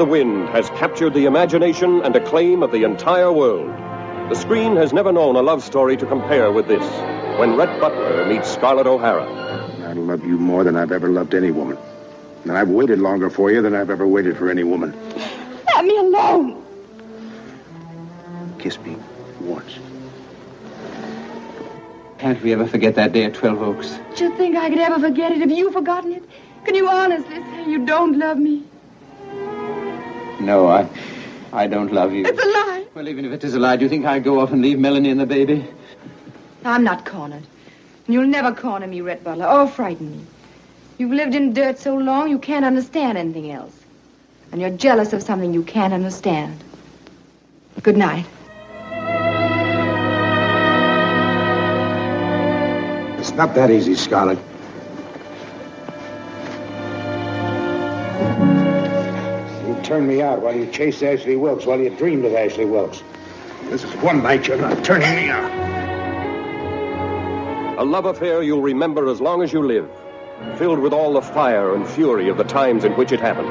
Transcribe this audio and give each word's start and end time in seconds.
The 0.00 0.06
Wind 0.06 0.48
has 0.48 0.70
captured 0.70 1.12
the 1.12 1.26
imagination 1.26 2.00
and 2.00 2.16
acclaim 2.16 2.62
of 2.62 2.72
the 2.72 2.84
entire 2.84 3.30
world. 3.30 3.68
The 4.30 4.34
screen 4.34 4.74
has 4.76 4.94
never 4.94 5.12
known 5.12 5.36
a 5.36 5.42
love 5.42 5.62
story 5.62 5.94
to 5.98 6.06
compare 6.06 6.50
with 6.50 6.68
this. 6.68 6.82
When 7.38 7.54
Rhett 7.54 7.78
Butler 7.78 8.24
meets 8.24 8.48
Scarlett 8.48 8.86
O'Hara. 8.86 9.26
I 9.26 9.92
love 9.92 10.24
you 10.24 10.38
more 10.38 10.64
than 10.64 10.74
I've 10.74 10.90
ever 10.90 11.10
loved 11.10 11.34
any 11.34 11.50
woman. 11.50 11.76
And 12.44 12.52
I've 12.52 12.70
waited 12.70 12.98
longer 12.98 13.28
for 13.28 13.52
you 13.52 13.60
than 13.60 13.74
I've 13.74 13.90
ever 13.90 14.06
waited 14.06 14.38
for 14.38 14.48
any 14.48 14.64
woman. 14.64 14.96
Let 15.74 15.84
me 15.84 15.98
alone. 15.98 16.64
Kiss 18.58 18.80
me 18.80 18.96
once. 19.42 19.78
Can't 22.16 22.42
we 22.42 22.54
ever 22.54 22.66
forget 22.66 22.94
that 22.94 23.12
day 23.12 23.24
at 23.24 23.34
Twelve 23.34 23.60
Oaks? 23.60 23.98
Do 24.16 24.24
you 24.24 24.36
think 24.38 24.56
I 24.56 24.70
could 24.70 24.78
ever 24.78 24.98
forget 24.98 25.32
it? 25.32 25.40
Have 25.40 25.50
you 25.50 25.70
forgotten 25.70 26.14
it? 26.14 26.24
Can 26.64 26.74
you 26.74 26.88
honestly 26.88 27.36
say 27.36 27.68
you 27.68 27.84
don't 27.84 28.16
love 28.16 28.38
me? 28.38 28.64
No, 30.40 30.68
I, 30.68 30.88
I 31.52 31.66
don't 31.66 31.92
love 31.92 32.12
you. 32.12 32.24
It's 32.24 32.42
a 32.42 32.46
lie. 32.46 32.86
Well, 32.94 33.08
even 33.08 33.24
if 33.24 33.32
it 33.32 33.44
is 33.44 33.54
a 33.54 33.58
lie, 33.58 33.76
do 33.76 33.84
you 33.84 33.88
think 33.88 34.06
I'd 34.06 34.24
go 34.24 34.40
off 34.40 34.52
and 34.52 34.62
leave 34.62 34.78
Melanie 34.78 35.10
and 35.10 35.20
the 35.20 35.26
baby? 35.26 35.64
I'm 36.64 36.82
not 36.82 37.04
cornered. 37.04 37.44
And 38.06 38.14
you'll 38.14 38.26
never 38.26 38.52
corner 38.52 38.86
me, 38.86 39.00
Rhett 39.00 39.22
Butler, 39.22 39.46
or 39.46 39.66
frighten 39.68 40.10
me. 40.10 40.24
You've 40.98 41.12
lived 41.12 41.34
in 41.34 41.52
dirt 41.52 41.78
so 41.78 41.96
long 41.96 42.30
you 42.30 42.38
can't 42.38 42.64
understand 42.64 43.16
anything 43.16 43.50
else. 43.50 43.74
And 44.52 44.60
you're 44.60 44.70
jealous 44.70 45.12
of 45.12 45.22
something 45.22 45.54
you 45.54 45.62
can't 45.62 45.92
understand. 45.92 46.62
Good 47.82 47.96
night. 47.96 48.26
It's 53.18 53.32
not 53.32 53.54
that 53.54 53.70
easy, 53.70 53.94
Scarlett. 53.94 54.38
Turned 59.90 60.06
me 60.06 60.22
out 60.22 60.40
while 60.40 60.54
you 60.54 60.70
chased 60.70 61.02
Ashley 61.02 61.34
Wilkes, 61.34 61.66
while 61.66 61.80
you 61.80 61.90
dreamed 61.90 62.24
of 62.24 62.32
Ashley 62.32 62.64
Wilkes. 62.64 63.02
This 63.64 63.82
is 63.82 63.92
one 63.96 64.22
night 64.22 64.46
you're 64.46 64.56
not 64.56 64.84
turning 64.84 65.16
me 65.16 65.28
out. 65.28 65.50
A 67.76 67.82
love 67.82 68.04
affair 68.04 68.40
you'll 68.40 68.62
remember 68.62 69.08
as 69.10 69.20
long 69.20 69.42
as 69.42 69.52
you 69.52 69.66
live, 69.66 69.90
filled 70.54 70.78
with 70.78 70.92
all 70.92 71.14
the 71.14 71.20
fire 71.20 71.74
and 71.74 71.88
fury 71.88 72.28
of 72.28 72.36
the 72.36 72.44
times 72.44 72.84
in 72.84 72.92
which 72.92 73.10
it 73.10 73.18
happened. 73.18 73.48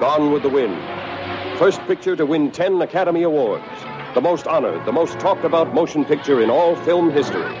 Gone 0.00 0.32
with 0.32 0.42
the 0.42 0.48
Wind. 0.48 0.95
First 1.58 1.80
picture 1.86 2.14
to 2.16 2.26
win 2.26 2.52
10 2.52 2.82
Academy 2.82 3.22
Awards. 3.22 3.64
The 4.12 4.20
most 4.20 4.46
honored, 4.46 4.84
the 4.84 4.92
most 4.92 5.18
talked 5.18 5.42
about 5.42 5.72
motion 5.72 6.04
picture 6.04 6.42
in 6.42 6.50
all 6.50 6.76
film 6.76 7.10
history. 7.10 7.56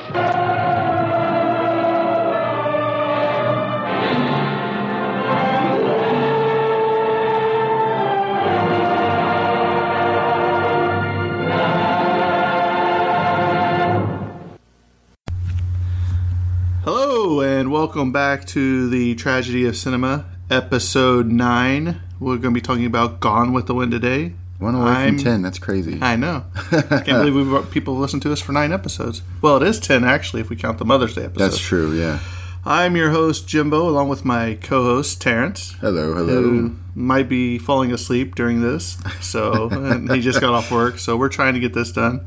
Hello, 16.84 17.40
and 17.40 17.72
welcome 17.72 18.12
back 18.12 18.44
to 18.48 18.90
the 18.90 19.14
Tragedy 19.14 19.64
of 19.64 19.74
Cinema, 19.74 20.26
episode 20.50 21.28
9. 21.28 22.02
We're 22.18 22.36
going 22.38 22.54
to 22.54 22.58
be 22.58 22.60
talking 22.60 22.86
about 22.86 23.20
Gone 23.20 23.52
with 23.52 23.66
the 23.66 23.74
Wind 23.74 23.92
today. 23.92 24.32
One 24.58 24.74
away 24.74 24.90
I'm- 24.90 25.16
from 25.16 25.24
10, 25.24 25.42
that's 25.42 25.58
crazy. 25.58 25.98
I 26.00 26.16
know. 26.16 26.44
I 26.72 26.80
can't 26.80 27.06
believe 27.06 27.34
we've 27.34 27.70
people 27.70 27.96
listen 27.98 28.20
to 28.20 28.32
us 28.32 28.40
for 28.40 28.52
nine 28.52 28.72
episodes. 28.72 29.20
Well, 29.42 29.56
it 29.58 29.62
is 29.68 29.78
10 29.78 30.04
actually, 30.04 30.40
if 30.40 30.48
we 30.48 30.56
count 30.56 30.78
the 30.78 30.86
Mother's 30.86 31.14
Day 31.14 31.24
episode. 31.24 31.44
That's 31.44 31.58
true, 31.58 31.92
yeah. 31.92 32.20
I'm 32.64 32.96
your 32.96 33.10
host, 33.10 33.46
Jimbo, 33.46 33.88
along 33.88 34.08
with 34.08 34.24
my 34.24 34.58
co 34.60 34.82
host, 34.82 35.20
Terrence. 35.20 35.72
Hello, 35.80 36.14
hello. 36.14 36.42
Who 36.42 36.76
might 36.94 37.28
be 37.28 37.58
falling 37.58 37.92
asleep 37.92 38.34
during 38.34 38.60
this. 38.62 38.96
So, 39.20 39.68
and 39.70 40.10
he 40.10 40.20
just 40.20 40.40
got 40.40 40.52
off 40.52 40.72
work. 40.72 40.98
So, 40.98 41.16
we're 41.16 41.28
trying 41.28 41.54
to 41.54 41.60
get 41.60 41.74
this 41.74 41.92
done. 41.92 42.26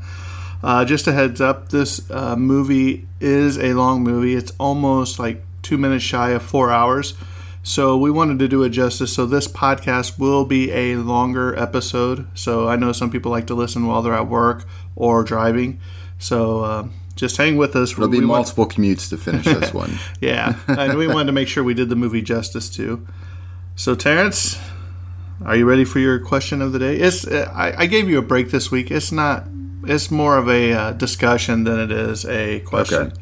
Uh, 0.62 0.84
just 0.84 1.06
a 1.08 1.12
heads 1.12 1.40
up 1.40 1.68
this 1.70 2.08
uh, 2.10 2.36
movie 2.36 3.06
is 3.20 3.58
a 3.58 3.74
long 3.74 4.02
movie. 4.02 4.34
It's 4.34 4.52
almost 4.58 5.18
like 5.18 5.42
two 5.62 5.76
minutes 5.78 6.04
shy 6.04 6.30
of 6.30 6.42
four 6.42 6.70
hours. 6.70 7.14
So, 7.62 7.96
we 7.96 8.10
wanted 8.10 8.38
to 8.38 8.48
do 8.48 8.62
it 8.62 8.70
justice. 8.70 9.12
So, 9.12 9.26
this 9.26 9.46
podcast 9.46 10.18
will 10.18 10.44
be 10.46 10.70
a 10.72 10.96
longer 10.96 11.54
episode. 11.58 12.26
So, 12.34 12.68
I 12.68 12.76
know 12.76 12.92
some 12.92 13.10
people 13.10 13.30
like 13.30 13.46
to 13.48 13.54
listen 13.54 13.86
while 13.86 14.00
they're 14.02 14.14
at 14.14 14.28
work 14.28 14.64
or 14.96 15.22
driving. 15.22 15.78
So, 16.18 16.60
uh, 16.60 16.88
just 17.16 17.36
hang 17.36 17.58
with 17.58 17.76
us. 17.76 17.92
There'll 17.94 18.08
be 18.08 18.20
We 18.20 18.24
want- 18.26 18.38
multiple 18.40 18.66
commutes 18.66 19.10
to 19.10 19.18
finish 19.18 19.44
this 19.44 19.74
one. 19.82 19.98
yeah, 20.22 20.54
and 20.68 20.96
we 20.96 21.06
wanted 21.06 21.26
to 21.26 21.32
make 21.32 21.48
sure 21.48 21.62
we 21.62 21.74
did 21.74 21.90
the 21.90 21.96
movie 21.96 22.22
justice 22.22 22.70
too. 22.70 23.06
So, 23.76 23.94
Terrence, 23.94 24.58
are 25.44 25.54
you 25.56 25.66
ready 25.66 25.84
for 25.84 25.98
your 25.98 26.18
question 26.18 26.62
of 26.62 26.72
the 26.72 26.78
day? 26.78 26.96
It's 26.96 27.26
I, 27.28 27.74
I 27.76 27.86
gave 27.86 28.08
you 28.08 28.18
a 28.18 28.22
break 28.22 28.50
this 28.50 28.70
week. 28.70 28.90
It's 28.90 29.12
not. 29.12 29.46
It's 29.84 30.10
more 30.10 30.36
of 30.38 30.48
a 30.48 30.72
uh, 30.72 30.92
discussion 30.92 31.64
than 31.64 31.78
it 31.78 31.90
is 31.92 32.24
a 32.26 32.60
question. 32.60 32.98
Okay. 33.08 33.16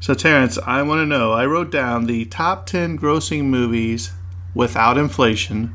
So, 0.00 0.14
Terrence, 0.14 0.58
I 0.58 0.82
want 0.82 1.00
to 1.00 1.06
know. 1.06 1.32
I 1.32 1.46
wrote 1.46 1.70
down 1.70 2.06
the 2.06 2.24
top 2.26 2.66
ten 2.66 2.98
grossing 2.98 3.44
movies 3.44 4.12
without 4.54 4.96
inflation. 4.98 5.74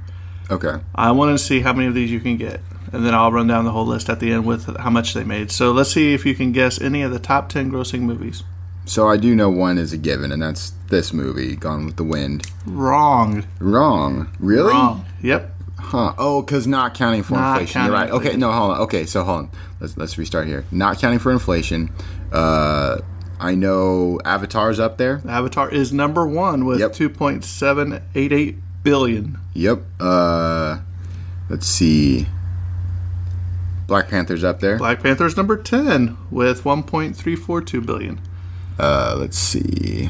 Okay. 0.50 0.76
I 0.96 1.12
want 1.12 1.38
to 1.38 1.44
see 1.44 1.62
how 1.62 1.74
many 1.74 1.88
of 1.88 1.94
these 1.94 2.12
you 2.12 2.20
can 2.20 2.38
get. 2.38 2.60
and 2.92 3.04
then 3.06 3.16
I'll 3.16 3.32
run 3.32 3.48
down 3.48 3.66
the 3.66 3.72
whole 3.72 3.88
list 3.88 4.08
at 4.10 4.20
the 4.20 4.32
end 4.32 4.46
with 4.46 4.78
how 4.78 4.90
much 4.92 5.14
they 5.16 5.24
made. 5.24 5.52
So 5.52 5.72
let's 5.72 5.92
see 5.92 6.14
if 6.14 6.26
you 6.28 6.36
can 6.36 6.52
guess 6.52 6.80
any 6.80 7.02
of 7.02 7.12
the 7.12 7.18
top 7.20 7.50
10 7.50 7.72
grossing 7.72 8.02
movies. 8.02 8.44
So 8.86 9.08
I 9.08 9.18
do 9.18 9.34
know 9.34 9.50
one 9.50 9.78
is 9.80 9.94
a 9.94 9.98
given, 9.98 10.32
and 10.32 10.42
that's 10.44 10.74
this 10.90 11.12
movie, 11.14 11.56
Gone 11.56 11.86
with 11.86 11.96
the 11.96 12.04
Wind. 12.04 12.46
Wrong. 12.68 13.46
Wrong. 13.60 14.30
Really? 14.40 14.74
Wrong. 14.74 15.06
Yep. 15.22 15.50
Huh. 15.80 16.14
Oh, 16.18 16.42
because 16.44 16.68
not 16.68 16.94
counting 16.94 17.24
for 17.24 17.34
Not 17.34 17.62
inflation. 17.62 17.84
You're 17.86 17.94
right. 17.94 18.10
counting 18.10 18.28
Okay, 18.28 18.38
no, 18.38 18.52
hold 18.52 18.72
on. 18.72 18.82
Okay, 18.82 19.06
so 19.06 19.24
hold 19.24 19.40
on. 19.40 19.52
Let's 19.80 19.98
let's 19.98 20.18
restart 20.18 20.48
here. 20.48 20.66
Not 20.72 20.98
counting 21.00 21.20
for 21.20 21.32
inflation. 21.32 21.92
Uh, 22.32 23.00
I 23.44 23.56
know 23.56 24.20
Avatar's 24.24 24.80
up 24.80 24.98
there. 24.98 25.22
Avatar 25.28 25.70
is 25.70 25.92
number 25.92 26.26
one 26.26 26.64
with 26.66 26.80
Yep. 26.80 26.94
2.788 26.94 28.56
billion. 28.84 29.38
Yep. 29.54 29.82
Uh, 30.00 30.78
let's 31.50 31.68
see. 31.68 32.28
Black 33.86 34.08
Panther's 34.08 34.46
up 34.46 34.62
there. 34.62 34.78
Black 34.78 35.04
Panther's 35.04 35.36
number 35.36 35.58
10 35.58 36.16
with 36.32 36.64
1.342 36.64 37.86
billion. 37.86 38.22
Uh, 38.80 39.16
let's 39.20 39.38
see. 39.38 40.10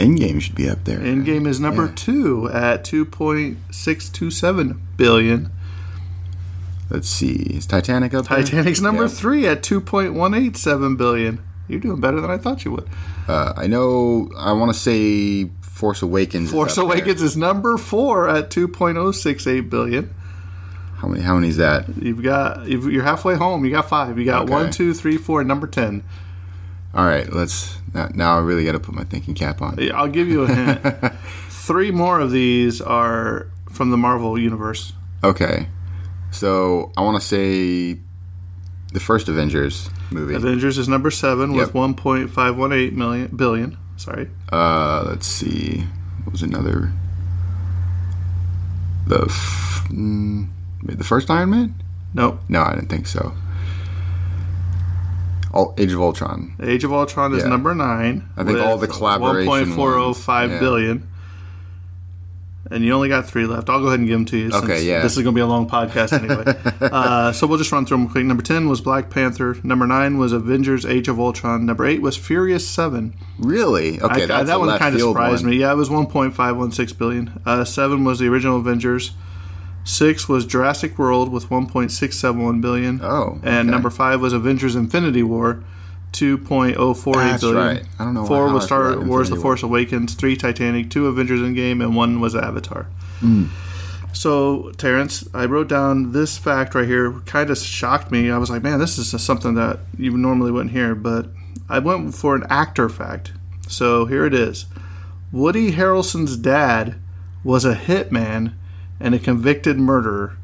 Endgame 0.00 0.40
should 0.42 0.56
be 0.56 0.68
up 0.68 0.82
there. 0.84 0.98
Endgame 0.98 1.46
is 1.46 1.60
number 1.60 1.84
Yeah. 1.86 1.92
two 1.94 2.50
at 2.52 2.82
2.627 2.84 4.78
billion. 4.96 5.50
Let's 6.90 7.08
see. 7.08 7.34
Is 7.56 7.66
Titanic 7.66 8.14
up 8.14 8.26
there? 8.28 8.42
Titanic's 8.42 8.80
number 8.80 9.02
Yeah. 9.02 9.08
three 9.08 9.46
at 9.46 9.62
2.187 9.62 10.96
billion. 10.96 11.38
You're 11.68 11.80
doing 11.80 12.00
better 12.00 12.20
than 12.20 12.30
I 12.30 12.38
thought 12.38 12.64
you 12.64 12.72
would. 12.72 12.88
Uh, 13.28 13.52
I 13.56 13.66
know. 13.66 14.30
I 14.36 14.52
want 14.52 14.72
to 14.72 14.78
say 14.78 15.50
Force 15.60 16.02
Awakens. 16.02 16.50
Force 16.50 16.76
there. 16.76 16.84
Awakens 16.84 17.20
is 17.22 17.36
number 17.36 17.76
four 17.76 18.28
at 18.28 18.50
2.068 18.50 19.68
billion. 19.70 20.14
How 20.96 21.06
many? 21.08 21.22
How 21.22 21.34
many 21.34 21.48
is 21.48 21.58
that? 21.58 21.86
You've 22.02 22.22
got 22.22 22.66
you're 22.66 23.04
halfway 23.04 23.36
home. 23.36 23.64
You 23.64 23.70
got 23.70 23.88
five. 23.88 24.18
You 24.18 24.24
got 24.24 24.42
Okay. 24.44 24.52
one, 24.52 24.70
two, 24.72 24.92
three, 24.94 25.16
four, 25.16 25.44
number 25.44 25.66
ten. 25.68 26.02
All 26.92 27.04
right. 27.04 27.32
Let's. 27.32 27.78
Now, 27.94 28.08
now 28.14 28.36
I 28.36 28.40
really 28.40 28.64
got 28.64 28.72
to 28.72 28.80
put 28.80 28.94
my 28.94 29.04
thinking 29.04 29.34
cap 29.34 29.62
on. 29.62 29.78
I'll 29.92 30.08
give 30.08 30.26
you 30.28 30.42
a 30.42 30.48
hint. 30.52 30.80
Three 31.48 31.90
more 31.90 32.18
of 32.18 32.30
these 32.32 32.80
are 32.80 33.46
from 33.70 33.90
the 33.90 33.96
Marvel 33.96 34.38
universe. 34.38 34.92
Okay. 35.22 35.68
So 36.32 36.90
I 36.96 37.02
want 37.02 37.20
to 37.20 37.26
say 37.26 38.00
the 38.92 39.00
first 39.00 39.28
Avengers 39.28 39.90
movie. 40.10 40.34
Avengers 40.34 40.78
is 40.78 40.88
number 40.88 41.10
seven 41.10 41.52
with 41.52 41.68
Yep. 41.68 41.74
1.518 41.74 42.92
million 42.92 43.28
billion. 43.34 43.76
Sorry, 43.96 44.28
Uh, 44.52 45.02
let's 45.06 45.26
see. 45.26 45.84
What 46.24 46.32
was 46.32 46.42
another? 46.42 46.92
The 49.06 49.24
f- 49.24 49.86
mm, 49.90 50.48
the 50.84 51.04
first 51.04 51.30
Iron 51.30 51.50
Man? 51.50 51.74
nope. 52.14 52.40
No, 52.48 52.62
I 52.62 52.74
didn't 52.74 52.88
think 52.90 53.06
so. 53.06 53.32
All 55.52 55.74
Age 55.78 55.92
of 55.92 56.00
Ultron. 56.00 56.52
Age 56.62 56.84
of 56.84 56.92
Ultron 56.92 57.34
is 57.34 57.42
Yeah. 57.42 57.48
number 57.48 57.74
nine. 57.74 58.28
I 58.36 58.44
think 58.44 58.58
all 58.58 58.76
the 58.76 58.86
collaboration 58.86 59.48
1.405 59.74 60.50
ones. 60.50 60.60
billion. 60.60 61.07
And 62.70 62.84
you 62.84 62.92
only 62.92 63.08
got 63.08 63.26
three 63.26 63.46
left. 63.46 63.68
I'll 63.70 63.80
go 63.80 63.86
ahead 63.86 63.98
and 63.98 64.08
give 64.08 64.18
them 64.18 64.24
to 64.26 64.36
you. 64.36 64.50
Okay, 64.52 64.84
yeah. 64.84 65.00
This 65.02 65.16
is 65.16 65.22
going 65.22 65.34
to 65.34 65.38
be 65.38 65.40
a 65.40 65.46
long 65.46 65.68
podcast 65.68 66.12
anyway. 66.12 66.44
uh, 66.92 67.32
so 67.32 67.46
we'll 67.46 67.58
just 67.58 67.72
run 67.72 67.86
through 67.86 67.98
them 67.98 68.08
quick. 68.08 68.24
Number 68.24 68.42
10 68.42 68.68
was 68.68 68.80
Black 68.80 69.08
Panther. 69.10 69.56
Number 69.62 69.86
9 69.86 70.18
was 70.18 70.32
Avengers 70.32 70.84
Age 70.84 71.08
of 71.08 71.18
Ultron. 71.18 71.64
Number 71.66 71.86
8 71.86 72.02
was 72.02 72.16
Furious 72.16 72.68
7. 72.68 73.14
Really? 73.38 74.00
Okay, 74.00 74.24
I, 74.24 74.26
that's 74.26 74.48
that 74.48 74.56
a 74.56 74.58
one 74.58 74.78
kind 74.78 74.94
of 74.94 75.00
surprised 75.00 75.44
one. 75.44 75.52
me. 75.52 75.60
Yeah, 75.60 75.72
it 75.72 75.76
was 75.76 75.88
1.516 75.88 76.98
billion. 76.98 77.40
Uh, 77.46 77.64
7 77.64 78.04
was 78.04 78.18
the 78.18 78.28
original 78.28 78.58
Avengers. 78.58 79.12
6 79.84 80.28
was 80.28 80.44
Jurassic 80.44 80.98
World 80.98 81.30
with 81.32 81.48
1.671 81.48 82.60
billion. 82.60 83.00
Oh, 83.02 83.40
And 83.42 83.70
number 83.70 83.88
5 83.88 84.20
was 84.20 84.32
Avengers 84.34 84.76
Infinity 84.76 85.22
War. 85.22 85.64
2.048 86.12 87.14
That's 87.14 87.44
right. 87.44 87.84
I 87.98 88.04
don't 88.04 88.14
know 88.14 88.26
Four 88.26 88.52
was 88.52 88.64
Star 88.64 88.98
Wars: 89.00 89.30
The 89.30 89.36
Force 89.36 89.62
Awakens. 89.62 90.14
Three 90.14 90.36
Titanic. 90.36 90.90
Two 90.90 91.06
Avengers 91.06 91.40
Endgame, 91.40 91.82
and 91.82 91.94
one 91.94 92.20
was 92.20 92.34
Avatar. 92.34 92.84
Hmm. 93.20 93.46
So, 94.12 94.72
Terrence, 94.72 95.28
I 95.34 95.44
wrote 95.44 95.68
down 95.68 96.12
this 96.12 96.38
fact 96.38 96.74
right 96.74 96.86
here. 96.86 97.12
Kind 97.26 97.50
of 97.50 97.58
shocked 97.58 98.10
me. 98.10 98.30
I 98.30 98.38
was 98.38 98.50
like, 98.50 98.62
man, 98.62 98.78
this 98.78 98.98
is 98.98 99.22
something 99.22 99.54
that 99.54 99.80
you 99.96 100.16
normally 100.16 100.50
wouldn't 100.50 100.72
hear. 100.72 100.94
But 100.94 101.26
I 101.68 101.78
went 101.78 102.14
for 102.14 102.34
an 102.34 102.44
actor 102.48 102.88
fact. 102.88 103.32
So 103.68 104.06
here 104.06 104.24
it 104.24 104.34
is. 104.34 104.66
Woody 105.30 105.72
Harrelson's 105.72 106.36
dad 106.36 106.96
was 107.44 107.64
a 107.64 107.74
hitman 107.74 108.54
and 108.98 109.14
a 109.14 109.18
convicted 109.18 109.78
murderer. 109.78 110.36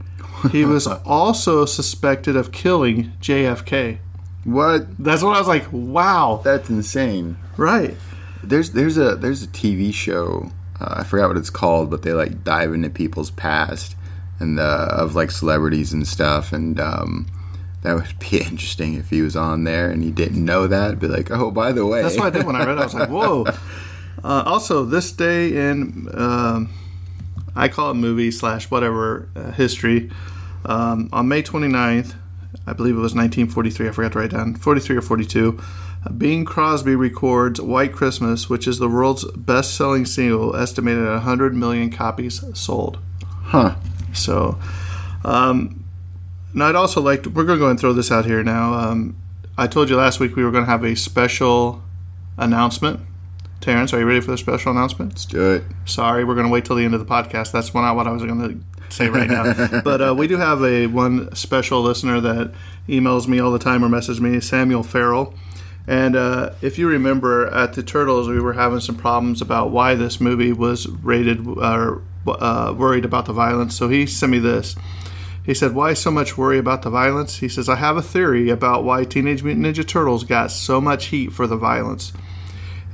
He 0.52 0.64
was 0.64 0.87
also 1.06 1.64
suspected 1.64 2.37
of 2.37 2.52
killing 2.52 3.12
JFK. 3.20 3.99
What? 4.44 4.87
That's 5.02 5.23
what 5.23 5.37
I 5.37 5.38
was 5.38 5.49
like. 5.49 5.67
Wow. 5.73 6.41
That's 6.44 6.69
insane. 6.69 7.37
Right. 7.56 7.96
There's 8.43 8.73
there's 8.73 8.99
a 8.99 9.17
there's 9.17 9.43
a 9.43 9.49
TV 9.49 9.93
show. 9.93 10.50
Uh, 10.81 10.96
I 10.99 11.05
forgot 11.05 11.29
what 11.29 11.37
it's 11.37 11.50
called, 11.50 11.91
but 11.91 12.02
they 12.02 12.12
like 12.12 12.44
dive 12.44 12.75
into 12.75 12.91
people's 12.91 13.31
past 13.31 13.96
and 14.41 14.58
uh, 14.58 14.88
of 14.91 15.14
like 15.14 15.31
celebrities 15.31 15.93
and 15.93 16.06
stuff. 16.06 16.52
And 16.52 16.79
um, 16.79 17.26
that 17.82 17.94
would 17.94 18.19
be 18.31 18.38
interesting 18.38 18.94
if 18.94 19.11
he 19.11 19.23
was 19.23 19.37
on 19.37 19.64
there 19.64 19.91
and 19.91 20.02
he 20.02 20.11
didn't 20.11 20.44
know 20.44 20.67
that. 20.67 20.99
Be 20.99 21.06
like, 21.06 21.31
oh, 21.31 21.50
by 21.50 21.73
the 21.73 21.87
way, 21.87 22.02
That's 22.02 22.17
what 22.17 22.26
I 22.26 22.31
did 22.31 22.47
when 22.47 22.56
I 22.56 22.64
read 22.64 22.79
it. 22.79 22.81
I 22.81 22.85
was 22.85 22.94
like, 22.94 23.08
whoa. 23.11 23.44
Uh, 24.23 24.43
also, 24.47 24.85
this 24.85 25.12
day 25.12 25.69
in, 25.69 26.08
um, 26.14 26.73
I 27.55 27.69
call 27.69 27.90
it 27.90 27.94
movie 27.94 28.31
slash 28.31 28.70
whatever 28.70 29.29
uh, 29.37 29.52
history, 29.52 30.11
um, 30.64 31.11
on 31.12 31.29
May 31.29 31.43
29th, 31.43 32.14
I 32.66 32.72
believe 32.72 32.94
it 32.94 33.00
was 33.00 33.14
1943, 33.14 33.88
I 33.88 33.90
forgot 33.90 34.12
to 34.12 34.19
write 34.19 34.31
down, 34.31 34.55
43 34.55 34.96
or 34.96 35.02
42, 35.02 35.61
uh, 36.06 36.11
Bing 36.12 36.44
Crosby 36.44 36.96
records 36.96 37.61
White 37.61 37.93
Christmas, 37.93 38.49
which 38.49 38.66
is 38.66 38.78
the 38.78 38.88
world's 38.88 39.25
best 39.32 39.75
selling 39.75 40.06
single, 40.06 40.56
estimated 40.56 41.05
at 41.05 41.12
100 41.12 41.55
million 41.55 41.90
copies 41.90 42.43
sold. 42.58 42.99
huh? 43.22 43.76
So, 44.12 44.58
um, 45.25 45.84
now 46.55 46.69
I'd 46.69 46.76
also 46.76 47.00
like 47.00 47.25
to, 47.25 47.31
we're 47.31 47.44
going 47.44 47.58
to 47.58 47.64
go 47.64 47.70
and 47.70 47.78
throw 47.78 47.93
this 47.93 48.11
out 48.11 48.25
here 48.25 48.43
now. 48.43 48.75
Um, 48.75 49.16
I 49.58 49.66
told 49.66 49.90
you 49.90 49.96
last 49.96 50.20
week 50.20 50.37
we 50.37 50.44
were 50.44 50.50
going 50.50 50.64
to 50.64 50.70
have 50.70 50.84
a 50.84 50.96
special 50.96 51.82
announcement. 52.38 53.00
Terrence, 53.61 53.93
are 53.93 53.99
you 53.99 54.06
ready 54.06 54.20
for 54.20 54.31
the 54.31 54.38
special 54.38 54.72
announcement? 54.72 55.12
Let's 55.12 55.25
do 55.25 55.52
it. 55.52 55.64
Sorry, 55.87 56.25
we're 56.25 56.34
going 56.34 56.46
to 56.46 56.52
wait 56.52 56.64
till 56.64 56.76
the 56.76 56.84
end 56.84 56.94
of 56.94 57.00
the 57.00 57.06
podcast. 57.06 57.52
That's 57.52 57.72
not 57.72 57.96
what 57.96 58.06
I 58.06 58.11
was 58.11 58.22
going 58.22 58.40
to 58.40 58.74
say 58.89 59.09
right 59.09 59.29
now. 59.29 59.81
but 59.85 60.01
uh, 60.01 60.15
we 60.17 60.27
do 60.27 60.37
have 60.37 60.63
a 60.63 60.87
one 60.87 61.35
special 61.35 61.83
listener 61.83 62.21
that 62.21 62.53
emails 62.89 63.27
me 63.27 63.39
all 63.41 63.53
the 63.53 63.59
time 63.59 63.85
or 63.85 63.89
messages 63.89 64.21
me, 64.21 64.41
Samuel 64.41 64.83
Farrell. 64.83 65.35
And 65.87 66.17
uh, 66.17 66.55
if 66.62 66.79
you 66.79 66.88
remember, 66.88 67.47
at 67.49 67.75
the 67.75 67.83
Turtles, 67.83 68.29
we 68.29 68.41
were 68.41 68.55
having 68.55 68.81
some 68.81 68.97
problems 68.97 69.43
about 69.43 69.71
why 69.71 69.95
this 69.95 70.21
movie 70.21 70.53
was 70.53 70.88
rated 70.88 71.47
or 71.47 72.03
uh, 72.26 72.75
worried 72.76 73.05
about 73.05 73.26
the 73.26 73.33
violence. 73.33 73.76
So 73.76 73.88
he 73.88 74.07
sent 74.07 74.33
me 74.33 74.38
this. 74.38 74.76
He 75.45 75.53
said, 75.53 75.75
Why 75.75 75.93
so 75.93 76.11
much 76.11 76.38
worry 76.38 76.59
about 76.59 76.83
the 76.83 76.91
violence? 76.91 77.38
He 77.38 77.49
says, 77.49 77.69
I 77.69 77.76
have 77.76 77.99
a 77.99 78.03
theory 78.03 78.49
about 78.49 78.85
why 78.85 79.05
Teenage 79.05 79.43
Mutant 79.43 79.67
Ninja 79.67 79.87
Turtles 79.87 80.25
got 80.25 80.50
so 80.50 80.81
much 80.81 81.07
heat 81.07 81.33
for 81.33 81.47
the 81.47 81.57
violence. 81.57 82.14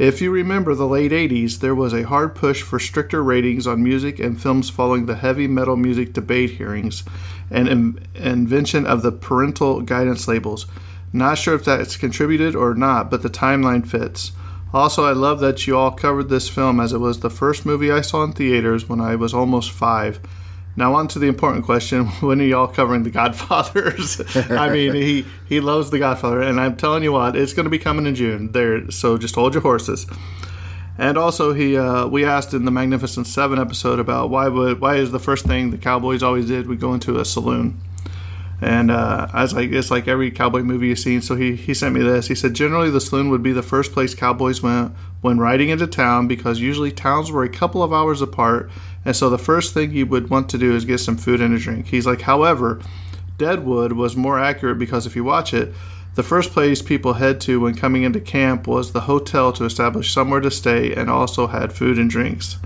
If 0.00 0.22
you 0.22 0.30
remember 0.30 0.74
the 0.74 0.88
late 0.88 1.12
80s, 1.12 1.58
there 1.58 1.74
was 1.74 1.92
a 1.92 2.06
hard 2.06 2.34
push 2.34 2.62
for 2.62 2.78
stricter 2.78 3.22
ratings 3.22 3.66
on 3.66 3.82
music 3.82 4.18
and 4.18 4.40
films 4.40 4.70
following 4.70 5.04
the 5.04 5.16
heavy 5.16 5.46
metal 5.46 5.76
music 5.76 6.14
debate 6.14 6.52
hearings 6.52 7.04
and 7.50 7.68
in- 7.68 8.06
invention 8.14 8.86
of 8.86 9.02
the 9.02 9.12
parental 9.12 9.82
guidance 9.82 10.26
labels. 10.26 10.64
Not 11.12 11.36
sure 11.36 11.54
if 11.54 11.66
that's 11.66 11.98
contributed 11.98 12.56
or 12.56 12.74
not, 12.74 13.10
but 13.10 13.20
the 13.20 13.28
timeline 13.28 13.86
fits. 13.86 14.32
Also, 14.72 15.04
I 15.04 15.12
love 15.12 15.40
that 15.40 15.66
you 15.66 15.76
all 15.76 15.90
covered 15.90 16.30
this 16.30 16.48
film 16.48 16.80
as 16.80 16.94
it 16.94 16.98
was 16.98 17.20
the 17.20 17.28
first 17.28 17.66
movie 17.66 17.92
I 17.92 18.00
saw 18.00 18.24
in 18.24 18.32
theaters 18.32 18.88
when 18.88 19.02
I 19.02 19.16
was 19.16 19.34
almost 19.34 19.70
five. 19.70 20.18
Now 20.76 20.94
on 20.94 21.08
to 21.08 21.18
the 21.18 21.26
important 21.26 21.64
question: 21.64 22.06
When 22.20 22.40
are 22.40 22.44
y'all 22.44 22.68
covering 22.68 23.02
The 23.02 23.10
Godfathers? 23.10 24.20
I 24.50 24.70
mean, 24.70 24.94
he 24.94 25.24
he 25.48 25.60
loves 25.60 25.90
The 25.90 25.98
Godfather, 25.98 26.40
and 26.40 26.60
I'm 26.60 26.76
telling 26.76 27.02
you 27.02 27.12
what, 27.12 27.36
it's 27.36 27.52
going 27.52 27.64
to 27.64 27.70
be 27.70 27.78
coming 27.78 28.06
in 28.06 28.14
June. 28.14 28.52
There, 28.52 28.90
so 28.90 29.18
just 29.18 29.34
hold 29.34 29.54
your 29.54 29.62
horses. 29.62 30.06
And 30.98 31.16
also, 31.16 31.54
he 31.54 31.76
uh, 31.76 32.06
we 32.06 32.24
asked 32.24 32.52
in 32.52 32.64
the 32.64 32.70
Magnificent 32.70 33.26
Seven 33.26 33.58
episode 33.58 33.98
about 33.98 34.30
why 34.30 34.48
would 34.48 34.80
why 34.80 34.96
is 34.96 35.10
the 35.10 35.18
first 35.18 35.46
thing 35.46 35.70
the 35.70 35.78
Cowboys 35.78 36.22
always 36.22 36.46
did 36.46 36.66
we 36.68 36.76
go 36.76 36.94
into 36.94 37.18
a 37.18 37.24
saloon. 37.24 37.80
And 38.62 38.90
uh, 38.90 39.28
I 39.32 39.42
was 39.42 39.54
like, 39.54 39.70
it's 39.70 39.90
like 39.90 40.06
every 40.06 40.30
cowboy 40.30 40.60
movie 40.60 40.88
you've 40.88 40.98
seen. 40.98 41.22
So 41.22 41.34
he, 41.34 41.56
he 41.56 41.72
sent 41.72 41.94
me 41.94 42.02
this. 42.02 42.28
He 42.28 42.34
said, 42.34 42.54
generally, 42.54 42.90
the 42.90 43.00
saloon 43.00 43.30
would 43.30 43.42
be 43.42 43.52
the 43.52 43.62
first 43.62 43.92
place 43.92 44.14
cowboys 44.14 44.62
went 44.62 44.92
when 45.22 45.38
riding 45.38 45.70
into 45.70 45.86
town 45.86 46.28
because 46.28 46.60
usually 46.60 46.92
towns 46.92 47.30
were 47.30 47.42
a 47.42 47.48
couple 47.48 47.82
of 47.82 47.92
hours 47.92 48.20
apart. 48.20 48.70
And 49.04 49.16
so 49.16 49.30
the 49.30 49.38
first 49.38 49.72
thing 49.72 49.92
you 49.92 50.06
would 50.06 50.30
want 50.30 50.48
to 50.50 50.58
do 50.58 50.74
is 50.74 50.84
get 50.84 50.98
some 50.98 51.16
food 51.16 51.40
and 51.40 51.54
a 51.54 51.58
drink. 51.58 51.86
He's 51.86 52.06
like, 52.06 52.22
however, 52.22 52.80
Deadwood 53.38 53.92
was 53.92 54.16
more 54.16 54.38
accurate 54.38 54.78
because 54.78 55.06
if 55.06 55.16
you 55.16 55.24
watch 55.24 55.54
it, 55.54 55.72
the 56.14 56.22
first 56.22 56.50
place 56.50 56.82
people 56.82 57.14
head 57.14 57.40
to 57.42 57.60
when 57.60 57.74
coming 57.74 58.02
into 58.02 58.20
camp 58.20 58.66
was 58.66 58.92
the 58.92 59.02
hotel 59.02 59.52
to 59.54 59.64
establish 59.64 60.12
somewhere 60.12 60.40
to 60.40 60.50
stay 60.50 60.92
and 60.92 61.08
also 61.08 61.46
had 61.46 61.72
food 61.72 61.98
and 61.98 62.10
drinks. 62.10 62.56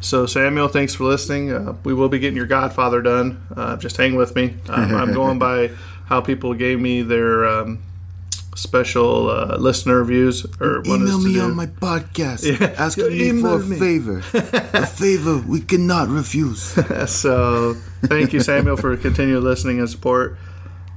So 0.00 0.26
Samuel, 0.26 0.68
thanks 0.68 0.94
for 0.94 1.04
listening. 1.04 1.52
Uh, 1.52 1.74
we 1.84 1.94
will 1.94 2.08
be 2.08 2.18
getting 2.18 2.36
your 2.36 2.46
Godfather 2.46 3.00
done. 3.00 3.46
Uh, 3.54 3.76
just 3.76 3.96
hang 3.96 4.16
with 4.16 4.34
me. 4.34 4.56
Um, 4.68 4.94
I'm 4.94 5.12
going 5.14 5.38
by 5.38 5.70
how 6.06 6.20
people 6.20 6.54
gave 6.54 6.80
me 6.80 7.02
their 7.02 7.46
um, 7.46 7.78
special 8.54 9.30
uh, 9.30 9.56
listener 9.58 9.98
reviews 9.98 10.44
or 10.60 10.82
Email 10.84 11.18
me 11.20 11.34
do. 11.34 11.40
on 11.42 11.54
my 11.56 11.66
podcast 11.66 12.44
Yeah. 12.44 12.66
asking 12.78 13.08
me 13.08 13.40
for 13.40 13.56
a 13.56 13.58
me. 13.60 13.78
favor. 13.78 14.18
a 14.34 14.86
favor 14.86 15.38
we 15.38 15.60
cannot 15.60 16.08
refuse. 16.08 16.74
So 17.08 17.74
thank 18.04 18.32
you, 18.32 18.40
Samuel, 18.40 18.76
for 18.76 18.96
continued 18.96 19.42
listening 19.42 19.78
and 19.78 19.88
support. 19.88 20.36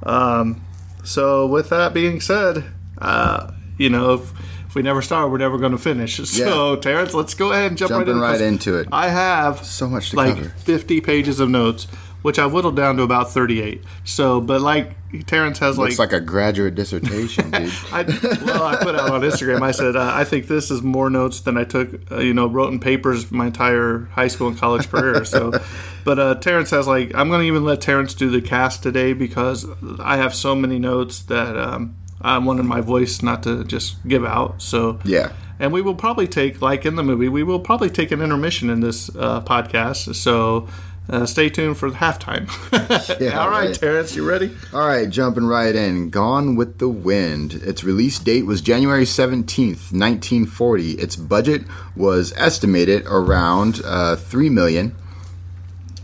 Um, 0.03 0.62
so 1.03 1.47
with 1.47 1.69
that 1.69 1.93
being 1.93 2.19
said, 2.21 2.63
uh, 2.97 3.51
you 3.77 3.89
know, 3.89 4.13
if, 4.15 4.31
if 4.67 4.75
we 4.75 4.81
never 4.81 5.01
start, 5.01 5.31
we're 5.31 5.38
never 5.38 5.57
going 5.57 5.71
to 5.71 5.77
finish. 5.77 6.17
So 6.27 6.75
Terrence, 6.75 7.13
let's 7.13 7.33
go 7.33 7.51
ahead 7.51 7.67
and 7.71 7.77
jump 7.77 7.89
Jumping 7.89 8.17
right, 8.17 8.31
right 8.31 8.41
into, 8.41 8.71
into 8.77 8.79
it. 8.81 8.88
I 8.91 9.07
have 9.09 9.65
So 9.65 9.88
much 9.88 10.09
to 10.12 10.17
like 10.17 10.35
cover. 10.35 10.50
50 10.50 11.01
pages 11.01 11.39
of 11.39 11.50
notes, 11.50 11.88
which 12.25 12.39
I've 12.39 12.51
whittled 12.51 12.75
down 12.75 12.98
to 12.98 13.03
about 13.03 13.32
38. 13.32 13.84
So, 14.03 14.41
but 14.41 14.60
like 14.60 14.96
Terrence 15.27 15.60
has 15.60 15.77
Looks 15.77 16.00
like 16.00 16.12
like 16.12 16.20
a 16.20 16.25
graduate 16.25 16.74
dissertation, 16.74 17.51
dude. 17.51 17.72
I, 17.91 18.01
well, 18.44 18.63
I 18.63 18.77
put 18.77 18.96
out 18.96 19.12
on 19.12 19.22
Instagram. 19.22 19.62
I 19.62 19.70
said 19.70 19.96
uh, 19.96 20.12
I 20.12 20.24
think 20.24 20.48
this 20.48 20.72
is 20.72 20.82
more 20.82 21.12
notes 21.12 21.41
than 21.41 21.55
I 21.55 21.65
took, 21.65 22.12
uh, 22.12 22.17
you 22.17 22.34
know, 22.34 22.48
wrote 22.48 22.74
in 22.74 22.79
papers 22.79 23.29
my 23.32 23.46
entire 23.46 24.05
high 24.05 24.27
school 24.27 24.48
and 24.48 24.58
college 24.58 24.89
career. 24.89 25.24
So, 25.24 25.51
but 26.03 26.17
uh, 26.17 26.34
Terrence 26.36 26.72
has 26.72 26.88
like 26.88 27.13
I'm 27.13 27.27
going 27.29 27.41
to 27.41 27.46
even 27.48 27.63
let 27.63 27.79
Terrence 27.79 28.15
do 28.15 28.32
the 28.32 28.41
cast 28.41 28.82
today 28.82 29.13
because 29.13 29.67
I 30.00 30.17
have 30.17 30.34
so 30.34 30.55
many 30.55 30.79
notes 30.79 31.20
that 31.25 31.55
um, 31.55 31.96
I 32.22 32.39
wanted 32.39 32.63
my 32.63 32.82
voice 32.82 33.22
not 33.22 33.44
to 33.44 33.63
just 33.65 33.98
give 34.08 34.25
out. 34.25 34.63
So 34.63 34.98
Yeah. 35.03 35.32
and 35.60 35.72
we 35.72 35.84
will 35.84 35.94
probably 35.94 36.27
take 36.27 36.60
like 36.60 36.88
in 36.88 36.96
the 36.96 37.03
movie 37.03 37.29
we 37.29 37.44
will 37.44 37.60
probably 37.60 37.91
take 37.91 38.10
an 38.12 38.20
intermission 38.20 38.72
in 38.72 38.79
this 38.79 39.15
uh, 39.15 39.41
podcast. 39.41 40.15
So. 40.15 40.67
Uh, 41.07 41.25
stay 41.25 41.50
tuned 41.50 41.77
for 41.77 41.89
the 41.89 41.97
halftime. 41.97 42.50
Yeah, 43.19 43.39
All 43.39 43.50
right, 43.50 43.67
right. 43.67 43.75
Terrence, 43.75 44.15
you 44.15 44.27
ready? 44.27 44.55
All 44.74 44.85
right, 44.85 45.09
jumping 45.09 45.45
right 45.45 45.75
in. 45.75 46.09
Gone 46.09 46.55
with 46.55 46.79
the 46.79 46.89
Wind. 46.89 47.53
Its 47.53 47.83
release 47.83 48.19
date 48.19 48.45
was 48.45 48.62
January 48.62 49.03
17th, 49.03 49.91
1940. 49.91 50.91
Its 50.93 51.15
budget 51.15 51.63
was 51.95 52.33
estimated 52.35 53.05
around 53.05 53.81
uh, 53.85 54.15
3 54.15 54.50
million. 54.50 54.95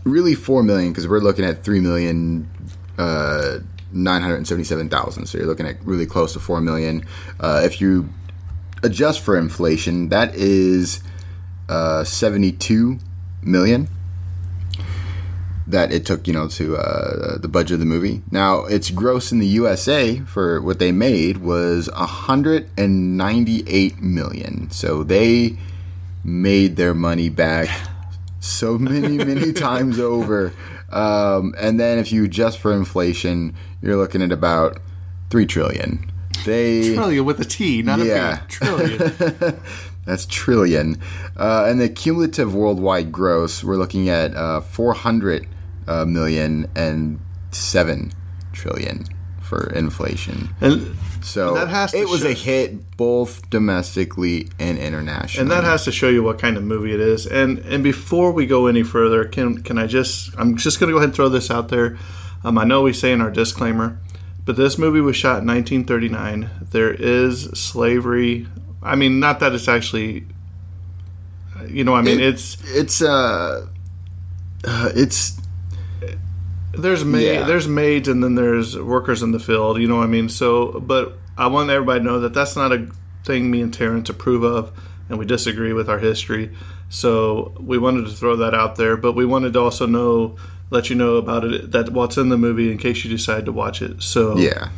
Really 0.04 0.34
4 0.34 0.62
million 0.62 0.92
because 0.92 1.06
we're 1.08 1.20
looking 1.20 1.44
at 1.44 1.64
3 1.64 1.80
million 1.80 2.48
uh, 2.98 3.58
977,000. 3.92 5.26
So 5.26 5.38
you're 5.38 5.46
looking 5.46 5.66
at 5.66 5.82
really 5.84 6.06
close 6.06 6.32
to 6.34 6.40
4 6.40 6.60
million. 6.60 7.04
Uh, 7.40 7.62
if 7.64 7.80
you 7.80 8.08
adjust 8.82 9.20
for 9.20 9.36
inflation, 9.36 10.08
that 10.08 10.34
is 10.34 11.02
uh, 11.68 12.04
72 12.04 12.98
million 13.42 13.88
that 15.66 15.92
it 15.92 16.04
took, 16.04 16.26
you 16.26 16.32
know, 16.32 16.48
to 16.48 16.76
uh, 16.76 17.38
the 17.38 17.48
budget 17.48 17.74
of 17.74 17.80
the 17.80 17.86
movie. 17.86 18.22
Now, 18.30 18.64
its 18.64 18.90
gross 18.90 19.30
in 19.32 19.38
the 19.38 19.46
USA 19.46 20.18
for 20.20 20.60
what 20.60 20.78
they 20.78 20.90
made 20.92 21.38
was 21.38 21.88
198 22.76 24.00
million. 24.02 24.70
So 24.70 25.02
they 25.02 25.56
made 26.24 26.76
their 26.76 26.94
money 26.94 27.28
back 27.28 27.68
so 28.40 28.78
many, 28.78 29.16
many 29.18 29.52
times 29.68 29.98
over. 29.98 30.52
Um, 30.90 31.54
and 31.58 31.78
then 31.80 31.98
if 31.98 32.12
you 32.12 32.24
adjust 32.24 32.58
for 32.58 32.72
inflation, 32.72 33.54
you're 33.80 33.96
looking 33.96 34.22
at 34.22 34.32
about 34.32 34.78
3 35.30 35.46
trillion. 35.46 36.10
They 36.44 36.94
Trillion 36.94 37.24
with 37.24 37.40
a 37.40 37.44
T, 37.44 37.82
not 37.82 38.00
Yeah. 38.00 38.38
a 38.38 38.40
B. 38.40 38.44
Trillion. 38.48 39.60
That's 40.04 40.26
trillion. 40.26 41.00
Uh, 41.36 41.66
and 41.68 41.80
the 41.80 41.88
cumulative 41.88 42.52
worldwide 42.54 43.12
gross, 43.12 43.62
we're 43.62 43.76
looking 43.76 44.08
at 44.08 44.34
uh, 44.34 44.60
400 44.60 45.46
uh, 45.88 46.04
million 46.04 46.70
and 46.74 47.20
7 47.50 48.12
trillion 48.52 49.04
for 49.40 49.66
inflation. 49.74 50.48
and 50.60 50.96
So 51.22 51.54
That 51.54 51.68
has 51.68 51.92
to 51.92 51.98
it 51.98 52.08
was 52.08 52.22
show- 52.22 52.28
a 52.28 52.32
hit 52.32 52.96
both 52.96 53.48
domestically 53.50 54.48
and 54.58 54.78
internationally. 54.78 55.42
and 55.42 55.50
that 55.50 55.64
has 55.64 55.84
to 55.84 55.92
show 55.92 56.08
you 56.08 56.22
what 56.22 56.38
kind 56.38 56.56
of 56.56 56.62
movie 56.64 56.92
it 56.92 57.00
is. 57.00 57.26
And 57.26 57.58
and 57.60 57.82
before 57.84 58.32
we 58.32 58.46
go 58.46 58.66
any 58.66 58.82
further, 58.82 59.24
can 59.24 59.62
can 59.62 59.78
I 59.78 59.86
just 59.86 60.30
I'm 60.38 60.56
just 60.56 60.80
going 60.80 60.88
to 60.88 60.92
go 60.92 60.98
ahead 60.98 61.08
and 61.10 61.14
throw 61.14 61.28
this 61.28 61.50
out 61.50 61.68
there. 61.68 61.98
Um, 62.44 62.58
I 62.58 62.64
know 62.64 62.82
we 62.82 62.92
say 62.92 63.12
in 63.12 63.20
our 63.20 63.30
disclaimer, 63.30 63.98
but 64.44 64.56
this 64.56 64.76
movie 64.78 65.00
was 65.00 65.14
shot 65.16 65.42
in 65.42 65.46
1939. 65.46 66.50
There 66.72 66.92
is 66.92 67.44
slavery. 67.54 68.48
I 68.82 68.96
mean, 68.96 69.20
not 69.20 69.38
that 69.40 69.52
it's 69.54 69.68
actually, 69.68 70.24
you 71.68 71.84
know, 71.84 71.94
I 71.94 72.02
mean, 72.02 72.18
It- 72.18 72.26
it's 72.34 72.56
it's 72.74 73.00
uh, 73.02 73.66
uh 74.64 74.90
it's 74.94 75.38
there's 76.72 77.04
maid, 77.04 77.26
Yeah. 77.34 77.46
there's 77.46 77.68
maids, 77.68 78.08
and 78.08 78.22
then 78.22 78.34
there's 78.34 78.78
workers 78.78 79.22
in 79.22 79.32
the 79.32 79.38
field. 79.40 79.78
You 79.78 79.88
know 79.88 79.96
what 79.96 80.04
I 80.04 80.08
mean? 80.08 80.28
So, 80.28 80.80
but 80.80 81.18
I 81.36 81.46
want 81.48 81.70
everybody 81.70 82.00
to 82.00 82.04
know 82.04 82.20
that 82.20 82.34
that's 82.34 82.56
not 82.56 82.72
a 82.72 82.86
thing 83.24 83.50
me 83.50 83.60
and 83.60 83.72
Terrence 83.72 84.08
approve 84.08 84.42
of, 84.42 84.72
and 85.08 85.18
we 85.18 85.24
disagree 85.26 85.72
with 85.72 85.88
our 85.88 85.98
history. 85.98 86.50
So 86.88 87.52
we 87.58 87.78
wanted 87.78 88.06
to 88.06 88.12
throw 88.12 88.36
that 88.36 88.54
out 88.54 88.76
there, 88.76 88.96
but 88.96 89.12
we 89.12 89.24
wanted 89.24 89.52
to 89.54 89.60
also 89.60 89.86
know, 89.86 90.36
let 90.70 90.90
you 90.90 90.96
know 90.96 91.16
about 91.16 91.44
it 91.44 91.72
that 91.72 91.90
what's 91.90 92.16
in 92.18 92.28
the 92.30 92.36
movie 92.38 92.70
in 92.70 92.78
case 92.78 93.04
you 93.04 93.10
decide 93.10 93.44
to 93.46 93.52
watch 93.52 93.80
it. 93.82 94.02
So 94.02 94.36
yeah. 94.36 94.68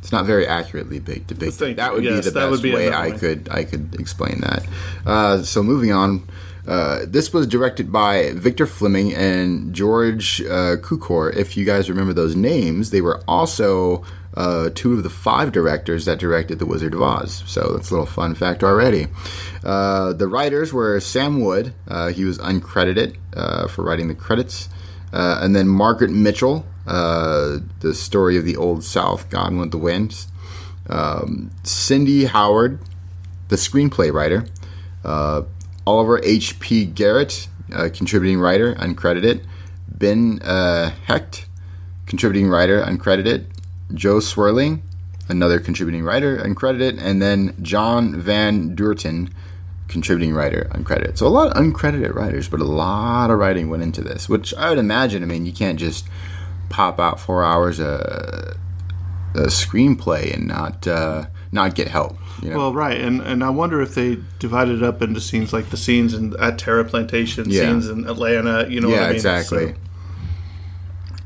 It's 0.00 0.12
not 0.12 0.24
very 0.24 0.46
accurately 0.46 1.00
big 1.00 1.26
depicted. 1.26 1.54
Thank 1.58 1.76
that 1.78 1.92
would 1.92 2.04
Yes, 2.04 2.26
be 2.26 2.30
the 2.30 2.30
that 2.30 2.40
best 2.42 2.50
would 2.52 2.62
be 2.62 2.72
way 2.72 2.92
I 2.92 3.08
way. 3.08 3.18
could 3.18 3.48
I 3.50 3.64
could 3.64 3.96
explain 3.98 4.40
that. 4.40 4.64
Uh, 5.04 5.42
so 5.42 5.64
moving 5.64 5.90
on, 5.92 6.22
uh, 6.66 7.00
this 7.06 7.32
was 7.32 7.46
directed 7.46 7.92
by 7.92 8.32
Victor 8.32 8.66
Fleming 8.66 9.14
and 9.14 9.74
George 9.74 10.40
uh. 10.40 11.30
If 11.30 11.56
you 11.56 11.64
guys 11.64 11.88
remember 11.88 12.12
those 12.12 12.34
names, 12.34 12.90
they 12.90 13.00
were 13.00 13.22
also 13.28 14.04
uh, 14.34 14.70
two 14.74 14.92
of 14.94 15.02
the 15.02 15.10
five 15.10 15.52
directors 15.52 16.04
that 16.04 16.18
directed 16.18 16.58
The 16.58 16.66
Wizard 16.66 16.94
of 16.94 17.02
Oz. 17.02 17.42
So 17.46 17.72
that's 17.72 17.90
a 17.90 17.94
little 17.94 18.06
fun 18.06 18.34
fact 18.34 18.62
already. 18.62 19.06
Uh, 19.64 20.12
the 20.12 20.28
writers 20.28 20.72
were 20.72 21.00
Sam 21.00 21.40
Wood. 21.40 21.72
Uh, 21.88 22.08
he 22.08 22.24
was 22.24 22.38
uncredited 22.38 23.16
uh, 23.34 23.68
for 23.68 23.82
writing 23.82 24.08
the 24.08 24.14
credits. 24.14 24.68
And 25.12 25.56
then 25.56 25.68
Margaret 25.68 26.10
Mitchell, 26.10 26.66
the 26.84 27.94
story 27.94 28.36
of 28.36 28.44
the 28.44 28.56
Old 28.56 28.84
South, 28.84 29.30
Gone 29.30 29.58
with 29.58 29.70
the 29.70 29.78
Wind. 29.78 30.26
Um, 30.90 31.50
Sidney 31.62 32.24
Howard, 32.24 32.78
the 33.48 33.56
screenplay 33.56 34.12
writer. 34.12 34.46
Uh, 35.04 35.42
Oliver 35.86 36.20
H.P. 36.24 36.86
Garrett, 36.86 37.48
uh, 37.72 37.88
contributing 37.92 38.40
writer, 38.40 38.74
uncredited. 38.74 39.44
Ben 39.88 40.40
uh, 40.42 40.90
Hecht, 41.06 41.46
contributing 42.06 42.48
writer, 42.48 42.82
uncredited. 42.82 43.46
Jo 43.94 44.16
Swerling, 44.16 44.80
another 45.28 45.60
contributing 45.60 46.02
writer, 46.02 46.38
uncredited. 46.38 46.98
And 47.00 47.22
then 47.22 47.54
John 47.62 48.20
Van 48.20 48.74
Druten, 48.74 49.30
contributing 49.88 50.34
writer, 50.34 50.68
uncredited. 50.72 51.16
So 51.18 51.26
a 51.26 51.28
lot 51.28 51.48
of 51.48 51.62
uncredited 51.62 52.14
writers, 52.14 52.48
but 52.48 52.60
a 52.60 52.64
lot 52.64 53.30
of 53.30 53.38
writing 53.38 53.70
went 53.70 53.82
into 53.82 54.02
this, 54.02 54.28
which 54.28 54.52
I 54.54 54.70
would 54.70 54.78
imagine. 54.78 55.22
I 55.22 55.26
mean, 55.26 55.46
you 55.46 55.52
can't 55.52 55.78
just 55.78 56.08
pop 56.68 56.98
out 56.98 57.20
four 57.20 57.44
hours 57.44 57.78
a, 57.78 58.56
a 59.34 59.46
screenplay 59.46 60.34
and 60.34 60.48
not 60.48 60.86
uh, 60.86 61.26
not 61.52 61.74
get 61.74 61.88
help. 61.88 62.18
You 62.42 62.50
know, 62.50 62.56
Well, 62.58 62.74
right, 62.74 63.00
and 63.00 63.20
and 63.22 63.42
I 63.42 63.50
wonder 63.50 63.80
if 63.80 63.94
they 63.94 64.18
divided 64.38 64.78
it 64.78 64.82
up 64.82 65.00
into 65.02 65.20
scenes 65.20 65.52
like 65.52 65.70
the 65.70 65.76
scenes 65.76 66.12
in 66.14 66.34
at 66.38 66.58
Tara 66.58 66.84
Plantation, 66.84 67.48
Yeah. 67.48 67.62
scenes 67.62 67.88
in 67.88 68.06
Atlanta. 68.06 68.66
You 68.68 68.80
know, 68.80 68.88
yeah, 68.88 68.94
what 68.96 69.02
I 69.02 69.06
mean? 69.08 69.14
exactly. 69.16 69.66
So- 69.68 69.74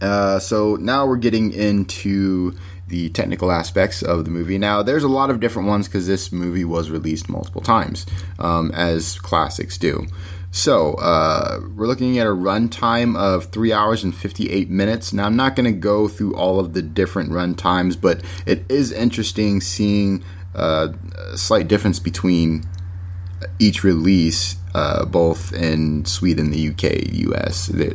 Uh, 0.06 0.38
so 0.38 0.76
now 0.76 1.06
we're 1.06 1.16
getting 1.16 1.52
into 1.52 2.54
the 2.88 3.10
technical 3.10 3.52
aspects 3.52 4.02
of 4.02 4.24
the 4.24 4.30
movie. 4.30 4.56
Now, 4.58 4.82
there's 4.82 5.04
a 5.04 5.08
lot 5.08 5.28
of 5.30 5.40
different 5.40 5.68
ones 5.68 5.86
because 5.88 6.06
this 6.06 6.32
movie 6.32 6.64
was 6.64 6.90
released 6.90 7.28
multiple 7.28 7.60
times, 7.60 8.06
um, 8.38 8.70
as 8.72 9.18
classics 9.20 9.76
do. 9.76 10.06
So 10.52 10.94
uh, 10.94 11.60
we're 11.76 11.86
looking 11.86 12.18
at 12.18 12.26
a 12.26 12.30
runtime 12.30 13.16
of 13.16 13.44
three 13.52 13.72
hours 13.72 14.02
and 14.02 14.12
58 14.14 14.68
minutes. 14.70 15.12
Now, 15.12 15.26
I'm 15.26 15.36
not 15.36 15.54
going 15.54 15.72
to 15.72 15.78
go 15.78 16.08
through 16.08 16.34
all 16.34 16.58
of 16.58 16.72
the 16.72 16.82
different 16.82 17.30
run 17.30 17.54
times, 17.54 17.94
but 17.94 18.22
it 18.46 18.64
is 18.68 18.90
interesting 18.90 19.60
seeing 19.60 20.24
uh, 20.54 20.88
a 21.32 21.36
slight 21.38 21.68
difference 21.68 21.98
between 21.98 22.64
each 23.58 23.84
release, 23.84 24.56
uh, 24.74 25.04
both 25.04 25.52
in 25.52 26.04
Sweden, 26.04 26.50
the 26.50 26.68
UK, 26.68 27.12
US. 27.28 27.66
They're, 27.66 27.94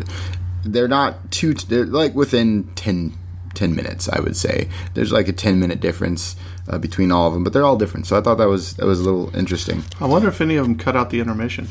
they're 0.63 0.87
not 0.87 1.31
too, 1.31 1.53
they're 1.53 1.85
like 1.85 2.15
within 2.15 2.71
10, 2.75 3.17
10 3.53 3.75
minutes, 3.75 4.09
I 4.09 4.19
would 4.19 4.35
say. 4.35 4.69
There's 4.93 5.11
like 5.11 5.27
a 5.27 5.33
10 5.33 5.59
minute 5.59 5.79
difference 5.79 6.35
uh, 6.67 6.77
between 6.77 7.11
all 7.11 7.27
of 7.27 7.33
them, 7.33 7.43
but 7.43 7.53
they're 7.53 7.63
all 7.63 7.77
different. 7.77 8.07
So 8.07 8.17
I 8.17 8.21
thought 8.21 8.35
that 8.35 8.47
was, 8.47 8.75
that 8.75 8.85
was 8.85 8.99
a 8.99 9.03
little 9.03 9.35
interesting. 9.35 9.83
I 9.99 10.05
wonder 10.05 10.27
if 10.29 10.41
any 10.41 10.55
of 10.55 10.65
them 10.65 10.77
cut 10.77 10.95
out 10.95 11.09
the 11.09 11.19
intermission. 11.19 11.67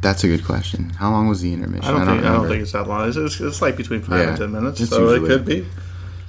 That's 0.00 0.24
a 0.24 0.26
good 0.26 0.44
question. 0.44 0.90
How 0.90 1.12
long 1.12 1.28
was 1.28 1.42
the 1.42 1.52
intermission? 1.52 1.84
I 1.84 2.04
don't, 2.04 2.06
think 2.06 2.24
I 2.24 2.32
don't 2.32 2.48
think 2.48 2.62
it's 2.62 2.72
that 2.72 2.88
long. 2.88 3.08
It's, 3.08 3.16
it's, 3.16 3.40
it's 3.40 3.62
like 3.62 3.76
between 3.76 4.02
five 4.02 4.18
Yeah, 4.18 4.28
and 4.30 4.36
ten 4.36 4.52
minutes, 4.52 4.88
so 4.88 5.10
it 5.10 5.20
could 5.20 5.44
be. 5.44 5.64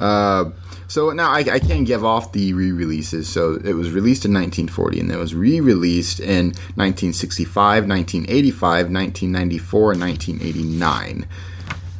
Uh, 0.03 0.51
so 0.89 1.11
now 1.11 1.31
I, 1.31 1.39
I 1.39 1.59
can 1.59 1.85
give 1.85 2.03
off 2.03 2.33
the 2.33 2.53
re-releases. 2.53 3.29
So 3.29 3.55
it 3.63 3.73
was 3.73 3.91
released 3.91 4.25
in 4.25 4.33
1940, 4.33 4.99
and 4.99 5.11
it 5.11 5.17
was 5.17 5.33
re-released 5.33 6.19
in 6.19 6.47
1965, 6.75 7.87
1985, 7.87 8.91
1994, 8.91 9.91
and 9.93 10.01
1989. 10.01 11.25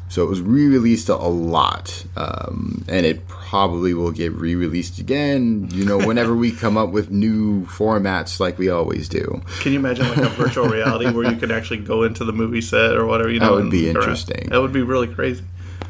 So 0.09 0.21
it 0.21 0.29
was 0.29 0.41
re-released 0.41 1.09
a 1.09 1.15
lot, 1.15 2.05
um, 2.17 2.83
and 2.87 3.05
it 3.05 3.27
probably 3.27 3.93
will 3.95 4.11
get 4.11 4.33
re-released 4.33 4.99
again. 4.99 5.69
You 5.71 5.85
know, 5.85 5.97
whenever 5.97 6.35
we 6.35 6.51
come 6.51 6.77
up 6.77 6.89
with 6.89 7.09
new 7.09 7.65
formats, 7.65 8.39
like 8.39 8.59
we 8.59 8.69
always 8.69 9.07
do. 9.07 9.41
Can 9.61 9.71
you 9.71 9.79
imagine 9.79 10.07
like 10.09 10.17
a 10.17 10.29
virtual 10.29 10.67
reality 10.67 11.09
where 11.09 11.27
you 11.31 11.37
could 11.37 11.51
actually 11.51 11.79
go 11.79 12.03
into 12.03 12.25
the 12.25 12.33
movie 12.33 12.61
set 12.61 12.95
or 12.95 13.07
whatever? 13.07 13.31
You 13.31 13.39
know, 13.39 13.55
That 13.55 13.63
would 13.63 13.71
be 13.71 13.89
interesting. 13.89 14.49
That 14.49 14.61
would 14.61 14.73
be 14.73 14.83
really 14.83 15.07
crazy. 15.07 15.43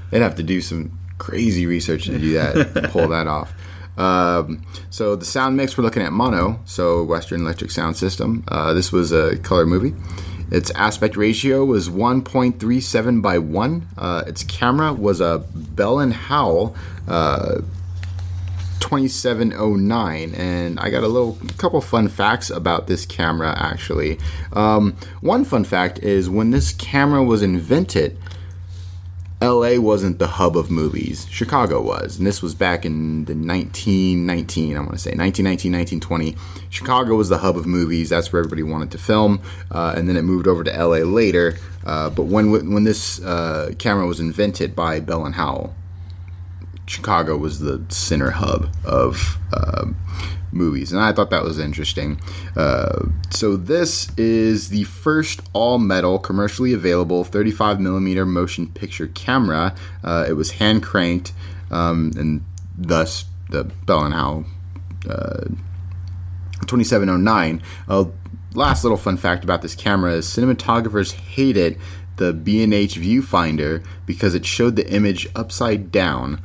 They'd 0.09 0.21
have 0.21 0.35
to 0.35 0.43
do 0.43 0.61
some 0.61 0.97
crazy 1.17 1.65
research 1.65 2.05
to 2.05 2.19
do 2.19 2.33
that, 2.33 2.73
to 2.73 2.87
pull 2.91 3.07
that 3.09 3.27
off. 3.27 3.53
Um, 3.97 4.65
so 4.89 5.15
the 5.15 5.25
sound 5.25 5.55
mix, 5.55 5.77
we're 5.77 5.83
looking 5.83 6.01
at 6.01 6.11
mono, 6.11 6.59
so 6.65 7.03
Western 7.03 7.41
Electric 7.41 7.71
Sound 7.71 7.95
System. 7.95 8.43
Uh, 8.47 8.73
this 8.73 8.91
was 8.91 9.11
a 9.11 9.37
color 9.37 9.65
movie. 9.65 9.93
Its 10.51 10.71
aspect 10.71 11.15
ratio 11.15 11.65
was 11.65 11.89
1.37 11.89 13.21
by 13.21 13.37
1. 13.37 13.87
Uh, 13.97 14.23
its 14.27 14.43
camera 14.43 14.93
was 14.93 15.21
a 15.21 15.43
Bell 15.55 15.99
and 15.99 16.13
Howell 16.13 16.75
uh, 17.07 17.61
2709 18.79 20.35
and 20.35 20.77
i 20.77 20.89
got 20.89 21.03
a 21.03 21.07
little 21.07 21.37
couple 21.57 21.79
fun 21.79 22.09
facts 22.09 22.49
about 22.49 22.87
this 22.87 23.05
camera 23.05 23.55
actually 23.57 24.19
um, 24.51 24.95
one 25.21 25.45
fun 25.45 25.63
fact 25.63 25.99
is 25.99 26.29
when 26.29 26.51
this 26.51 26.73
camera 26.73 27.23
was 27.23 27.41
invented 27.41 28.17
LA 29.43 29.77
wasn't 29.77 30.19
the 30.19 30.27
hub 30.27 30.55
of 30.55 30.71
movies. 30.71 31.27
Chicago 31.29 31.81
was. 31.81 32.17
And 32.17 32.25
this 32.25 32.41
was 32.41 32.55
back 32.55 32.85
in 32.85 33.25
the 33.25 33.33
1919, 33.33 34.77
I 34.77 34.79
want 34.79 34.93
to 34.93 34.97
say, 34.97 35.11
1919, 35.11 35.73
1920. 35.99 36.35
Chicago 36.69 37.15
was 37.15 37.27
the 37.27 37.39
hub 37.39 37.57
of 37.57 37.65
movies. 37.65 38.09
That's 38.09 38.31
where 38.31 38.39
everybody 38.39 38.63
wanted 38.63 38.91
to 38.91 38.97
film. 38.97 39.41
Uh, 39.69 39.93
and 39.97 40.07
then 40.07 40.15
it 40.15 40.21
moved 40.21 40.47
over 40.47 40.63
to 40.63 40.71
LA 40.71 40.99
later. 40.99 41.57
Uh, 41.85 42.09
but 42.09 42.23
when 42.23 42.51
when 42.51 42.85
this 42.85 43.21
uh, 43.21 43.73
camera 43.77 44.07
was 44.07 44.21
invented 44.21 44.75
by 44.75 45.01
Bell 45.01 45.25
and 45.25 45.35
Howell, 45.35 45.75
Chicago 46.85 47.35
was 47.35 47.59
the 47.59 47.83
center 47.89 48.31
hub 48.31 48.73
of 48.85 49.37
uh, 49.51 49.87
movies, 50.53 50.91
and 50.91 51.01
I 51.01 51.11
thought 51.11 51.29
that 51.31 51.43
was 51.43 51.59
interesting. 51.59 52.19
Uh, 52.55 53.07
so 53.29 53.55
this 53.55 54.09
is 54.17 54.69
the 54.69 54.83
first 54.85 55.41
all-metal 55.53 56.19
commercially 56.19 56.73
available 56.73 57.23
35 57.23 57.79
millimeter 57.79 58.25
motion 58.25 58.67
picture 58.67 59.07
camera. 59.07 59.75
Uh, 60.03 60.25
it 60.27 60.33
was 60.33 60.51
hand 60.51 60.83
cranked, 60.83 61.33
um, 61.71 62.11
and 62.15 62.43
thus 62.77 63.25
the 63.49 63.65
Bell 63.85 64.05
and 64.05 64.13
Howell. 64.13 64.45
Uh, 65.09 65.45
2709. 66.65 67.61
Uh, 67.87 68.05
last 68.53 68.83
little 68.83 68.97
fun 68.97 69.17
fact 69.17 69.43
about 69.43 69.61
this 69.61 69.75
camera 69.75 70.13
is 70.13 70.25
cinematographers 70.25 71.13
hated 71.13 71.77
the 72.17 72.33
B&H 72.33 72.95
viewfinder 72.99 73.83
because 74.05 74.35
it 74.35 74.45
showed 74.45 74.75
the 74.75 74.89
image 74.91 75.27
upside 75.35 75.91
down. 75.91 76.39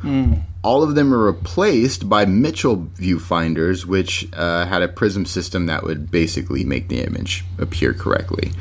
All 0.62 0.82
of 0.82 0.94
them 0.94 1.10
were 1.10 1.24
replaced 1.24 2.08
by 2.08 2.24
Mitchell 2.26 2.88
viewfinders, 2.98 3.84
which 3.84 4.28
uh, 4.32 4.66
had 4.66 4.82
a 4.82 4.88
prism 4.88 5.24
system 5.24 5.66
that 5.66 5.84
would 5.84 6.10
basically 6.10 6.64
make 6.64 6.88
the 6.88 7.00
image 7.00 7.44
appear 7.58 7.94
correctly. 7.94 8.52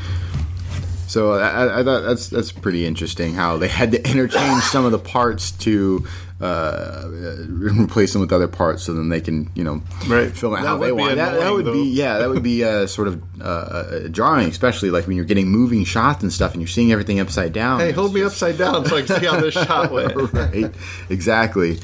So 1.07 1.31
I, 1.33 1.79
I 1.79 1.83
thought 1.83 2.01
that's 2.01 2.27
that's 2.27 2.51
pretty 2.51 2.85
interesting 2.85 3.33
how 3.33 3.57
they 3.57 3.69
had 3.69 3.91
to 3.93 4.09
interchange 4.09 4.61
some 4.63 4.83
of 4.85 4.91
the 4.91 4.99
parts 4.99 5.51
to 5.51 6.05
uh, 6.41 7.05
replace 7.47 8.11
them 8.11 8.19
with 8.21 8.31
other 8.33 8.47
parts, 8.49 8.83
so 8.83 8.93
then 8.93 9.07
they 9.09 9.21
can 9.21 9.49
you 9.55 9.63
know 9.63 9.81
Right. 10.07 10.31
film 10.35 10.53
it 10.53 10.57
That 10.57 10.65
how 10.67 10.77
they 10.77 10.91
want. 10.91 11.15
That, 11.15 11.31
that 11.33 11.41
annoying, 11.41 11.63
would 11.65 11.73
be 11.73 11.83
yeah, 11.89 12.17
that 12.17 12.29
would 12.29 12.43
be 12.43 12.63
uh, 12.63 12.87
sort 12.87 13.07
of 13.07 13.23
uh, 13.41 14.09
jarring, 14.09 14.49
especially 14.49 14.91
like 14.91 15.07
when 15.07 15.15
you're 15.15 15.25
getting 15.25 15.47
moving 15.47 15.85
shots 15.85 16.23
and 16.23 16.31
stuff, 16.31 16.51
and 16.51 16.61
you're 16.61 16.67
seeing 16.67 16.91
everything 16.91 17.19
upside 17.21 17.53
down. 17.53 17.79
Hey, 17.79 17.91
hold 17.93 18.13
me 18.13 18.19
just- 18.19 18.35
upside 18.43 18.57
down 18.57 18.85
so 18.85 18.97
I 18.97 19.01
can 19.03 19.19
see 19.19 19.25
how 19.25 19.39
this 19.39 19.53
shot 19.65 19.91
went. 19.91 20.13
right, 20.33 20.71
exactly. 21.09 21.79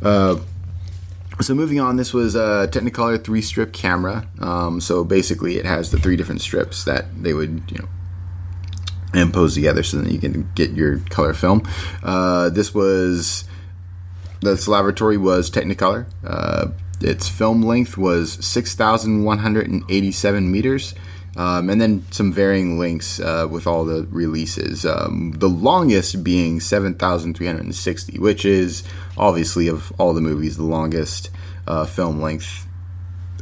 Uh, 0.00 0.38
so 1.40 1.54
moving 1.54 1.78
on, 1.80 1.96
this 1.96 2.14
was 2.14 2.34
a 2.34 2.68
Technicolor 2.72 3.22
three 3.22 3.42
strip 3.42 3.72
camera. 3.72 4.26
Um, 4.40 4.80
so 4.80 5.04
basically, 5.04 5.58
it 5.58 5.64
has 5.66 5.90
the 5.90 5.98
three 5.98 6.16
different 6.16 6.40
strips 6.40 6.84
that 6.84 7.04
they 7.22 7.34
would 7.34 7.62
you 7.70 7.78
know 7.78 7.88
impose 9.14 9.54
together, 9.54 9.82
so 9.82 9.98
that 9.98 10.10
you 10.12 10.18
can 10.18 10.48
get 10.54 10.70
your 10.72 10.98
color 11.10 11.34
film. 11.34 11.62
Uh, 12.02 12.48
this 12.50 12.74
was 12.74 13.44
this 14.40 14.68
laboratory 14.68 15.16
was 15.16 15.50
Technicolor. 15.50 16.06
Uh, 16.24 16.68
its 17.00 17.28
film 17.28 17.62
length 17.62 17.96
was 17.98 18.32
6,187 18.44 20.52
meters. 20.52 20.94
Um, 21.34 21.70
and 21.70 21.80
then 21.80 22.04
some 22.10 22.30
varying 22.30 22.78
lengths 22.78 23.18
uh, 23.18 23.48
with 23.50 23.66
all 23.66 23.86
the 23.86 24.06
releases. 24.10 24.84
Um, 24.84 25.32
the 25.38 25.48
longest 25.48 26.22
being 26.22 26.60
7,360, 26.60 28.18
which 28.18 28.44
is 28.44 28.84
obviously 29.16 29.66
of 29.68 29.90
all 29.98 30.12
the 30.12 30.20
movies 30.20 30.58
the 30.58 30.62
longest 30.64 31.30
uh, 31.66 31.86
film 31.86 32.20
length 32.20 32.66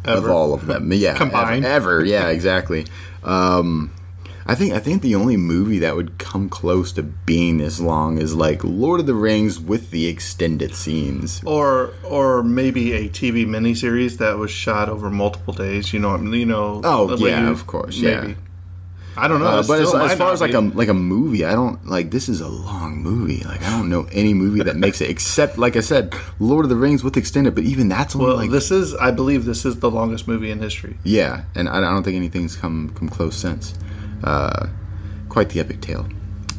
of 0.05 0.31
all 0.31 0.55
of 0.55 0.67
them. 0.67 0.93
Yeah, 0.93 1.17
Combined. 1.17 1.65
ever. 1.65 1.97
ever. 1.97 2.05
Yeah, 2.05 2.29
exactly. 2.29 2.87
Um, 3.25 3.91
I 4.47 4.55
think 4.55 4.73
I 4.73 4.79
think 4.81 5.03
the 5.03 5.15
only 5.15 5.37
movie 5.37 5.79
that 5.81 5.95
would 5.97 6.19
come 6.19 6.49
close 6.49 6.93
to 6.93 7.03
being 7.03 7.59
this 7.59 7.79
long 7.79 8.19
is 8.19 8.35
like 8.35 8.65
Lord 8.65 8.99
of 9.01 9.07
the 9.07 9.15
Rings 9.15 9.61
with 9.61 9.91
the 9.91 10.07
extended 10.09 10.75
scenes. 10.75 11.43
Or 11.45 11.93
or 12.05 12.43
maybe 12.43 12.93
a 12.95 13.09
TV 13.09 13.47
miniseries 13.47 14.19
that 14.19 14.39
was 14.39 14.51
shot 14.51 14.89
over 14.89 15.11
multiple 15.11 15.53
days. 15.55 15.93
You 15.93 16.01
know, 16.01 16.17
you 16.17 16.47
know. 16.47 16.81
Oh, 16.85 17.15
yeah, 17.17 17.43
you- 17.45 17.51
of 17.51 17.67
course, 17.67 17.97
yeah. 17.99 18.33
I 19.17 19.27
don't 19.29 19.41
know, 19.41 19.47
Uh, 19.47 19.63
but 19.67 19.81
as, 19.81 19.93
as 19.93 20.17
far 20.17 20.33
as 20.33 20.41
like 20.41 20.53
be. 20.53 20.57
a 20.57 20.61
like 20.61 20.89
a 20.89 20.95
movie, 20.95 21.45
I 21.45 21.53
don't 21.53 21.85
like 21.87 22.11
this 22.11 22.29
is 22.29 22.41
a 22.41 22.49
long 22.49 23.03
movie. 23.03 23.43
Like 23.45 23.61
I 23.63 23.71
don't 23.77 23.91
know 23.91 24.07
any 24.13 24.33
movie 24.35 24.63
that 24.63 24.77
makes 24.77 25.01
it 25.01 25.11
except 25.11 25.59
like 25.59 25.77
I 25.77 25.81
said, 25.81 26.15
Lord 26.39 26.65
of 26.65 26.71
the 26.71 26.77
Rings 26.77 27.05
with 27.05 27.17
extended. 27.17 27.55
But 27.55 27.65
even 27.65 27.89
that's 27.89 28.15
only 28.15 28.29
well, 28.29 28.37
like 28.37 28.51
this 28.51 28.71
is, 28.71 28.95
I 28.95 29.11
believe, 29.11 29.45
this 29.45 29.65
is 29.67 29.81
the 29.81 29.91
longest 29.91 30.27
movie 30.29 30.51
in 30.51 30.61
history. 30.61 30.97
Yeah, 31.05 31.43
and 31.55 31.69
I, 31.69 31.79
I 31.79 31.81
don't 31.81 32.05
think 32.05 32.17
anything's 32.17 32.57
come 32.57 32.91
come 32.95 33.09
close 33.09 33.37
since. 33.37 33.75
Uh, 34.23 34.69
quite 35.29 35.51
the 35.51 35.61
epic 35.61 35.81
tale. 35.81 36.07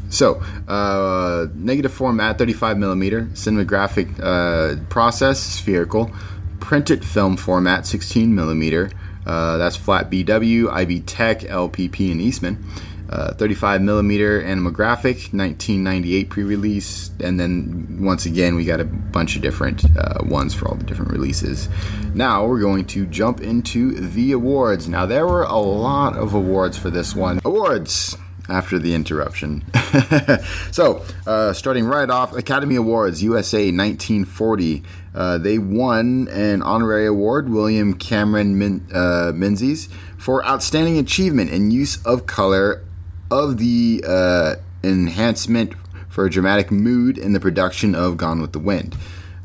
So, 0.09 0.43
uh, 0.67 1.47
negative 1.53 1.93
format, 1.93 2.37
35 2.37 2.77
millimeter, 2.77 3.23
cinematographic 3.33 4.19
uh, 4.21 4.83
process, 4.89 5.39
spherical, 5.39 6.11
printed 6.59 7.05
film 7.05 7.37
format, 7.37 7.85
16 7.85 8.35
millimeter. 8.35 8.91
Uh, 9.25 9.57
that's 9.57 9.75
flat 9.75 10.09
BW, 10.09 10.69
IB 10.69 11.01
Tech, 11.01 11.41
LPP, 11.41 12.11
and 12.11 12.21
Eastman. 12.21 12.63
Uh, 13.11 13.33
35 13.33 13.81
millimeter 13.81 14.41
animographic, 14.41 15.33
1998 15.33 16.29
pre-release, 16.29 17.11
and 17.19 17.37
then 17.37 17.97
once 17.99 18.25
again 18.25 18.55
we 18.55 18.63
got 18.63 18.79
a 18.79 18.85
bunch 18.85 19.35
of 19.35 19.41
different 19.41 19.83
uh, 19.97 20.23
ones 20.23 20.53
for 20.53 20.69
all 20.69 20.75
the 20.75 20.85
different 20.85 21.11
releases. 21.11 21.67
Now 22.13 22.45
we're 22.45 22.61
going 22.61 22.85
to 22.85 23.05
jump 23.05 23.41
into 23.41 23.91
the 23.91 24.31
awards. 24.31 24.87
Now 24.87 25.05
there 25.05 25.27
were 25.27 25.43
a 25.43 25.57
lot 25.57 26.15
of 26.15 26.33
awards 26.33 26.77
for 26.77 26.89
this 26.89 27.13
one. 27.13 27.41
Awards 27.43 28.15
after 28.47 28.79
the 28.79 28.93
interruption. 28.93 29.63
so, 30.71 31.03
uh, 31.27 31.53
starting 31.53 31.85
right 31.85 32.09
off, 32.09 32.35
Academy 32.35 32.75
Awards 32.75 33.21
USA 33.23 33.65
1940. 33.71 34.83
Uh, 35.13 35.37
they 35.37 35.57
won 35.57 36.27
an 36.29 36.61
honorary 36.61 37.07
award, 37.07 37.49
William 37.49 37.93
Cameron 37.93 38.57
Min- 38.57 38.87
uh, 38.93 39.31
Menzies, 39.35 39.89
for 40.17 40.45
outstanding 40.45 40.97
achievement 40.97 41.51
in 41.51 41.71
use 41.71 42.03
of 42.05 42.25
color 42.25 42.83
of 43.31 43.57
the 43.57 44.03
uh, 44.07 44.55
enhancement 44.83 45.73
for 46.09 46.27
dramatic 46.29 46.69
mood 46.69 47.17
in 47.17 47.33
the 47.33 47.39
production 47.39 47.95
of 47.95 48.17
Gone 48.17 48.41
with 48.41 48.51
the 48.51 48.59
Wind. 48.59 48.95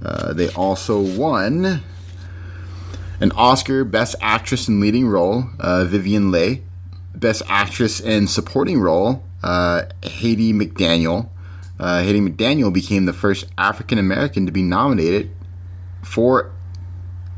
Uh, 0.04 0.32
they 0.32 0.48
also 0.50 1.00
won 1.00 1.82
an 3.20 3.32
Oscar 3.32 3.84
Best 3.84 4.16
Actress 4.20 4.68
in 4.68 4.80
Leading 4.80 5.06
Role, 5.06 5.44
uh, 5.58 5.84
Vivien 5.84 6.30
Leigh. 6.30 6.62
Best 7.14 7.42
Actress 7.48 7.98
in 7.98 8.26
Supporting 8.26 8.78
Role, 8.78 9.24
uh, 9.42 9.84
Hattie 10.02 10.52
McDaniel. 10.52 11.30
Uh, 11.80 12.02
Hattie 12.02 12.20
McDaniel 12.20 12.72
became 12.72 13.06
the 13.06 13.14
first 13.14 13.46
African 13.56 13.98
American 13.98 14.44
to 14.44 14.52
be 14.52 14.62
nominated 14.62 15.30
for, 16.02 16.52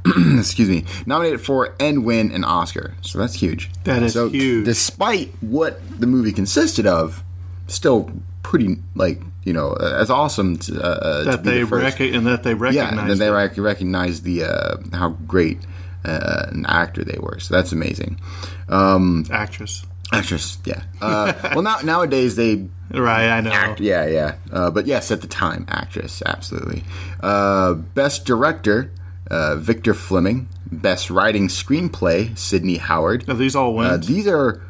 excuse 0.38 0.68
me, 0.68 0.84
nominated 1.06 1.40
for 1.40 1.74
and 1.80 2.04
win 2.04 2.30
an 2.32 2.44
Oscar. 2.44 2.94
So 3.02 3.18
that's 3.18 3.34
huge. 3.34 3.70
That 3.84 4.02
is 4.02 4.12
so 4.14 4.28
huge. 4.28 4.64
Despite 4.64 5.30
what 5.40 5.80
the 6.00 6.06
movie 6.06 6.32
consisted 6.32 6.86
of, 6.86 7.22
still 7.66 8.10
pretty 8.42 8.78
like 8.94 9.20
you 9.44 9.52
know 9.52 9.72
as 9.74 10.08
awesome 10.10 10.56
to, 10.58 10.80
uh, 10.82 10.86
uh, 10.86 11.24
to 11.32 11.38
be 11.38 11.50
they 11.50 11.60
the 11.62 11.66
first. 11.66 11.98
rec- 12.00 12.14
and 12.14 12.26
that 12.26 12.42
they 12.42 12.54
recognize 12.54 12.94
Yeah, 12.94 13.10
and 13.10 13.20
they 13.20 13.30
rec- 13.30 13.58
recognize 13.58 14.22
the 14.22 14.44
uh, 14.44 14.76
how 14.92 15.10
great 15.26 15.58
uh, 16.04 16.46
an 16.52 16.64
actor 16.66 17.04
they 17.04 17.18
were. 17.18 17.38
So 17.40 17.54
that's 17.54 17.72
amazing. 17.72 18.20
Um, 18.68 19.24
actress. 19.30 19.84
Actress, 20.10 20.56
yeah. 20.64 20.84
Uh, 21.02 21.34
well, 21.52 21.60
now 21.62 21.78
nowadays 21.84 22.36
they 22.36 22.66
Right, 22.90 23.28
I 23.28 23.42
know. 23.42 23.50
act, 23.50 23.80
yeah, 23.80 24.06
yeah. 24.06 24.36
Uh, 24.50 24.70
but 24.70 24.86
yes, 24.86 25.10
at 25.10 25.20
the 25.20 25.26
time, 25.26 25.66
actress, 25.68 26.22
absolutely. 26.24 26.82
Uh, 27.20 27.74
best 27.74 28.24
director, 28.24 28.90
uh, 29.30 29.56
Victor 29.56 29.94
Fleming. 29.94 30.48
Best 30.70 31.10
writing 31.10 31.48
screenplay, 31.48 32.36
Sidney 32.36 32.76
Howard. 32.76 33.28
Are 33.28 33.34
these 33.34 33.56
all 33.56 33.70
Uh, 33.78 33.90
wins? 33.92 34.06
these 34.06 34.26
are 34.26 34.60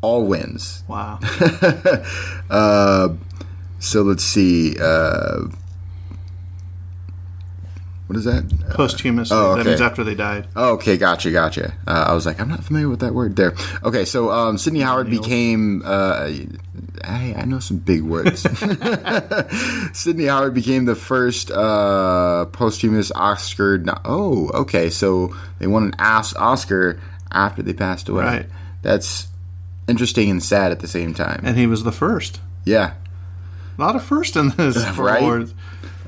all 0.00 0.24
wins. 0.26 0.82
wow. 0.88 1.18
Uh, 2.50 3.08
so 3.78 4.02
let's 4.02 4.24
see. 4.24 4.76
Uh, 4.80 5.44
what 8.06 8.16
is 8.18 8.24
that? 8.24 8.44
Posthumously. 8.70 9.34
oh, 9.36 9.56
That 9.56 9.64
means 9.66 9.80
after 9.80 10.04
they 10.04 10.14
died. 10.14 10.46
Oh, 10.54 10.72
okay, 10.74 10.96
gotcha, 10.98 11.30
gotcha. 11.30 11.72
Uh, 11.86 12.04
I 12.08 12.12
was 12.14 12.26
like, 12.26 12.38
I'm 12.38 12.48
not 12.48 12.62
familiar 12.62 12.88
with 12.88 13.00
that 13.00 13.14
word 13.14 13.36
there. 13.36 13.54
Okay, 13.82 14.04
so 14.04 14.30
um, 14.30 14.58
Sidney 14.58 14.80
Howard 14.80 15.08
became. 15.08 15.82
Uh, 15.84 16.30
I, 17.06 17.34
I 17.38 17.44
know 17.44 17.58
some 17.60 17.78
big 17.78 18.02
words. 18.02 18.42
Sydney 19.92 20.26
Howard 20.26 20.54
became 20.54 20.84
the 20.84 20.94
first 20.94 21.50
uh, 21.50 22.46
posthumous 22.46 23.10
Oscar. 23.12 23.78
No- 23.78 23.98
oh, 24.04 24.48
okay, 24.54 24.90
so 24.90 25.34
they 25.58 25.66
won 25.66 25.84
an 25.84 25.94
Os- 25.98 26.34
Oscar 26.36 27.00
after 27.30 27.62
they 27.62 27.72
passed 27.72 28.08
away. 28.08 28.24
Right. 28.24 28.46
That's 28.82 29.28
interesting 29.88 30.30
and 30.30 30.42
sad 30.42 30.72
at 30.72 30.80
the 30.80 30.88
same 30.88 31.14
time. 31.14 31.40
And 31.44 31.56
he 31.56 31.66
was 31.66 31.82
the 31.84 31.92
first. 31.92 32.40
Yeah. 32.64 32.94
Not 33.76 33.84
a 33.84 33.86
lot 33.86 33.96
of 33.96 34.04
first 34.04 34.36
in 34.36 34.50
this 34.50 34.76
Right? 34.98 35.20
awards. 35.22 35.54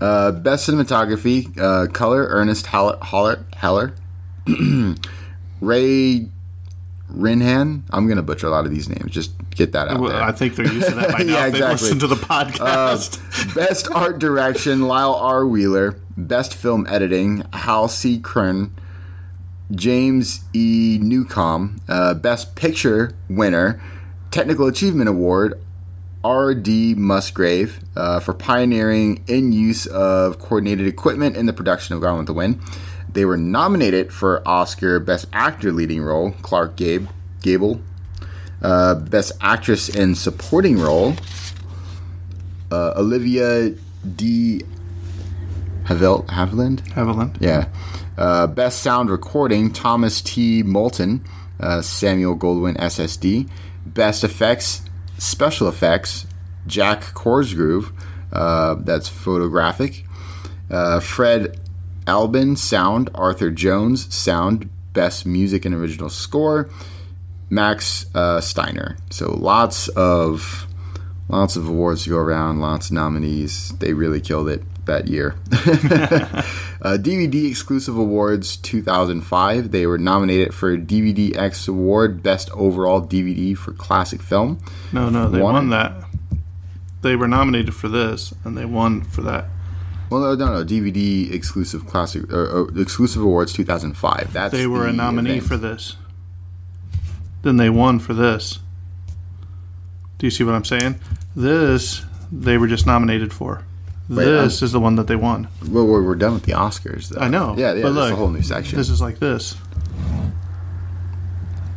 Uh, 0.01 0.31
best 0.33 0.69
cinematography, 0.69 1.57
uh, 1.59 1.87
color, 1.91 2.27
Ernest 2.29 2.67
Haller, 2.67 2.99
Haller, 3.01 3.45
Heller, 3.55 3.95
Ray 5.61 6.29
Rinhan. 7.13 7.83
I'm 7.91 8.09
gonna 8.09 8.23
butcher 8.23 8.47
a 8.47 8.51
lot 8.51 8.65
of 8.65 8.71
these 8.71 8.89
names. 8.89 9.11
Just 9.13 9.33
get 9.51 9.73
that 9.73 9.89
out 9.89 10.01
Well, 10.01 10.11
there. 10.11 10.23
I 10.23 10.33
think 10.33 10.57
they're 10.57 10.71
used 10.73 10.89
to 10.89 10.95
that 10.97 11.13
by 11.13 11.19
now. 11.25 11.33
Yeah, 11.33 11.47
if 11.47 11.53
They 11.53 11.59
exactly. 11.59 11.85
listen 11.89 11.99
to 12.01 12.07
the 12.09 12.17
podcast. 12.17 13.55
Best 13.55 13.89
art 13.91 14.19
direction, 14.19 14.83
Lyle 14.89 15.15
R. 15.15 15.47
Wheeler. 15.47 15.97
Best 16.17 16.55
film 16.55 16.87
editing, 16.89 17.45
Hal 17.53 17.89
C. 17.89 18.19
Kern. 18.19 18.75
James 19.73 20.45
E. 20.53 20.99
Newcom. 21.03 21.79
Uh, 21.89 22.15
Best 22.15 22.55
picture 22.55 23.13
winner, 23.29 23.81
Technical 24.31 24.67
Achievement 24.67 25.09
Award, 25.09 25.61
R.D. 26.25 26.95
Musgrave 26.97 27.81
uh, 27.97 28.21
for 28.21 28.33
pioneering 28.35 29.23
in 29.29 29.53
use 29.53 29.87
of 29.87 30.39
coordinated 30.39 30.87
equipment 30.87 31.37
in 31.37 31.47
the 31.47 31.53
production 31.53 31.95
of 31.95 32.01
Gone 32.01 32.19
with 32.19 32.27
the 32.27 32.33
Wind. 32.33 32.61
They 33.17 33.25
were 33.25 33.39
nominated 33.39 34.13
for 34.13 34.47
Oscar 34.47 35.01
Best 35.01 35.25
Actor 35.33 35.73
Leading 35.73 36.03
Role, 36.03 36.33
Clark 36.43 36.77
Gabe, 36.77 37.09
Gable. 37.41 37.81
Uh, 38.61 38.95
Best 38.97 39.33
Actress 39.41 39.89
in 39.89 40.15
Supporting 40.15 40.79
Role, 40.79 41.15
uh, 42.71 42.93
Olivia 42.95 43.71
D. 44.17 44.61
Havel- 45.85 46.25
Havilland? 46.29 46.81
Havilland. 46.93 47.37
Yeah. 47.41 47.69
Uh, 48.19 48.49
best 48.49 48.83
sound 48.83 49.09
recording, 49.09 49.73
Thomas 49.73 50.21
T. 50.21 50.63
Moulton, 50.63 51.25
uh, 51.59 51.81
Samuel 51.81 52.37
Goldwyn, 52.37 52.77
SSD. 52.79 53.49
Best 53.87 54.25
effects, 54.25 54.83
special 55.17 55.69
effects, 55.69 56.27
Jack 56.67 57.15
Cosgrove, 57.15 57.93
uh, 58.31 58.75
that's 58.75 59.09
photographic. 59.09 60.05
Uh, 60.71 61.01
Fred 61.01 61.59
Albin, 62.07 62.57
sound. 62.57 63.11
Arthur 63.15 63.51
Jones, 63.51 64.15
sound. 64.15 64.71
Best 64.93 65.27
music 65.27 65.65
and 65.65 65.75
original 65.75 66.09
score, 66.09 66.71
Max 67.51 68.07
uh, 68.15 68.41
Steiner. 68.41 68.97
So 69.11 69.35
lots 69.35 69.89
of 69.89 70.67
lots 71.29 71.57
of 71.57 71.69
awards 71.69 72.05
to 72.05 72.11
go 72.11 72.17
around, 72.17 72.61
lots 72.61 72.87
of 72.87 72.93
nominees. 72.93 73.77
They 73.79 73.93
really 73.93 74.21
killed 74.21 74.49
it 74.49 74.63
that 74.87 75.09
year. 75.09 75.35
uh, 75.53 76.97
DVD 76.97 77.49
exclusive 77.49 77.99
awards 77.99 78.57
2005. 78.57 79.71
They 79.71 79.87
were 79.87 79.99
nominated 79.99 80.55
for 80.55 80.79
DVD 80.79 81.37
X 81.37 81.69
Award 81.69 82.23
Best 82.23 82.51
Overall 82.53 83.03
DVD 83.03 83.57
for 83.57 83.73
Classic 83.73 84.23
Film. 84.23 84.59
No, 84.93 85.11
no, 85.11 85.29
they 85.29 85.41
Won 85.41 85.55
won, 85.55 85.71
that. 85.71 86.05
They 87.03 87.17
were 87.17 87.29
nominated 87.29 87.75
for 87.75 87.89
this, 87.89 88.33
and 88.45 88.57
they 88.57 88.65
won 88.65 89.03
for 89.03 89.21
that. 89.23 89.47
Well, 90.11 90.21
no, 90.21 90.35
no, 90.35 90.53
no. 90.59 90.65
DVD 90.65 91.33
exclusive 91.33 91.87
classic 91.87 92.33
uh, 92.33 92.63
uh, 92.63 92.67
exclusive 92.77 93.23
awards 93.23 93.53
2005. 93.53 94.33
That's 94.33 94.53
They 94.53 94.67
were 94.67 94.85
the 94.85 94.89
a 94.91 94.93
nominee 94.93 95.39
event. 95.39 95.47
for 95.47 95.57
this. 95.57 95.97
Then 97.43 97.57
they 97.57 97.71
won 97.71 97.99
for 97.99 98.15
this. 98.15 98.61
Do 100.19 100.27
you 100.27 100.31
see 100.31 100.45
what 100.45 100.55
I'm 100.55 100.65
saying? 100.65 101.01
This 101.35 102.05
they 102.33 102.57
were 102.59 102.67
just 102.67 102.87
nominated 102.87 103.33
for. 103.33 103.65
Wait, 104.09 104.25
this 104.25 104.63
is 104.63 104.71
the 104.73 104.81
one 104.81 104.95
that 104.97 105.09
they 105.09 105.17
won. 105.17 105.49
Well, 105.69 105.85
we're, 105.85 106.03
we're 106.03 106.15
done 106.15 106.35
with 106.35 106.45
the 106.45 106.53
Oscars. 106.53 107.09
Though. 107.09 107.21
I 107.21 107.29
know. 107.29 107.57
Yeah, 107.59 107.73
yeah. 107.75 107.83
but 107.83 107.93
That's 107.93 108.11
look, 108.11 108.13
a 108.13 108.17
whole 108.17 108.31
new 108.31 108.43
section. 108.43 108.79
This 108.79 108.89
is 108.89 109.01
like 109.01 109.19
this. 109.19 109.57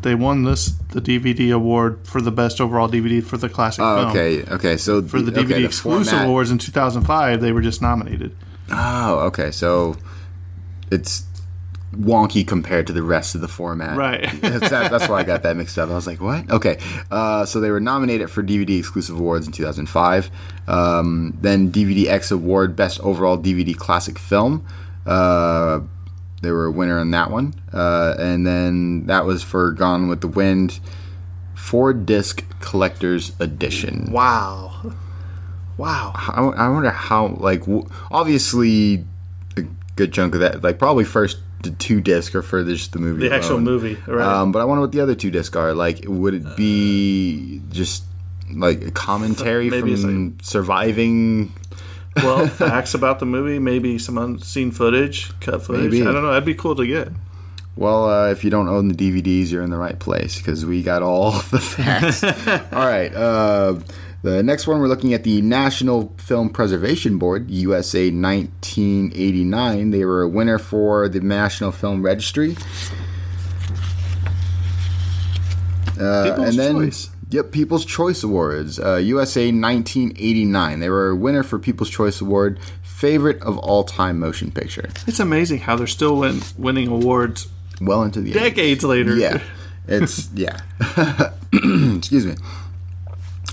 They 0.02 0.16
won 0.16 0.44
this 0.44 0.68
the 0.92 1.02
DVD 1.02 1.54
award 1.54 2.08
for 2.08 2.22
the 2.22 2.32
best 2.32 2.62
overall 2.62 2.88
DVD 2.90 3.24
for 3.24 3.38
the 3.38 3.50
classic 3.50 3.84
Oh, 3.84 3.98
film. 3.98 4.10
okay, 4.10 4.44
okay. 4.54 4.78
So 4.78 5.02
For 5.04 5.22
the 5.22 5.32
DVD 5.32 5.44
okay, 5.56 5.66
exclusive 5.66 6.08
format- 6.12 6.28
awards 6.28 6.52
in 6.52 6.58
2005, 6.58 7.42
they 7.42 7.52
were 7.52 7.62
just 7.62 7.82
nominated. 7.82 8.36
Oh, 8.72 9.20
okay. 9.28 9.52
So 9.52 9.96
it's 10.92 11.24
wonky 11.96 12.48
compared 12.48 12.86
to 12.88 12.94
the 12.94 13.02
rest 13.02 13.34
of 13.36 13.42
the 13.42 13.48
format. 13.48 13.98
Right. 13.98 14.30
that's, 14.42 14.70
that, 14.70 14.92
that's 14.92 15.10
why 15.10 15.20
I 15.20 15.24
got 15.24 15.44
that 15.44 15.56
mixed 15.58 15.78
up. 15.78 15.90
I 15.90 15.96
was 15.96 16.06
like, 16.08 16.22
what? 16.22 16.50
Okay. 16.50 16.78
Uh, 17.10 17.46
so 17.46 17.60
they 17.60 17.72
were 17.72 17.80
nominated 17.80 18.30
for 18.30 18.44
DVD 18.44 18.78
exclusive 18.80 19.20
awards 19.20 19.48
in 19.48 19.52
2005. 19.54 20.30
Um, 20.68 21.36
then 21.42 21.72
DVD 21.72 22.06
X 22.08 22.32
Award 22.32 22.76
Best 22.76 23.00
Overall 23.02 23.38
DVD 23.38 23.76
Classic 23.76 24.18
Film. 24.20 24.66
Uh, 25.06 25.80
they 26.42 26.52
were 26.52 26.66
a 26.66 26.72
winner 26.72 27.00
on 27.00 27.12
that 27.12 27.32
one. 27.32 27.54
Uh, 27.74 28.16
and 28.18 28.46
then 28.46 29.06
that 29.08 29.26
was 29.26 29.44
for 29.44 29.72
Gone 29.72 30.08
with 30.08 30.22
the 30.22 30.28
Wind. 30.28 30.80
Four 31.56 31.94
disc 31.94 32.44
collector's 32.62 33.34
edition. 33.40 34.10
Wow. 34.12 34.94
Wow. 35.78 36.14
I, 36.16 36.42
I 36.66 36.70
wonder 36.70 36.90
how 36.92 37.28
like 37.40 37.62
w- 37.62 37.88
obviously 38.12 39.06
a 39.58 39.62
good 39.96 40.14
chunk 40.14 40.34
of 40.36 40.42
that 40.42 40.64
like 40.64 40.80
probably 40.80 41.04
first 41.06 41.38
the 41.64 41.72
two 41.72 42.00
disc 42.00 42.34
are 42.36 42.42
for 42.42 42.64
just 42.64 42.94
the 42.94 43.00
movie 43.00 43.28
The 43.28 43.36
actual 43.36 43.60
movie, 43.60 43.98
right. 44.08 44.26
um, 44.26 44.54
but 44.54 44.60
I 44.60 44.66
wonder 44.66 44.80
what 44.82 44.94
the 44.94 45.02
other 45.02 45.16
two 45.16 45.30
discs 45.30 45.58
are 45.58 45.74
like 45.74 46.06
would 46.08 46.34
it 46.34 46.56
be 46.56 47.62
just 47.70 48.04
like 48.52 48.82
a 48.82 48.92
commentary 48.92 49.70
from 49.82 50.38
surviving 50.42 51.52
well, 52.24 52.48
facts 52.48 52.94
about 52.94 53.20
the 53.20 53.26
movie, 53.26 53.60
maybe 53.60 53.98
some 54.00 54.18
unseen 54.18 54.72
footage, 54.72 55.32
cut 55.40 55.64
footage. 55.64 55.92
Maybe. 55.92 56.02
I 56.02 56.12
don't 56.12 56.22
know. 56.24 56.30
That'd 56.30 56.46
be 56.46 56.54
cool 56.56 56.76
to 56.76 56.86
get. 56.88 57.10
well 57.76 58.10
uh, 58.10 58.30
if 58.32 58.44
you 58.44 58.50
don't 58.50 58.68
own 58.68 58.88
the 58.90 58.94
DVDs 58.96 59.52
you're 59.52 59.64
in 59.64 59.70
the 59.70 59.78
right 59.78 59.98
place 60.00 60.38
because 60.38 60.66
we 60.66 60.82
got 60.84 61.02
all 61.02 61.32
the 61.52 61.60
facts 61.60 62.24
all 62.74 62.86
right 62.86 63.14
uh, 63.14 63.80
the 64.22 64.44
next 64.44 64.68
one 64.68 64.80
we're 64.82 64.88
looking 64.90 65.14
at 65.14 65.24
the 65.24 65.42
National 65.42 66.14
Film 66.18 66.50
Preservation 66.50 67.18
Board 67.18 67.50
USA 67.50 68.10
1989 68.12 69.92
they 69.92 70.04
were 70.04 70.24
a 70.24 70.28
winner 70.28 70.58
for 70.58 71.08
the 71.08 71.22
National 71.22 71.72
Film 71.72 72.02
Registry 72.02 72.56
Uh, 76.00 76.24
People's 76.30 76.50
and 76.50 76.58
then, 76.60 76.76
Choice. 76.76 77.10
Yep, 77.32 77.52
People's 77.52 77.86
Choice 77.86 78.24
Awards. 78.24 78.80
Uh, 78.80 78.96
USA 78.98 79.52
1989. 79.52 80.80
They 80.80 80.90
were 80.90 81.10
a 81.10 81.16
winner 81.16 81.44
for 81.44 81.60
People's 81.60 81.90
Choice 81.90 82.22
Award, 82.22 82.60
favorite 82.82 83.42
of 83.44 83.58
all 83.60 83.84
time 83.84 84.20
motion 84.20 84.52
picture. 84.52 84.90
It's 85.08 85.20
amazing 85.20 85.60
how 85.60 85.76
they're 85.76 85.86
still 85.88 86.18
win- 86.18 86.42
winning 86.58 86.88
awards 86.88 87.48
Well 87.82 88.04
into 88.04 88.22
the 88.22 88.32
80s. 88.32 88.34
decades 88.34 88.84
later. 88.84 89.16
Yeah, 89.16 89.42
it's 89.88 90.30
yeah. 90.34 90.60
Excuse 91.54 92.26
me. 92.26 92.36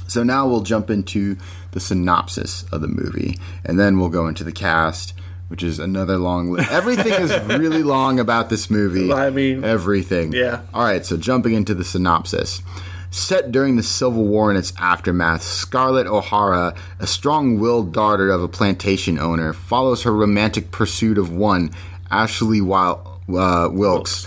So 0.09 0.23
now 0.23 0.47
we'll 0.49 0.63
jump 0.63 0.89
into 0.89 1.37
the 1.73 1.81
synopsis 1.81 2.65
of 2.73 2.81
the 2.81 2.89
movie, 2.89 3.39
and 3.65 3.79
then 3.79 3.99
we'll 3.99 4.09
go 4.09 4.27
into 4.29 4.45
the 4.45 4.53
cast, 4.53 5.13
which 5.49 5.63
is 5.63 5.79
another 5.79 6.17
long 6.17 6.51
list. 6.51 6.71
Everything 6.71 7.13
is 7.13 7.39
really 7.59 7.83
long 7.97 8.19
about 8.19 8.49
this 8.49 8.71
movie. 8.71 9.13
I 9.13 9.29
mean, 9.31 9.65
everything. 9.65 10.33
yeah. 10.33 10.63
All 10.73 10.85
right. 10.85 11.05
So 11.05 11.17
jumping 11.19 11.53
into 11.53 11.75
the 11.75 11.85
synopsis. 11.85 12.63
Set 13.11 13.51
during 13.53 13.77
the 13.77 13.83
Civil 13.83 14.25
War 14.25 14.51
and 14.51 14.59
its 14.59 14.73
aftermath, 14.79 15.43
Scarlett 15.43 16.07
O'Hara, 16.07 16.75
a 16.99 17.07
strong 17.07 17.59
willed 17.59 17.93
daughter 17.93 18.31
of 18.31 18.43
a 18.43 18.49
plantation 18.49 19.19
owner, 19.19 19.53
follows 19.53 20.03
her 20.03 20.13
romantic 20.13 20.71
pursuit 20.71 21.17
of 21.19 21.33
one, 21.33 21.71
Ashley 22.11 22.61
Wil- 22.61 23.21
uh, 23.29 23.69
Wilkes, 23.73 24.27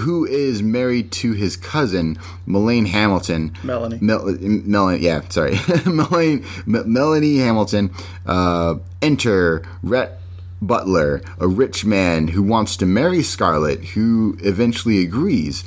who 0.00 0.24
is 0.26 0.62
married 0.62 1.10
to 1.12 1.32
his 1.32 1.56
cousin, 1.56 2.18
Melaine 2.46 2.86
Hamilton. 2.86 3.52
Melanie. 3.62 3.98
Mel- 4.00 4.36
Melanie, 4.40 5.02
yeah, 5.02 5.20
sorry. 5.28 5.58
Melanie, 5.86 6.42
M- 6.66 6.92
Melanie 6.92 7.38
Hamilton. 7.38 7.90
Uh, 8.26 8.76
enter 9.02 9.62
Rhett 9.82 10.18
Butler, 10.62 11.22
a 11.38 11.48
rich 11.48 11.84
man 11.84 12.28
who 12.28 12.42
wants 12.42 12.76
to 12.76 12.86
marry 12.86 13.22
Scarlett, 13.22 13.82
who 13.90 14.36
eventually 14.40 15.02
agrees. 15.02 15.64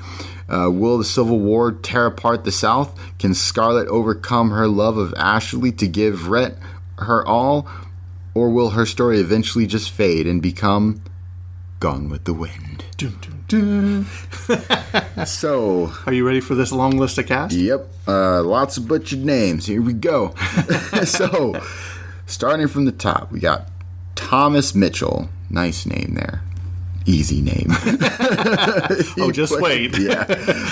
Uh, 0.54 0.70
will 0.70 1.00
the 1.00 1.04
Civil 1.04 1.40
War 1.40 1.72
tear 1.72 2.06
apart 2.06 2.44
the 2.44 2.52
South? 2.52 3.00
Can 3.18 3.34
Scarlett 3.34 3.88
overcome 3.88 4.52
her 4.52 4.68
love 4.68 4.98
of 4.98 5.14
Ashley 5.18 5.72
to 5.72 5.88
give 5.88 6.28
Rhett 6.28 6.58
her 7.00 7.26
all? 7.26 7.68
Or 8.36 8.50
will 8.50 8.72
her 8.72 8.86
story 8.86 9.20
eventually 9.20 9.66
just 9.66 9.90
fade 9.90 10.28
and 10.28 10.42
become 10.42 11.02
Gone 11.80 12.08
with 12.10 12.26
the 12.26 12.34
Wind? 12.34 12.86
Dun, 12.98 13.18
dun, 13.22 14.06
dun. 14.48 15.26
So, 15.26 15.92
Are 16.06 16.14
you 16.14 16.26
ready 16.26 16.40
for 16.40 16.56
this 16.56 16.72
long 16.72 16.98
list 16.98 17.18
of 17.18 17.26
cast? 17.26 17.56
Yep, 17.56 17.88
uh, 18.08 18.44
lots 18.44 18.78
of 18.78 18.88
butchered 18.88 19.26
names. 19.26 19.66
Here 19.66 19.82
we 19.82 19.94
go. 19.94 20.36
so, 21.04 21.60
starting 22.26 22.68
from 22.68 22.86
the 22.86 22.92
top, 22.92 23.32
we 23.32 23.40
got 23.40 23.70
Thomas 24.16 24.76
Mitchell. 24.76 25.30
Nice 25.50 25.86
name 25.86 26.14
there. 26.16 26.44
Easy 27.06 27.42
name. 27.42 27.68
Oh, 29.20 29.32
just 29.32 29.60
wait. 29.62 29.98
yeah. 30.00 30.26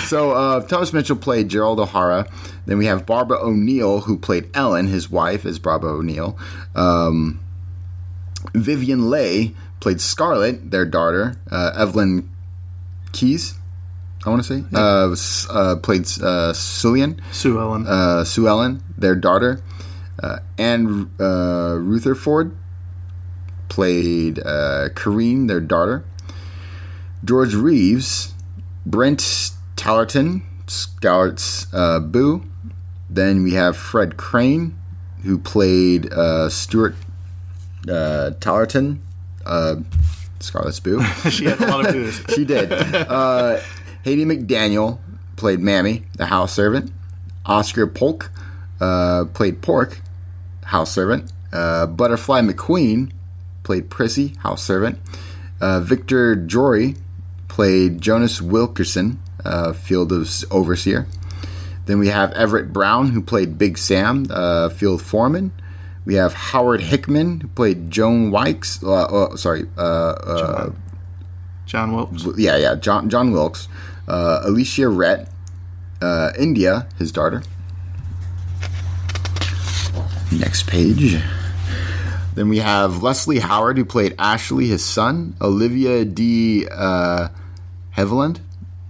So, 0.06 0.32
uh, 0.32 0.60
Thomas 0.66 0.92
Mitchell 0.92 1.16
played 1.16 1.48
Gerald 1.48 1.78
O'Hara. 1.80 2.26
Then 2.66 2.78
we 2.78 2.86
have 2.86 3.06
Barbara 3.06 3.38
O'Neill, 3.38 4.00
who 4.00 4.18
played 4.18 4.48
Ellen, 4.54 4.86
his 4.88 5.10
wife, 5.10 5.44
as 5.46 5.58
Barbara 5.58 5.92
O'Neill. 5.92 6.36
Um, 6.74 7.40
Vivien 8.54 9.10
Leigh 9.10 9.54
played 9.80 10.00
Scarlett, 10.00 10.70
their 10.70 10.84
daughter. 10.84 11.36
Uh, 11.50 11.72
Evelyn 11.76 12.28
Keyes, 13.12 13.54
I 14.26 14.30
want 14.30 14.44
to 14.44 14.48
say, 14.60 14.64
uh, 14.74 15.14
uh, 15.50 15.76
played 15.76 16.02
uh, 16.22 16.52
Cillian 16.52 17.20
Sue 17.32 17.58
Ellen. 17.58 17.86
uh, 17.86 18.24
Sue 18.24 18.48
Ellen, 18.48 18.82
their 18.96 19.14
daughter, 19.16 19.62
uh, 20.22 20.38
Anne 20.58 21.10
uh, 21.20 21.76
Rutherford 21.78 22.56
played 23.68 24.38
uh, 24.38 24.88
Corrine, 24.94 25.48
their 25.48 25.60
daughter. 25.60 26.04
George 27.24 27.54
Reeves, 27.54 28.34
Brent 28.84 29.20
Tallerton, 29.76 30.42
Scarlett's 30.66 31.72
uh, 31.72 32.00
Boo. 32.00 32.44
Then 33.08 33.42
we 33.42 33.52
have 33.54 33.76
Fred 33.76 34.16
Crane, 34.16 34.76
who 35.22 35.38
played 35.38 36.12
uh, 36.12 36.48
Stuart 36.48 36.94
uh, 37.88 38.32
Tallerton, 38.40 38.98
uh, 39.44 39.76
Scarlett's 40.40 40.80
Boo. 40.80 41.02
she 41.30 41.44
had 41.44 41.60
a 41.60 41.66
lot 41.66 41.86
of 41.86 41.94
news. 41.94 42.22
she 42.34 42.44
did. 42.44 42.72
Uh, 42.72 43.60
Hattie 44.04 44.24
McDaniel 44.24 44.98
played 45.36 45.60
Mammy, 45.60 46.04
the 46.16 46.26
house 46.26 46.52
servant. 46.52 46.92
Oscar 47.44 47.86
Polk 47.86 48.30
uh, 48.80 49.26
played 49.32 49.62
Pork, 49.62 50.00
house 50.64 50.92
servant. 50.92 51.32
Uh, 51.52 51.86
Butterfly 51.86 52.40
McQueen 52.40 53.12
played 53.62 53.90
Prissy, 53.90 54.34
house 54.38 54.62
servant. 54.62 54.98
Uh, 55.60 55.80
Victor 55.80 56.34
Jory 56.34 56.96
played 57.52 58.00
Jonas 58.00 58.40
Wilkerson, 58.40 59.20
uh, 59.44 59.74
field 59.74 60.10
of 60.10 60.26
overseer. 60.50 61.06
Then 61.84 61.98
we 61.98 62.08
have 62.08 62.32
Everett 62.32 62.72
Brown, 62.72 63.10
who 63.10 63.20
played 63.20 63.58
Big 63.58 63.76
Sam, 63.76 64.26
uh, 64.30 64.70
field 64.70 65.02
foreman. 65.02 65.52
We 66.06 66.14
have 66.14 66.32
Howard 66.32 66.80
Hickman, 66.80 67.40
who 67.40 67.48
played 67.48 67.90
Joan 67.90 68.30
Wykes. 68.30 68.82
Uh, 68.82 68.92
uh, 68.92 69.36
sorry, 69.36 69.66
uh, 69.76 69.80
uh, 69.80 70.70
John 71.66 71.94
Wilkes. 71.94 72.26
yeah, 72.38 72.56
yeah, 72.56 72.74
John 72.74 73.10
John 73.10 73.32
Wilkes, 73.32 73.68
uh, 74.08 74.40
Alicia 74.44 74.88
Rhett, 74.88 75.28
uh, 76.00 76.32
India, 76.38 76.88
his 76.98 77.12
daughter. 77.12 77.42
Next 80.32 80.66
page. 80.66 81.22
Then 82.34 82.48
we 82.48 82.60
have 82.60 83.02
Leslie 83.02 83.40
Howard, 83.40 83.76
who 83.76 83.84
played 83.84 84.14
Ashley, 84.18 84.68
his 84.68 84.82
son. 84.82 85.36
Olivia 85.42 86.06
D. 86.06 86.66
Uh, 86.66 87.28
Heveland, 87.96 88.40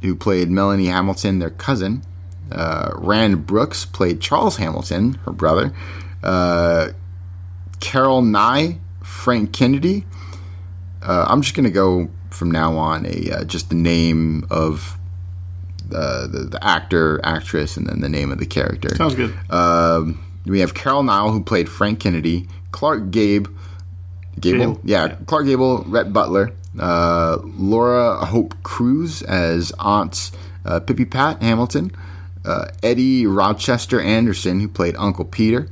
who 0.02 0.14
played 0.14 0.50
Melanie 0.50 0.86
Hamilton, 0.86 1.38
their 1.38 1.50
cousin. 1.50 2.02
Uh, 2.50 2.90
Rand 2.96 3.46
Brooks 3.46 3.84
played 3.84 4.20
Charles 4.20 4.56
Hamilton, 4.56 5.14
her 5.24 5.32
brother. 5.32 5.72
Uh, 6.22 6.88
Carroll 7.80 8.22
Nye, 8.22 8.78
Frank 9.02 9.52
Kennedy, 9.52 10.04
uh, 11.02 11.26
I'm 11.28 11.42
just 11.42 11.54
going 11.54 11.64
to 11.64 11.70
go 11.70 12.08
from 12.30 12.50
now 12.50 12.76
on 12.76 13.04
a 13.06 13.30
uh, 13.30 13.44
just 13.44 13.68
the 13.68 13.74
name 13.74 14.46
of 14.50 14.96
uh, 15.94 16.26
the 16.26 16.44
the 16.50 16.64
actor, 16.64 17.20
actress, 17.24 17.76
and 17.76 17.86
then 17.86 18.00
the 18.00 18.08
name 18.08 18.30
of 18.30 18.38
the 18.38 18.46
character. 18.46 18.94
Sounds 18.94 19.14
good. 19.14 19.36
Um, 19.50 20.24
we 20.46 20.60
have 20.60 20.74
Carol 20.74 21.02
Nile 21.02 21.30
who 21.30 21.42
played 21.42 21.68
Frank 21.68 22.00
Kennedy, 22.00 22.48
Clark 22.70 23.10
Gabe, 23.10 23.46
Gable, 24.40 24.58
Gable, 24.58 24.80
yeah, 24.84 25.06
yeah. 25.06 25.16
Clark 25.26 25.46
Gable, 25.46 25.84
Rhett 25.84 26.12
Butler, 26.12 26.52
uh, 26.78 27.38
Laura 27.42 28.24
Hope 28.26 28.54
Crews 28.62 29.22
as 29.22 29.72
Aunt 29.78 30.30
uh, 30.64 30.80
Pippi 30.80 31.04
Pat 31.04 31.42
Hamilton, 31.42 31.92
uh, 32.44 32.66
Eddie 32.82 33.26
Rochester 33.26 34.00
Anderson 34.00 34.60
who 34.60 34.68
played 34.68 34.96
Uncle 34.96 35.24
Peter. 35.24 35.68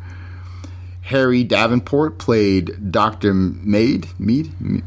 Harry 1.02 1.42
Davenport 1.42 2.18
played 2.18 2.92
Dr. 2.92 3.34
Maid, 3.34 4.08
Mead, 4.18 4.52
Mead? 4.60 4.84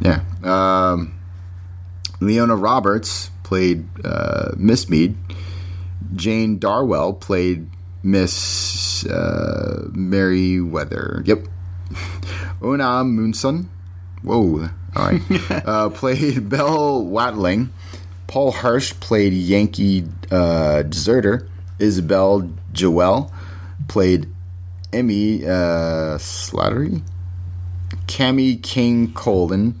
yeah. 0.00 0.22
Um, 0.42 1.14
Leona 2.20 2.56
Roberts 2.56 3.30
played 3.44 3.86
uh, 4.04 4.52
Miss 4.56 4.88
Mead. 4.88 5.16
Jane 6.14 6.58
Darwell 6.58 7.12
played 7.12 7.68
Miss 8.02 9.04
uh. 9.06 9.88
Yep. 11.24 11.46
Una 12.62 13.04
Moonson. 13.04 13.66
Whoa. 14.22 14.70
All 14.96 15.06
right. 15.06 15.22
uh, 15.50 15.90
played 15.90 16.48
Belle 16.48 17.04
Watling. 17.04 17.70
Paul 18.26 18.52
Hirsch 18.52 18.92
played 18.94 19.32
Yankee 19.32 20.04
uh, 20.30 20.82
deserter. 20.82 21.48
Isabel 21.78 22.50
Joel 22.72 23.30
played 23.88 24.28
Emmy 24.92 25.44
uh, 25.44 26.16
Slattery. 26.18 27.02
Cammie 28.06 28.62
King 28.62 29.12
Colden. 29.12 29.80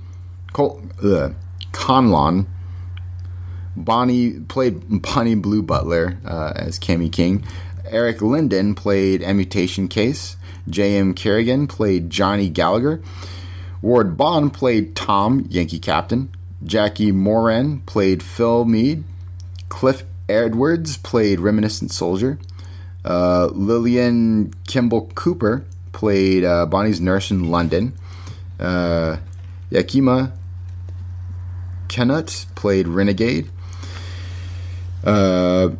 Col- 0.52 0.82
uh, 1.02 1.30
Conlon. 1.72 2.46
Bonnie 3.76 4.40
played 4.40 5.02
Bonnie 5.02 5.34
Blue 5.34 5.62
Butler 5.62 6.18
uh, 6.24 6.52
as 6.56 6.78
Cammie 6.78 7.12
King. 7.12 7.44
Eric 7.88 8.20
Linden 8.20 8.74
played 8.74 9.22
Ammutation 9.22 9.88
Case. 9.88 10.36
J.M. 10.68 11.14
Kerrigan 11.14 11.66
played 11.66 12.10
Johnny 12.10 12.48
Gallagher. 12.48 13.00
Ward 13.82 14.16
Bond 14.16 14.52
played 14.52 14.96
Tom, 14.96 15.46
Yankee 15.48 15.78
Captain. 15.78 16.30
Jackie 16.64 17.12
Moran 17.12 17.80
played 17.80 18.22
Phil 18.22 18.64
Mead. 18.64 19.04
Cliff 19.68 20.04
Edwards 20.28 20.96
played 20.96 21.40
Reminiscent 21.40 21.92
Soldier. 21.92 22.38
Uh, 23.04 23.46
Lillian 23.52 24.52
Kimball 24.66 25.08
Cooper 25.14 25.64
played 25.92 26.44
uh, 26.44 26.66
Bonnie's 26.66 27.00
nurse 27.00 27.30
in 27.30 27.50
London. 27.50 27.92
Uh, 28.58 29.18
Yakima 29.70 30.32
Canutt 31.88 32.46
played 32.54 32.88
Renegade. 32.88 33.50
Uh, 35.04 35.70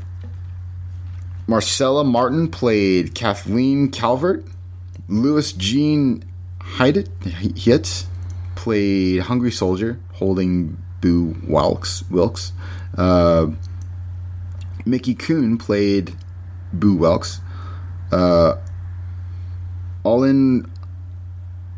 Marcella 1.47 2.05
Martin 2.05 2.49
played 2.49 3.15
Kathleen 3.15 3.91
Calvert. 3.91 4.45
Louis 5.09 5.53
Jean 5.53 6.25
Hyatt 6.75 7.09
Hit 7.57 8.07
played 8.55 9.21
Hungry 9.23 9.51
Soldier, 9.51 9.99
holding 10.15 10.77
Boo 11.01 11.37
Wilkes. 11.47 12.05
Wilkes. 12.11 12.53
Uh, 12.97 13.49
Mickey 14.85 15.15
Kuhn 15.15 15.59
played 15.59 16.15
Boo 16.73 16.97
Wilkes. 16.97 17.41
Uh, 18.13 18.57
Olin 20.05 20.71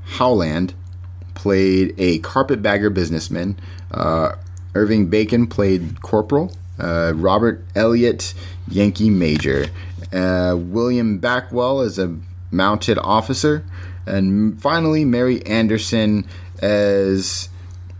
Howland 0.04 0.74
played 1.34 1.94
a 1.98 2.18
carpetbagger 2.18 2.90
businessman. 2.90 3.58
Uh, 3.90 4.32
Irving 4.74 5.06
Bacon 5.06 5.46
played 5.46 6.02
Corporal. 6.02 6.52
Uh, 6.78 7.12
Robert 7.14 7.64
Elliott, 7.74 8.34
Yankee 8.68 9.10
Major. 9.10 9.66
Uh, 10.12 10.56
William 10.58 11.18
Backwell 11.18 11.84
as 11.84 11.98
a 11.98 12.16
mounted 12.50 12.98
officer. 12.98 13.64
And 14.08 14.60
finally, 14.60 15.04
Mary 15.04 15.44
Anderson 15.46 16.26
as. 16.62 17.48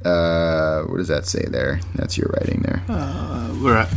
Uh, 0.04 0.82
what 0.84 0.98
does 0.98 1.08
that 1.08 1.26
say 1.26 1.44
there? 1.48 1.80
That's 1.96 2.16
your 2.16 2.28
writing 2.28 2.62
there. 2.62 2.82
We're 3.60 3.76
at 3.76 3.88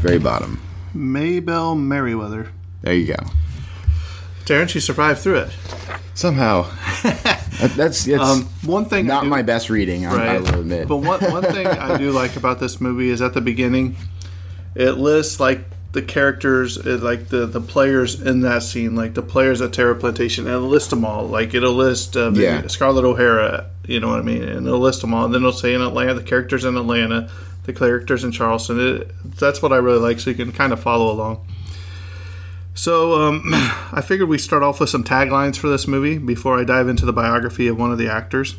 Very 0.00 0.18
bottom. 0.18 0.60
Maybelle 0.94 1.74
Merriweather. 1.74 2.48
There 2.80 2.94
you 2.94 3.08
go. 3.08 3.22
Darren, 4.46 4.68
she 4.68 4.80
survived 4.80 5.20
through 5.20 5.40
it. 5.40 5.50
Somehow. 6.14 6.70
That- 7.60 7.70
that's 7.76 8.06
it's 8.08 8.20
Um, 8.20 8.48
one 8.64 8.86
thing, 8.86 9.06
not 9.06 9.22
do- 9.22 9.28
my 9.28 9.42
best 9.42 9.70
reading, 9.70 10.06
I, 10.06 10.34
I 10.34 10.38
will 10.40 10.60
admit. 10.60 10.88
But 10.88 10.96
one 10.96 11.20
one 11.30 11.44
thing 11.44 11.68
I 11.68 11.96
do 11.96 12.10
like 12.20 12.34
about 12.36 12.58
this 12.58 12.80
movie 12.80 13.10
is 13.10 13.22
at 13.22 13.32
the 13.32 13.40
beginning, 13.40 13.94
it 14.74 14.92
lists 14.98 15.38
like 15.38 15.64
the 15.94 16.02
characters, 16.02 16.76
uh, 16.76 16.98
like 17.00 17.28
the 17.28 17.46
the 17.46 17.60
players 17.60 18.20
in 18.20 18.40
that 18.40 18.62
scene, 18.62 18.94
like 18.94 19.14
the 19.14 19.22
players 19.22 19.60
at 19.62 19.72
Tara 19.72 19.94
Plantation, 19.94 20.46
and 20.46 20.54
it'll 20.54 20.68
list 20.68 20.90
them 20.90 21.04
all. 21.04 21.26
Like 21.26 21.54
it'll 21.54 21.72
list 21.72 22.16
uh, 22.16 22.32
Yeah. 22.32 22.66
Scarlett 22.66 23.04
O'Hara, 23.04 23.70
you 23.86 24.00
know 24.00 24.08
what 24.10 24.18
I 24.18 24.22
mean, 24.22 24.42
and 24.42 24.66
it'll 24.66 24.80
list 24.80 25.00
them 25.00 25.14
all. 25.14 25.24
And 25.24 25.32
then 25.32 25.40
it'll 25.42 25.52
say 25.52 25.72
in 25.72 25.80
Atlanta, 25.80 26.14
the 26.14 26.22
characters 26.22 26.64
in 26.64 26.76
Atlanta, 26.76 27.30
the 27.62 27.72
characters 27.72 28.24
in 28.24 28.32
Charleston. 28.32 28.78
It, 28.78 29.10
that's 29.38 29.62
what 29.62 29.72
I 29.72 29.76
really 29.76 30.00
like, 30.00 30.20
so 30.20 30.30
you 30.30 30.36
can 30.36 30.52
kind 30.52 30.72
of 30.72 30.80
follow 30.80 31.10
along. 31.10 31.46
So 32.74 33.22
um, 33.22 33.42
I 33.92 34.02
figured 34.04 34.28
we 34.28 34.38
start 34.38 34.62
off 34.64 34.80
with 34.80 34.90
some 34.90 35.04
taglines 35.04 35.56
for 35.56 35.68
this 35.68 35.86
movie 35.86 36.18
before 36.18 36.58
I 36.58 36.64
dive 36.64 36.88
into 36.88 37.06
the 37.06 37.12
biography 37.12 37.68
of 37.68 37.78
one 37.78 37.92
of 37.92 37.98
the 37.98 38.08
actors. 38.08 38.56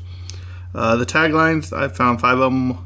Uh, 0.73 0.95
the 0.95 1.05
taglines 1.05 1.71
I 1.71 1.89
found 1.89 2.21
five 2.21 2.39
of 2.39 2.51
them. 2.51 2.77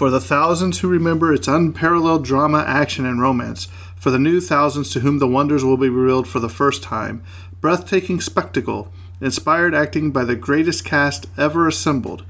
For 0.00 0.08
the 0.08 0.18
thousands 0.18 0.78
who 0.78 0.88
remember 0.88 1.30
its 1.30 1.46
unparalleled 1.46 2.24
drama, 2.24 2.64
action, 2.66 3.04
and 3.04 3.20
romance. 3.20 3.68
For 3.96 4.10
the 4.10 4.18
new 4.18 4.40
thousands 4.40 4.88
to 4.92 5.00
whom 5.00 5.18
the 5.18 5.28
wonders 5.28 5.62
will 5.62 5.76
be 5.76 5.90
revealed 5.90 6.26
for 6.26 6.40
the 6.40 6.48
first 6.48 6.82
time. 6.82 7.22
Breathtaking 7.60 8.22
spectacle. 8.22 8.90
Inspired 9.20 9.74
acting 9.74 10.10
by 10.10 10.24
the 10.24 10.36
greatest 10.36 10.86
cast 10.86 11.26
ever 11.36 11.68
assembled. 11.68 12.24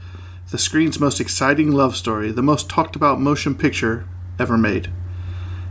The 0.50 0.58
screen's 0.58 0.98
most 0.98 1.20
exciting 1.20 1.70
love 1.70 1.94
story. 1.94 2.32
The 2.32 2.42
most 2.42 2.68
talked 2.68 2.96
about 2.96 3.20
motion 3.20 3.54
picture 3.54 4.04
ever 4.36 4.58
made. 4.58 4.90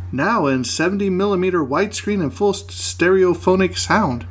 Now 0.10 0.46
in 0.46 0.64
70 0.64 1.10
millimeter 1.10 1.60
widescreen 1.60 2.22
and 2.22 2.34
full 2.34 2.54
stereophonic 2.54 3.78
sound. 3.78 4.26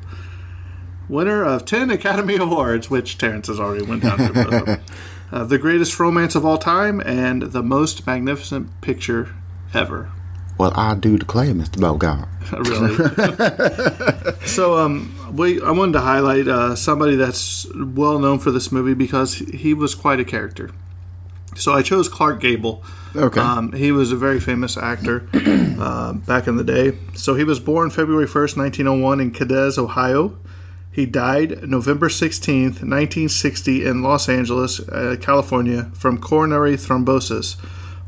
Winner 1.06 1.44
of 1.44 1.66
10 1.66 1.90
Academy 1.90 2.36
Awards, 2.38 2.88
which 2.88 3.18
Terrence 3.18 3.48
has 3.48 3.60
already 3.60 3.84
went 3.84 4.04
down 4.04 4.16
to. 4.16 4.80
both 5.30 5.36
of 5.36 5.40
them. 5.40 5.40
Uh, 5.40 5.44
the 5.44 5.58
greatest 5.58 5.98
romance 6.00 6.34
of 6.34 6.44
all 6.44 6.58
time 6.58 7.00
and 7.00 7.42
the 7.42 7.62
most 7.62 8.06
magnificent 8.06 8.80
picture 8.80 9.34
ever. 9.74 10.10
Well, 10.58 10.72
I 10.74 10.96
do 10.96 11.16
declare, 11.16 11.54
Mr. 11.54 11.80
Bogart. 11.80 12.28
really. 12.52 14.46
so, 14.46 14.76
um, 14.78 15.14
we 15.32 15.62
I 15.62 15.70
wanted 15.70 15.92
to 15.92 16.00
highlight 16.00 16.48
uh, 16.48 16.74
somebody 16.74 17.14
that's 17.14 17.66
well 17.74 18.18
known 18.18 18.40
for 18.40 18.50
this 18.50 18.72
movie 18.72 18.94
because 18.94 19.34
he 19.34 19.74
was 19.74 19.94
quite 19.94 20.18
a 20.18 20.24
character. 20.24 20.70
So 21.54 21.72
I 21.72 21.82
chose 21.82 22.08
Clark 22.08 22.40
Gable. 22.40 22.82
Okay. 23.14 23.40
Um, 23.40 23.72
he 23.72 23.92
was 23.92 24.12
a 24.12 24.16
very 24.16 24.40
famous 24.40 24.76
actor 24.76 25.28
uh, 25.34 26.12
back 26.12 26.46
in 26.46 26.56
the 26.56 26.64
day. 26.64 26.98
So 27.14 27.34
he 27.34 27.44
was 27.44 27.60
born 27.60 27.90
February 27.90 28.26
1st, 28.26 28.56
1901, 28.56 29.20
in 29.20 29.30
Cadiz, 29.32 29.78
Ohio. 29.78 30.38
He 30.98 31.06
died 31.06 31.62
November 31.62 32.08
16th, 32.08 32.82
1960, 32.82 33.86
in 33.86 34.02
Los 34.02 34.28
Angeles, 34.28 34.80
uh, 34.80 35.14
California, 35.20 35.92
from 35.94 36.18
coronary 36.18 36.74
thrombosis, 36.74 37.54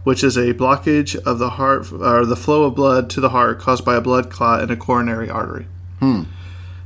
which 0.02 0.24
is 0.24 0.36
a 0.36 0.54
blockage 0.54 1.14
of 1.14 1.38
the 1.38 1.50
heart 1.50 1.92
or 1.92 2.26
the 2.26 2.34
flow 2.34 2.64
of 2.64 2.74
blood 2.74 3.08
to 3.10 3.20
the 3.20 3.28
heart 3.28 3.60
caused 3.60 3.84
by 3.84 3.94
a 3.94 4.00
blood 4.00 4.28
clot 4.28 4.64
in 4.64 4.72
a 4.72 4.76
coronary 4.76 5.30
artery. 5.30 5.68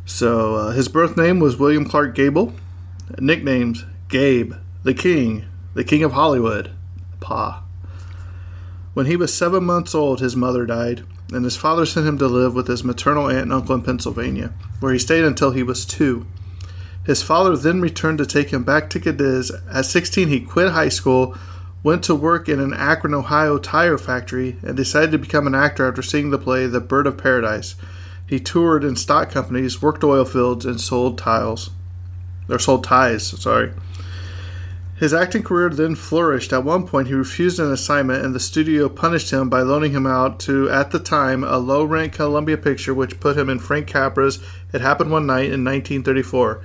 So 0.04 0.56
uh, 0.56 0.70
his 0.72 0.88
birth 0.88 1.16
name 1.16 1.40
was 1.40 1.56
William 1.56 1.86
Clark 1.86 2.14
Gable. 2.14 2.52
Nicknames 3.18 3.86
Gabe, 4.08 4.52
the 4.82 4.92
King, 4.92 5.46
the 5.72 5.84
King 5.84 6.02
of 6.02 6.12
Hollywood, 6.12 6.70
Pa. 7.20 7.63
When 8.94 9.06
he 9.06 9.16
was 9.16 9.34
seven 9.34 9.64
months 9.64 9.94
old, 9.94 10.20
his 10.20 10.36
mother 10.36 10.64
died, 10.66 11.02
and 11.32 11.44
his 11.44 11.56
father 11.56 11.84
sent 11.84 12.06
him 12.06 12.16
to 12.18 12.28
live 12.28 12.54
with 12.54 12.68
his 12.68 12.84
maternal 12.84 13.28
aunt 13.28 13.42
and 13.42 13.52
uncle 13.52 13.74
in 13.74 13.82
Pennsylvania, 13.82 14.52
where 14.78 14.92
he 14.92 15.00
stayed 15.00 15.24
until 15.24 15.50
he 15.50 15.64
was 15.64 15.84
two. 15.84 16.26
His 17.04 17.20
father 17.20 17.56
then 17.56 17.80
returned 17.80 18.18
to 18.18 18.26
take 18.26 18.50
him 18.50 18.62
back 18.62 18.88
to 18.90 19.00
Cadiz. 19.00 19.50
At 19.70 19.86
16, 19.86 20.28
he 20.28 20.40
quit 20.40 20.72
high 20.72 20.88
school, 20.88 21.36
went 21.82 22.04
to 22.04 22.14
work 22.14 22.48
in 22.48 22.60
an 22.60 22.72
Akron, 22.72 23.14
Ohio 23.14 23.58
tire 23.58 23.98
factory, 23.98 24.56
and 24.62 24.76
decided 24.76 25.10
to 25.10 25.18
become 25.18 25.46
an 25.46 25.54
actor 25.54 25.88
after 25.88 26.00
seeing 26.00 26.30
the 26.30 26.38
play 26.38 26.66
The 26.66 26.80
Bird 26.80 27.06
of 27.06 27.18
Paradise. 27.18 27.74
He 28.26 28.38
toured 28.38 28.84
in 28.84 28.96
stock 28.96 29.30
companies, 29.30 29.82
worked 29.82 30.02
oil 30.04 30.24
fields, 30.24 30.64
and 30.64 30.80
sold 30.80 31.18
tiles. 31.18 31.70
Or 32.48 32.58
sold 32.58 32.84
ties, 32.84 33.26
sorry. 33.26 33.72
His 34.96 35.12
acting 35.12 35.42
career 35.42 35.70
then 35.70 35.96
flourished. 35.96 36.52
At 36.52 36.64
one 36.64 36.86
point, 36.86 37.08
he 37.08 37.14
refused 37.14 37.58
an 37.58 37.72
assignment, 37.72 38.24
and 38.24 38.32
the 38.32 38.40
studio 38.40 38.88
punished 38.88 39.30
him 39.30 39.48
by 39.48 39.62
loaning 39.62 39.90
him 39.90 40.06
out 40.06 40.38
to, 40.40 40.70
at 40.70 40.92
the 40.92 41.00
time, 41.00 41.42
a 41.42 41.58
low 41.58 41.82
rent 41.82 42.12
Columbia 42.12 42.56
picture, 42.56 42.94
which 42.94 43.18
put 43.18 43.36
him 43.36 43.50
in 43.50 43.58
Frank 43.58 43.88
Capra's 43.88 44.38
It 44.72 44.80
Happened 44.80 45.10
One 45.10 45.26
Night 45.26 45.50
in 45.50 45.64
1934, 45.64 46.62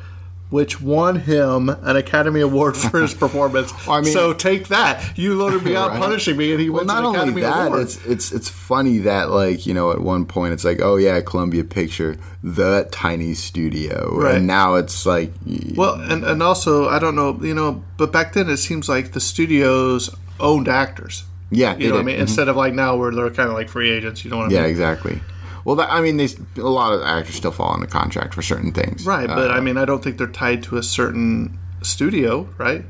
which 0.49 0.81
won 0.81 1.19
him 1.21 1.69
an 1.69 1.95
Academy 1.95 2.41
Award 2.41 2.75
for 2.75 2.99
his 3.01 3.13
performance. 3.23 3.71
I 3.87 4.01
mean- 4.01 4.11
so 4.13 4.33
take 4.33 4.69
that. 4.69 5.17
You 5.17 5.35
loaded 5.35 5.63
me 5.63 5.75
out 5.79 5.91
Right. 5.91 5.99
punishing 5.99 6.37
me, 6.37 6.51
and 6.51 6.59
he 6.61 6.69
Well, 6.69 6.79
wins 6.79 6.87
not 6.87 6.99
an 6.99 7.05
only 7.05 7.19
Academy 7.19 7.41
that, 7.41 7.67
Award. 7.67 7.81
it's 7.81 8.05
it's 8.05 8.31
it's 8.31 8.49
funny 8.49 8.97
that 8.99 9.29
like 9.29 9.65
you 9.67 9.73
know 9.73 9.91
at 9.91 10.01
one 10.01 10.25
point 10.25 10.53
it's 10.53 10.63
like 10.65 10.81
oh 10.81 10.95
yeah 10.97 11.21
Columbia 11.21 11.63
Picture 11.63 12.17
the 12.43 12.87
tiny 12.91 13.33
studio 13.33 14.09
Right. 14.15 14.35
and 14.35 14.47
now 14.47 14.75
it's 14.75 15.05
like 15.05 15.31
Well, 15.75 15.95
and, 15.95 16.23
and 16.23 16.41
also, 16.41 16.87
I 16.89 16.97
don't 16.99 17.15
know, 17.15 17.37
you 17.41 17.53
know, 17.53 17.83
but 17.97 18.11
back 18.11 18.33
then 18.33 18.49
it 18.49 18.57
seems 18.57 18.87
like 18.89 19.11
the 19.11 19.19
studios 19.19 20.09
owned 20.39 20.67
actors. 20.69 21.25
yeah 21.51 21.75
You 21.77 21.89
know 21.89 21.95
what 21.95 21.99
I 21.99 22.03
did. 22.03 22.05
mean? 22.05 22.15
Mhm. 22.17 22.21
Instead 22.21 22.47
of 22.47 22.55
like 22.55 22.73
now 22.73 22.95
where 22.95 23.11
they're 23.11 23.29
kind 23.29 23.49
of 23.49 23.55
like 23.55 23.69
free 23.69 23.89
agents. 23.91 24.23
You 24.23 24.31
know 24.31 24.37
what 24.37 24.49
I 24.49 24.53
yeah 24.53 24.61
mean? 24.61 24.69
exactly. 24.71 25.19
Well, 25.65 25.75
that, 25.77 25.91
I 25.91 26.01
mean, 26.01 26.17
they 26.17 26.27
a 26.57 26.61
lot 26.61 26.93
of 26.93 27.01
actors 27.01 27.35
still 27.35 27.51
fall 27.51 27.73
under 27.73 27.87
contract 27.87 28.33
for 28.33 28.41
certain 28.41 28.71
things, 28.71 29.05
Right, 29.05 29.27
but 29.27 29.51
Uh, 29.51 29.53
I 29.53 29.59
mean, 29.59 29.77
I 29.77 29.85
don't 29.85 30.03
think 30.03 30.17
they're 30.17 30.27
tied 30.27 30.63
to 30.63 30.77
a 30.77 30.83
certain 30.83 31.57
studio, 31.81 32.47
right? 32.57 32.83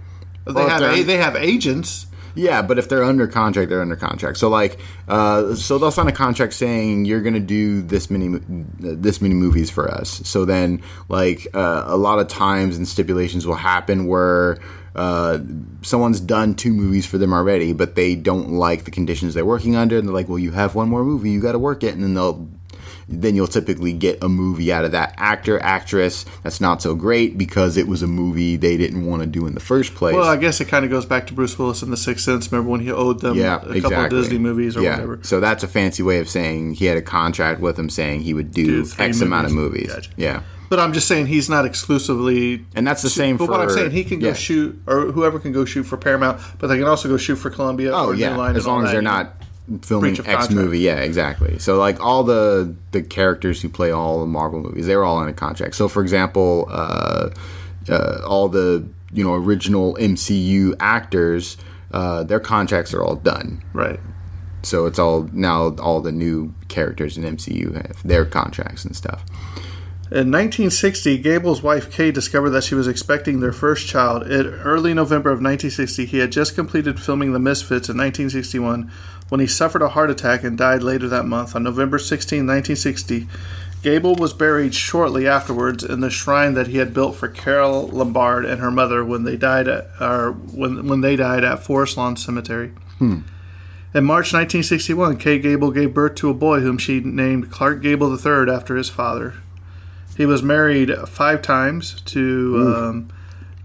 They 0.45 0.53
Well, 0.53 0.69
have 0.69 0.82
a, 0.82 1.03
they 1.03 1.17
have 1.17 1.36
agents. 1.36 2.08
Yeah, 2.36 2.62
but 2.62 2.77
if 2.77 2.88
they're 2.88 3.03
under 3.03 3.27
contract, 3.27 3.69
they're 3.69 3.82
under 3.82 3.95
contract. 3.95 4.38
So 4.38 4.49
like, 4.49 4.79
uh, 5.08 5.55
so 5.55 5.77
they'll 5.77 5.91
sign 5.91 6.08
a 6.08 6.12
contract 6.12 6.53
saying 6.53 7.05
you're 7.05 7.21
going 7.21 7.34
to 7.34 7.39
do 7.39 7.82
this 7.82 8.10
many 8.10 8.39
this 8.79 9.19
many 9.19 9.34
movies 9.34 9.69
for 9.69 9.89
us. 9.89 10.21
So 10.23 10.45
then, 10.45 10.82
like, 11.10 11.47
uh, 11.53 11.84
a 11.88 11.97
lot 11.97 12.19
of 12.19 12.27
times 12.27 12.77
and 12.77 12.88
stipulations 12.88 13.45
will 13.45 13.55
happen 13.55 14.08
where 14.08 14.60
uh, 14.95 15.39
someone's 15.82 16.19
done 16.19 16.55
two 16.55 16.73
movies 16.73 17.05
for 17.05 17.17
them 17.17 17.34
already, 17.34 17.73
but 17.73 17.95
they 17.95 18.15
don't 18.15 18.51
like 18.53 18.86
the 18.86 18.91
conditions 18.91 19.34
they're 19.34 19.45
working 19.45 19.75
under, 19.75 19.97
and 19.97 20.08
they're 20.08 20.13
like, 20.15 20.29
"Well, 20.29 20.39
you 20.39 20.51
have 20.51 20.75
one 20.75 20.88
more 20.88 21.03
movie, 21.03 21.32
you 21.32 21.41
got 21.41 21.53
to 21.53 21.60
work 21.60 21.84
it," 21.84 21.93
and 21.93 22.03
then 22.03 22.13
they'll 22.13 22.47
then 23.10 23.36
you'll 23.36 23.48
typically 23.48 23.91
get 23.91 24.24
a 24.24 24.30
movie 24.30 24.72
out 24.72 24.86
of 24.86 24.91
that 24.91 25.13
actor 25.17 25.60
actress 25.62 26.26
that's 26.43 26.62
not 26.62 26.82
so 26.82 26.93
great 26.93 27.38
because 27.38 27.76
it 27.76 27.88
was 27.88 28.04
a 28.04 28.08
movie 28.08 28.56
they 28.56 28.78
didn't 28.78 29.06
want 29.06 29.22
to 29.22 29.28
do 29.28 29.48
in 29.48 29.54
the 29.56 29.60
first 29.60 29.95
place. 29.95 30.15
Well, 30.15 30.30
I 30.30 30.38
guess 30.38 30.62
it 30.62 30.67
kind 30.67 30.86
of 30.86 30.91
goes 30.91 31.06
back 31.06 31.28
to 31.28 31.34
Bruce 31.34 31.58
Willis 31.58 31.82
in 31.82 31.89
The 31.89 31.98
Sixth 31.98 32.24
Sense. 32.24 32.52
Remember 32.52 32.69
when 32.69 32.82
he 32.82 32.91
owed 32.91 33.22
them 33.22 33.36
yeah, 33.36 33.56
a 33.56 33.60
couple 33.60 33.76
exactly. 33.76 34.06
of 34.06 34.24
Disney 34.24 34.38
movies 34.38 34.78
or 34.78 34.82
yeah. 34.82 34.91
whatever? 34.91 35.19
So 35.24 35.39
that's 35.39 35.63
a 35.63 35.67
fancy 35.67 36.04
way 36.04 36.19
of 36.19 36.30
saying 36.30 36.76
he 36.76 36.86
had 36.86 36.98
a 36.98 37.02
contract 37.02 37.60
with 37.60 37.78
him 37.78 37.89
saying 37.89 38.22
he 38.22 38.34
would 38.34 38.52
do, 38.52 38.84
Do 38.86 38.91
X 39.00 39.22
amount 39.22 39.48
of 39.48 39.54
movies. 39.54 39.88
movies. 39.88 39.93
Gotcha. 39.93 40.12
Yeah. 40.15 40.43
But 40.69 40.80
I'm 40.80 40.93
just 40.93 41.08
saying 41.08 41.26
he's 41.26 41.50
not 41.50 41.65
exclusively. 41.65 42.63
And 42.76 42.86
that's 42.86 43.02
the 43.02 43.10
same 43.10 43.38
But 43.38 43.48
for 43.48 43.52
what 43.52 43.62
I'm 43.62 43.69
saying, 43.72 43.91
he 43.91 44.04
can 44.04 44.19
go 44.19 44.28
yeah. 44.28 44.34
shoot, 44.34 44.80
or 44.86 45.12
whoever 45.12 45.39
can 45.39 45.52
go 45.52 45.65
shoot 45.65 45.84
for 45.84 45.98
Paramount, 45.98 46.39
but 46.60 46.67
they 46.67 46.78
can 46.78 46.88
also 46.88 47.10
go 47.10 47.17
shoot 47.17 47.38
for 47.38 47.50
Columbia. 47.50 47.91
Oh 47.91 48.10
or 48.10 48.13
New 48.13 48.22
yeah, 48.22 48.36
Line 48.36 48.56
as 48.56 48.67
long 48.67 48.86
as 48.86 48.91
they're 48.91 49.02
not 49.02 49.34
filming 49.82 50.13
X 50.13 50.23
contract. 50.23 50.51
movie. 50.51 50.79
Yeah, 50.79 50.97
exactly. 50.97 51.60
So 51.60 51.77
like 51.77 51.99
all 51.99 52.23
the 52.23 52.75
the 52.91 53.01
characters 53.01 53.62
who 53.62 53.69
play 53.69 53.91
all 53.91 54.19
the 54.19 54.25
Marvel 54.25 54.62
movies, 54.62 54.88
they're 54.88 55.03
all 55.03 55.21
in 55.21 55.29
a 55.29 55.34
contract. 55.34 55.75
So 55.75 55.88
for 55.88 56.01
example, 56.01 56.67
uh, 56.69 57.29
uh, 57.89 58.21
all 58.27 58.49
the 58.49 58.88
you 59.12 59.23
know 59.23 59.34
original 59.34 59.95
MCU 59.95 60.75
actors, 60.79 61.58
uh, 61.91 62.23
their 62.23 62.39
contracts 62.39 62.93
are 62.93 63.03
all 63.03 63.15
done. 63.15 63.63
Right. 63.73 63.99
So 64.62 64.86
it's 64.86 64.99
all 64.99 65.29
now 65.32 65.75
all 65.75 66.01
the 66.01 66.12
new 66.12 66.53
characters 66.67 67.17
in 67.17 67.23
MCU 67.23 67.75
have 67.75 68.03
their 68.03 68.25
contracts 68.25 68.86
and 68.86 68.95
stuff. 68.95 69.23
In 70.12 70.32
1960, 70.32 71.19
Gable's 71.19 71.62
wife 71.62 71.91
Kay 71.91 72.10
discovered 72.10 72.49
that 72.49 72.63
she 72.63 72.73
was 72.73 72.88
expecting 72.88 73.41
their 73.41 73.51
first 73.51 73.88
child. 73.88 74.23
In 74.23 74.47
early 74.47 74.91
November 74.95 75.29
of 75.29 75.36
1960, 75.36 76.08
he 76.08 76.17
had 76.17 76.32
just 76.32 76.55
completed 76.55 76.99
filming 76.99 77.32
The 77.32 77.38
Misfits 77.38 77.89
in 77.89 77.97
1961 77.97 78.91
when 79.30 79.39
he 79.39 79.48
suffered 79.48 79.82
a 79.82 79.89
heart 79.89 80.10
attack 80.10 80.44
and 80.44 80.58
died 80.58 80.84
later 80.84 81.08
that 81.08 81.26
month. 81.26 81.56
On 81.56 81.63
November 81.63 81.98
16, 81.98 82.39
1960, 82.39 83.28
Gable 83.82 84.15
was 84.15 84.34
buried 84.34 84.76
shortly 84.76 85.28
afterwards 85.28 85.84
in 85.84 86.02
the 86.02 86.10
shrine 86.10 86.54
that 86.56 86.68
he 86.68 86.78
had 86.78 86.94
built 86.94 87.15
for 87.15 87.30
Carole 87.30 87.88
Lombard 87.88 88.44
and 88.44 88.60
her 88.60 88.72
mother 88.72 89.06
when 89.06 89.24
they 89.24 89.38
died 89.38 89.68
at, 89.70 89.88
or 90.02 90.32
when, 90.32 90.88
when 90.88 91.02
they 91.02 91.15
died 91.15 91.46
at 91.46 91.63
Forest 91.63 91.96
Lawn 91.96 92.18
Cemetery. 92.18 92.74
In 93.94 94.04
March 94.04 94.34
1961, 94.34 95.18
Kay 95.18 95.39
Gable 95.39 95.72
gave 95.72 95.94
birth 95.94 96.15
to 96.15 96.30
a 96.30 96.34
boy 96.34 96.60
whom 96.60 96.78
she 96.78 97.00
named 97.00 97.50
Clark 97.50 97.82
Gable 97.82 98.12
III 98.13 98.54
after 98.54 98.76
his 98.76 98.89
father. 98.89 99.36
He 100.18 100.26
was 100.26 100.44
married 100.44 100.94
five 101.08 101.42
times 101.42 102.02
to 102.02 102.56
um, 102.76 103.10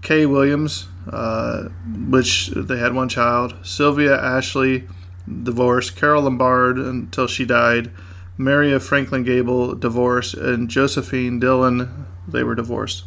Kay 0.01 0.25
Williams, 0.25 0.87
uh, 1.11 1.63
which 2.09 2.47
they 2.47 2.77
had 2.77 2.95
one 2.95 3.09
child. 3.09 3.53
Sylvia 3.63 4.19
Ashley, 4.19 4.87
divorced. 5.43 5.95
Carole 5.95 6.23
Lombard 6.23 6.77
until 6.77 7.27
she 7.27 7.45
died. 7.45 7.91
Maria 8.37 8.79
Franklin 8.79 9.23
Gable, 9.23 9.75
divorced. 9.75 10.33
And 10.33 10.69
Josephine 10.69 11.39
Dillon, 11.39 12.05
they 12.27 12.43
were 12.43 12.55
divorced. 12.55 13.05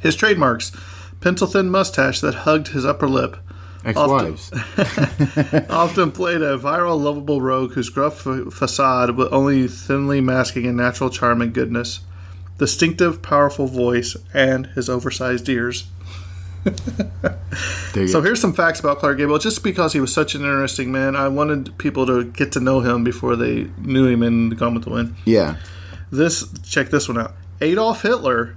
His 0.00 0.16
trademarks 0.16 0.72
pencil 1.20 1.46
thin 1.46 1.70
mustache 1.70 2.20
that 2.20 2.34
hugged 2.34 2.68
his 2.68 2.84
upper 2.84 3.08
lip, 3.08 3.36
Ex-wives. 3.84 4.52
often 5.70 6.12
played 6.12 6.42
a 6.42 6.58
viral, 6.58 7.00
lovable 7.00 7.40
rogue 7.40 7.72
whose 7.72 7.88
gruff 7.88 8.20
fa- 8.20 8.50
facade 8.50 9.16
was 9.16 9.28
only 9.28 9.68
thinly 9.68 10.20
masking 10.20 10.66
a 10.66 10.72
natural 10.72 11.08
charm 11.08 11.40
and 11.40 11.54
goodness, 11.54 12.00
distinctive, 12.58 13.22
powerful 13.22 13.66
voice, 13.66 14.16
and 14.34 14.66
his 14.68 14.90
oversized 14.90 15.48
ears. 15.48 15.86
So 17.94 18.20
here's 18.20 18.40
some 18.40 18.52
facts 18.52 18.80
about 18.80 18.98
Clark 18.98 19.18
Gable. 19.18 19.38
Just 19.38 19.62
because 19.64 19.92
he 19.92 20.00
was 20.00 20.12
such 20.12 20.34
an 20.34 20.42
interesting 20.42 20.92
man, 20.92 21.16
I 21.16 21.28
wanted 21.28 21.76
people 21.78 22.06
to 22.06 22.24
get 22.24 22.52
to 22.52 22.60
know 22.60 22.80
him 22.80 23.02
before 23.04 23.36
they 23.36 23.70
knew 23.78 24.06
him 24.06 24.22
in 24.22 24.50
Gone 24.50 24.74
with 24.74 24.84
the 24.84 24.90
Wind. 24.90 25.16
Yeah. 25.24 25.56
This 26.10 26.46
check 26.62 26.90
this 26.90 27.08
one 27.08 27.18
out. 27.18 27.34
Adolf 27.60 28.02
Hitler 28.02 28.56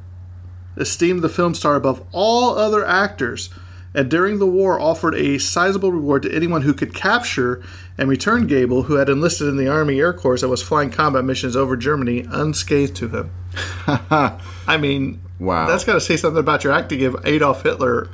esteemed 0.77 1.21
the 1.21 1.29
film 1.29 1.53
star 1.53 1.75
above 1.75 2.05
all 2.11 2.57
other 2.57 2.85
actors, 2.85 3.49
and 3.93 4.09
during 4.09 4.39
the 4.39 4.47
war 4.47 4.79
offered 4.79 5.13
a 5.15 5.37
sizable 5.37 5.91
reward 5.91 6.23
to 6.23 6.33
anyone 6.33 6.63
who 6.63 6.73
could 6.73 6.95
capture 6.95 7.63
and 7.97 8.09
return 8.09 8.47
Gable, 8.47 8.83
who 8.83 8.95
had 8.95 9.09
enlisted 9.09 9.47
in 9.47 9.57
the 9.57 9.67
Army 9.67 9.99
Air 9.99 10.13
Corps 10.13 10.41
and 10.41 10.49
was 10.49 10.63
flying 10.63 10.89
combat 10.89 11.25
missions 11.25 11.55
over 11.55 11.77
Germany, 11.77 12.25
unscathed 12.29 12.95
to 12.95 13.07
him. 13.09 13.31
I 13.87 14.77
mean, 14.79 15.21
Wow. 15.39 15.67
that's 15.67 15.83
got 15.83 15.93
to 15.93 16.01
say 16.01 16.15
something 16.17 16.39
about 16.39 16.63
your 16.63 16.73
acting 16.73 17.01
if 17.01 17.13
Adolf 17.25 17.63
Hitler. 17.63 18.09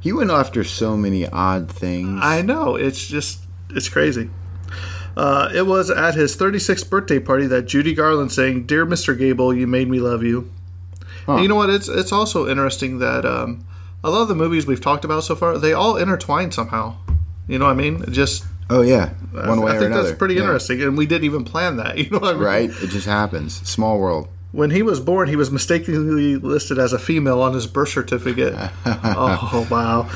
He 0.00 0.12
went 0.12 0.30
after 0.30 0.62
so 0.62 0.96
many 0.96 1.26
odd 1.26 1.70
things. 1.70 2.20
I 2.22 2.42
know 2.42 2.76
it's 2.76 3.06
just 3.06 3.40
it's 3.70 3.88
crazy. 3.88 4.30
Uh, 5.16 5.50
it 5.54 5.66
was 5.66 5.90
at 5.90 6.14
his 6.14 6.36
36th 6.36 6.88
birthday 6.90 7.18
party 7.18 7.46
that 7.46 7.62
Judy 7.62 7.94
Garland 7.94 8.30
sang, 8.30 8.64
"Dear 8.64 8.84
Mr. 8.86 9.16
Gable, 9.18 9.54
you 9.54 9.66
made 9.66 9.88
me 9.88 9.98
love 9.98 10.22
you." 10.22 10.50
And 11.26 11.40
you 11.42 11.48
know 11.48 11.54
what? 11.56 11.70
It's 11.70 11.88
it's 11.88 12.12
also 12.12 12.46
interesting 12.48 12.98
that 12.98 13.24
um, 13.24 13.64
a 14.04 14.10
lot 14.10 14.22
of 14.22 14.28
the 14.28 14.34
movies 14.34 14.66
we've 14.66 14.80
talked 14.80 15.04
about 15.04 15.24
so 15.24 15.34
far 15.34 15.58
they 15.58 15.72
all 15.72 15.96
intertwine 15.96 16.52
somehow. 16.52 16.96
You 17.48 17.58
know 17.58 17.64
what 17.64 17.72
I 17.72 17.74
mean? 17.74 18.02
It 18.02 18.10
Just 18.10 18.44
oh 18.70 18.82
yeah, 18.82 19.08
one 19.32 19.60
way 19.62 19.72
I 19.72 19.76
or 19.76 19.78
think 19.80 19.92
another. 19.92 20.02
that's 20.08 20.18
pretty 20.18 20.34
Yeah. 20.34 20.42
interesting, 20.42 20.82
and 20.82 20.96
we 20.96 21.06
didn't 21.06 21.24
even 21.24 21.44
plan 21.44 21.78
that. 21.78 21.96
You 21.98 22.10
know 22.10 22.18
what 22.18 22.30
I 22.36 22.38
mean? 22.38 22.42
Right? 22.44 22.70
It 22.70 22.90
just 22.90 23.06
happens. 23.06 23.54
Small 23.68 23.98
world. 23.98 24.28
When 24.52 24.70
he 24.70 24.82
was 24.82 25.00
born, 25.00 25.28
he 25.28 25.36
was 25.36 25.50
mistakenly 25.50 26.36
listed 26.36 26.78
as 26.78 26.92
a 26.92 26.98
female 26.98 27.42
on 27.42 27.52
his 27.52 27.66
birth 27.66 27.90
certificate. 27.90 28.54
oh, 28.86 29.66
wow. 29.70 30.10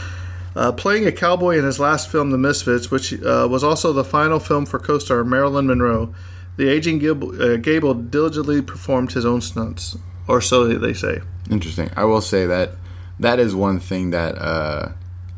Uh, 0.57 0.73
playing 0.73 1.07
a 1.07 1.13
cowboy 1.13 1.59
in 1.59 1.65
his 1.65 1.79
last 1.79 2.11
film, 2.11 2.31
The 2.31 2.39
Misfits, 2.39 2.91
which 2.91 3.13
uh, 3.23 3.47
was 3.51 3.63
also 3.63 3.93
the 3.93 4.05
final 4.05 4.41
film 4.41 4.67
for 4.67 4.79
co 4.79 4.99
star 4.99 5.23
Marilyn 5.25 5.67
Monroe, 5.67 6.15
the 6.57 6.69
aging 6.69 6.99
Gable, 6.99 7.41
uh, 7.41 7.57
Gable 7.57 7.95
diligently 7.95 8.61
performed 8.61 9.13
his 9.13 9.25
own 9.25 9.41
stunts, 9.41 9.97
or 10.27 10.41
so 10.41 10.67
they 10.67 10.93
say. 10.93 11.21
Interesting. 11.51 11.91
I 11.97 12.05
will 12.05 12.21
say 12.21 12.47
that 12.47 12.73
that 13.21 13.39
is 13.39 13.55
one 13.55 13.79
thing 13.79 14.11
that 14.11 14.37
uh, 14.39 14.93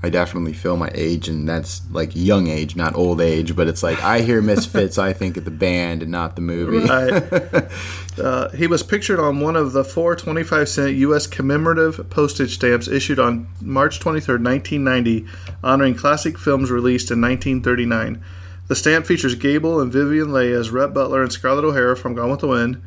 I 0.05 0.11
definitely 0.11 0.53
feel 0.53 0.77
my 0.77 0.91
age, 0.95 1.29
and 1.29 1.49
that's 1.49 1.81
like 1.93 2.11
young 2.15 2.49
age, 2.49 2.75
not 2.75 2.97
old 2.97 3.21
age. 3.21 3.55
But 3.55 3.69
it's 3.69 3.85
like 3.85 4.03
I 4.03 4.21
hear 4.21 4.43
Misfits, 4.43 4.99
I 4.99 5.13
think 5.13 5.37
of 5.37 5.45
the 5.45 5.53
band 5.53 6.03
and 6.03 6.11
not 6.11 6.35
the 6.35 6.43
movie. 6.43 6.89
Right. 6.89 7.71
uh, 8.19 8.49
he 8.51 8.67
was 8.67 8.83
pictured 8.83 9.21
on 9.21 9.39
one 9.39 9.55
of 9.55 9.73
the 9.73 9.85
four 9.85 10.17
25 10.17 10.69
cent 10.69 10.97
U.S. 10.97 11.29
commemorative 11.29 12.11
postage 12.11 12.55
stamps 12.55 12.89
issued 12.89 13.21
on 13.21 13.47
March 13.61 14.01
23, 14.01 14.39
1990, 14.39 15.27
honoring 15.63 15.95
classic 15.95 16.37
films 16.37 16.71
released 16.73 17.13
in 17.13 17.21
1939. 17.21 18.25
The 18.67 18.77
stamp 18.77 19.07
features 19.07 19.37
Gable 19.37 19.81
and 19.81 19.93
Vivien 19.93 20.33
Leigh 20.33 20.53
as 20.53 20.71
Rhett 20.71 20.95
Butler 20.95 21.23
and 21.23 21.33
Scarlett 21.33 21.65
O'Hara 21.65 21.97
from 21.97 22.15
Gone 22.15 22.31
with 22.31 22.41
the 22.41 22.49
Wind. 22.49 22.83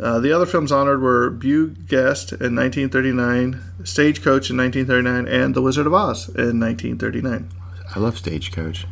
Uh, 0.00 0.20
the 0.20 0.32
other 0.32 0.46
films 0.46 0.70
honored 0.70 1.02
were 1.02 1.28
Beau 1.28 1.70
Geste 1.86 2.32
in 2.32 2.54
1939, 2.54 3.60
Stagecoach 3.84 4.50
in 4.50 4.56
1939, 4.56 5.26
and 5.26 5.54
The 5.54 5.62
Wizard 5.62 5.86
of 5.86 5.94
Oz 5.94 6.28
in 6.28 6.60
1939. 6.60 7.50
I 7.94 7.98
love 7.98 8.18
Stagecoach. 8.18 8.86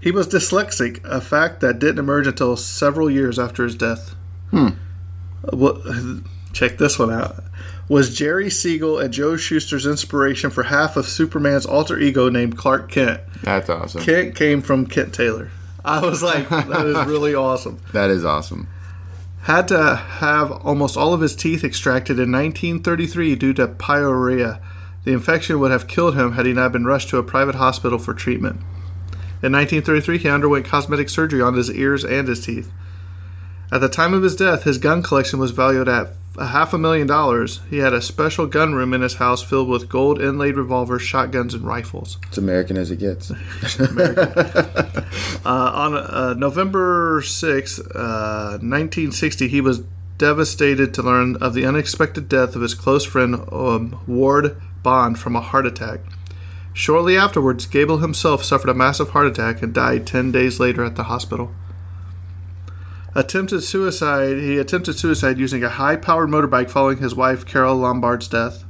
He 0.00 0.10
was 0.10 0.28
dyslexic, 0.28 1.04
a 1.04 1.20
fact 1.20 1.60
that 1.60 1.78
didn't 1.78 1.98
emerge 1.98 2.26
until 2.26 2.56
several 2.56 3.10
years 3.10 3.38
after 3.38 3.64
his 3.64 3.74
death. 3.74 4.14
Hmm. 4.50 4.68
Well, 5.52 5.82
check 6.52 6.78
this 6.78 6.98
one 6.98 7.12
out. 7.12 7.42
Was 7.88 8.14
Jerry 8.16 8.50
Siegel 8.50 9.00
and 9.00 9.12
Joe 9.12 9.36
Shuster's 9.36 9.84
inspiration 9.84 10.50
for 10.50 10.62
half 10.62 10.96
of 10.96 11.06
Superman's 11.06 11.66
alter 11.66 11.98
ego 11.98 12.30
named 12.30 12.56
Clark 12.56 12.90
Kent? 12.90 13.20
That's 13.42 13.68
awesome. 13.68 14.02
Kent 14.02 14.36
came 14.36 14.62
from 14.62 14.86
Kent 14.86 15.12
Taylor. 15.12 15.50
I 15.84 16.00
was 16.00 16.22
like, 16.22 16.48
that 16.48 16.86
is 16.86 17.06
really 17.08 17.34
awesome. 17.48 17.80
That 17.92 18.10
is 18.10 18.24
awesome. 18.24 18.68
Had 19.42 19.68
to 19.68 19.96
have 19.96 20.52
almost 20.52 20.96
all 20.96 21.14
of 21.14 21.22
his 21.22 21.34
teeth 21.34 21.64
extracted 21.64 22.18
in 22.18 22.30
1933 22.30 23.36
due 23.36 23.54
to 23.54 23.68
pyorrhea. 23.68 24.60
The 25.04 25.12
infection 25.12 25.58
would 25.58 25.70
have 25.70 25.88
killed 25.88 26.14
him 26.14 26.32
had 26.32 26.44
he 26.44 26.52
not 26.52 26.72
been 26.72 26.84
rushed 26.84 27.08
to 27.08 27.18
a 27.18 27.22
private 27.22 27.54
hospital 27.54 27.98
for 27.98 28.12
treatment. 28.12 28.60
In 29.42 29.52
1933, 29.52 30.18
he 30.18 30.28
underwent 30.28 30.66
cosmetic 30.66 31.08
surgery 31.08 31.40
on 31.40 31.54
his 31.54 31.70
ears 31.70 32.04
and 32.04 32.28
his 32.28 32.44
teeth. 32.44 32.70
At 33.72 33.80
the 33.80 33.88
time 33.88 34.14
of 34.14 34.22
his 34.22 34.34
death, 34.34 34.64
his 34.64 34.78
gun 34.78 35.02
collection 35.02 35.38
was 35.38 35.52
valued 35.52 35.88
at 35.88 36.08
a 36.36 36.46
half 36.46 36.72
a 36.72 36.78
million 36.78 37.06
dollars. 37.06 37.60
He 37.70 37.78
had 37.78 37.92
a 37.92 38.02
special 38.02 38.46
gun 38.46 38.74
room 38.74 38.92
in 38.92 39.02
his 39.02 39.14
house 39.14 39.42
filled 39.42 39.68
with 39.68 39.88
gold 39.88 40.20
inlaid 40.20 40.56
revolvers, 40.56 41.02
shotguns, 41.02 41.54
and 41.54 41.64
rifles. 41.64 42.18
It's 42.28 42.38
American 42.38 42.76
as 42.76 42.90
it 42.90 42.98
gets. 42.98 43.32
Uh, 45.42 45.72
on 45.74 45.94
uh, 45.94 46.34
November 46.34 47.22
6, 47.22 47.80
uh, 47.80 48.58
1960, 48.60 49.48
he 49.48 49.60
was 49.60 49.80
devastated 50.18 50.92
to 50.92 51.02
learn 51.02 51.34
of 51.36 51.54
the 51.54 51.64
unexpected 51.64 52.28
death 52.28 52.54
of 52.54 52.60
his 52.60 52.74
close 52.74 53.06
friend 53.06 53.36
um, 53.50 53.98
Ward 54.06 54.60
Bond 54.82 55.18
from 55.18 55.34
a 55.34 55.40
heart 55.40 55.64
attack. 55.66 56.00
Shortly 56.74 57.16
afterwards, 57.16 57.64
Gable 57.66 57.98
himself 57.98 58.44
suffered 58.44 58.68
a 58.68 58.74
massive 58.74 59.10
heart 59.10 59.26
attack 59.26 59.62
and 59.62 59.72
died 59.72 60.06
10 60.06 60.30
days 60.30 60.60
later 60.60 60.84
at 60.84 60.96
the 60.96 61.04
hospital. 61.04 61.52
Attempted 63.14 63.62
suicide. 63.62 64.36
He 64.36 64.58
attempted 64.58 64.98
suicide 64.98 65.38
using 65.38 65.64
a 65.64 65.68
high-powered 65.68 66.28
motorbike 66.28 66.70
following 66.70 66.98
his 66.98 67.14
wife 67.14 67.44
Carole 67.44 67.76
Lombard's 67.76 68.28
death. 68.28 68.64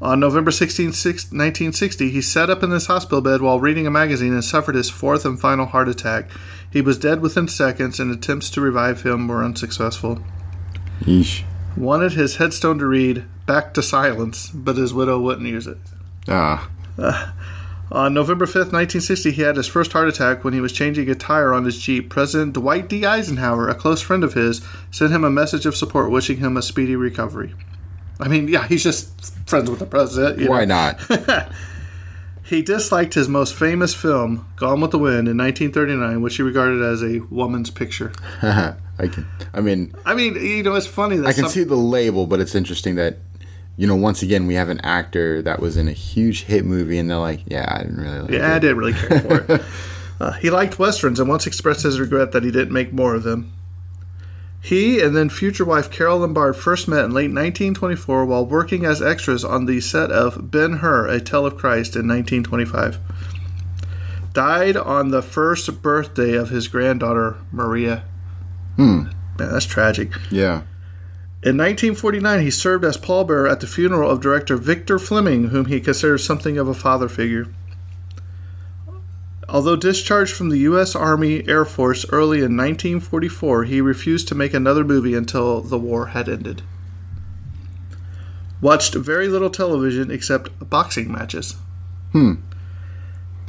On 0.00 0.20
November 0.20 0.52
16, 0.52 0.86
1960, 0.86 2.10
he 2.10 2.20
sat 2.20 2.50
up 2.50 2.62
in 2.62 2.70
his 2.70 2.86
hospital 2.86 3.20
bed 3.20 3.40
while 3.40 3.58
reading 3.58 3.86
a 3.86 3.90
magazine 3.90 4.32
and 4.32 4.44
suffered 4.44 4.76
his 4.76 4.90
fourth 4.90 5.24
and 5.24 5.40
final 5.40 5.66
heart 5.66 5.88
attack. 5.88 6.30
He 6.70 6.80
was 6.80 6.98
dead 6.98 7.20
within 7.20 7.48
seconds, 7.48 7.98
and 7.98 8.12
attempts 8.12 8.48
to 8.50 8.60
revive 8.60 9.02
him 9.02 9.26
were 9.26 9.42
unsuccessful. 9.42 10.22
Yeesh. 11.00 11.42
Wanted 11.76 12.12
his 12.12 12.36
headstone 12.36 12.78
to 12.78 12.86
read, 12.86 13.24
Back 13.46 13.74
to 13.74 13.82
Silence, 13.82 14.50
but 14.50 14.76
his 14.76 14.94
widow 14.94 15.18
wouldn't 15.18 15.48
use 15.48 15.66
it. 15.66 15.78
Ah, 16.28 16.70
On 17.90 18.12
November 18.12 18.44
5th, 18.44 18.72
1960, 18.72 19.30
he 19.30 19.42
had 19.42 19.56
his 19.56 19.66
first 19.66 19.92
heart 19.92 20.08
attack 20.08 20.44
when 20.44 20.52
he 20.52 20.60
was 20.60 20.72
changing 20.72 21.08
a 21.08 21.14
tire 21.14 21.54
on 21.54 21.64
his 21.64 21.78
Jeep. 21.78 22.10
President 22.10 22.52
Dwight 22.52 22.88
D. 22.88 23.06
Eisenhower, 23.06 23.68
a 23.68 23.74
close 23.74 24.02
friend 24.02 24.22
of 24.22 24.34
his, 24.34 24.60
sent 24.90 25.12
him 25.12 25.24
a 25.24 25.30
message 25.30 25.64
of 25.64 25.74
support 25.76 26.10
wishing 26.10 26.36
him 26.36 26.56
a 26.56 26.62
speedy 26.62 26.96
recovery. 26.96 27.54
I 28.20 28.28
mean, 28.28 28.48
yeah, 28.48 28.66
he's 28.66 28.82
just 28.82 29.32
friends 29.48 29.70
with 29.70 29.78
the 29.78 29.86
president. 29.86 30.38
you 30.38 30.50
why 30.50 30.64
know. 30.64 30.92
not? 31.18 31.52
He 32.48 32.62
disliked 32.62 33.12
his 33.12 33.28
most 33.28 33.54
famous 33.54 33.92
film, 33.92 34.48
Gone 34.56 34.80
with 34.80 34.90
the 34.90 34.98
Wind, 34.98 35.28
in 35.28 35.36
1939, 35.36 36.22
which 36.22 36.36
he 36.36 36.42
regarded 36.42 36.80
as 36.80 37.02
a 37.02 37.18
woman's 37.28 37.68
picture. 37.68 38.10
I 38.42 39.06
can. 39.06 39.26
I 39.52 39.60
mean, 39.60 39.94
I 40.06 40.14
mean, 40.14 40.34
you 40.34 40.62
know, 40.62 40.74
it's 40.74 40.86
funny 40.86 41.18
that 41.18 41.26
I 41.26 41.34
can 41.34 41.42
some- 41.42 41.52
see 41.52 41.64
the 41.64 41.76
label, 41.76 42.26
but 42.26 42.40
it's 42.40 42.54
interesting 42.54 42.94
that, 42.94 43.18
you 43.78 43.86
know, 43.86 43.94
once 43.94 44.22
again, 44.22 44.48
we 44.48 44.54
have 44.54 44.68
an 44.68 44.80
actor 44.80 45.40
that 45.42 45.60
was 45.60 45.76
in 45.76 45.86
a 45.86 45.92
huge 45.92 46.44
hit 46.44 46.64
movie, 46.64 46.98
and 46.98 47.08
they're 47.08 47.16
like, 47.16 47.42
"Yeah, 47.46 47.64
I 47.68 47.84
didn't 47.84 48.00
really 48.00 48.20
like 48.20 48.30
Yeah, 48.32 48.54
I 48.54 48.58
didn't 48.58 48.76
really 48.76 48.92
care 48.92 49.20
for 49.20 49.54
it. 49.54 49.62
Uh, 50.20 50.32
he 50.32 50.50
liked 50.50 50.80
westerns 50.80 51.20
and 51.20 51.28
once 51.28 51.46
expressed 51.46 51.84
his 51.84 52.00
regret 52.00 52.32
that 52.32 52.42
he 52.42 52.50
didn't 52.50 52.72
make 52.72 52.92
more 52.92 53.14
of 53.14 53.22
them. 53.22 53.52
He 54.60 55.00
and 55.00 55.14
then 55.14 55.28
future 55.28 55.64
wife 55.64 55.92
Carole 55.92 56.18
Lombard 56.18 56.56
first 56.56 56.88
met 56.88 57.04
in 57.04 57.12
late 57.12 57.30
1924 57.30 58.24
while 58.26 58.44
working 58.44 58.84
as 58.84 59.00
extras 59.00 59.44
on 59.44 59.66
the 59.66 59.80
set 59.80 60.10
of 60.10 60.50
Ben 60.50 60.78
Hur, 60.78 61.06
A 61.06 61.20
Tale 61.20 61.46
of 61.46 61.56
Christ 61.56 61.94
in 61.94 62.08
1925. 62.08 62.98
Died 64.32 64.76
on 64.76 65.10
the 65.10 65.22
first 65.22 65.80
birthday 65.82 66.34
of 66.34 66.50
his 66.50 66.66
granddaughter, 66.66 67.36
Maria. 67.52 68.02
Hmm. 68.74 69.04
Man, 69.38 69.52
that's 69.52 69.66
tragic. 69.66 70.10
Yeah. 70.32 70.62
In 71.40 71.56
1949, 71.56 72.40
he 72.40 72.50
served 72.50 72.84
as 72.84 72.96
pallbearer 72.96 73.48
at 73.48 73.60
the 73.60 73.68
funeral 73.68 74.10
of 74.10 74.20
director 74.20 74.56
Victor 74.56 74.98
Fleming, 74.98 75.48
whom 75.48 75.66
he 75.66 75.80
considered 75.80 76.18
something 76.18 76.58
of 76.58 76.66
a 76.66 76.74
father 76.74 77.08
figure. 77.08 77.46
Although 79.48 79.76
discharged 79.76 80.34
from 80.34 80.48
the 80.48 80.58
U.S. 80.58 80.96
Army 80.96 81.48
Air 81.48 81.64
Force 81.64 82.04
early 82.10 82.38
in 82.38 82.56
1944, 82.56 83.64
he 83.64 83.80
refused 83.80 84.26
to 84.28 84.34
make 84.34 84.52
another 84.52 84.82
movie 84.82 85.14
until 85.14 85.60
the 85.60 85.78
war 85.78 86.08
had 86.08 86.28
ended. 86.28 86.62
Watched 88.60 88.96
very 88.96 89.28
little 89.28 89.48
television 89.48 90.10
except 90.10 90.68
boxing 90.68 91.10
matches. 91.10 91.54
Hmm. 92.10 92.34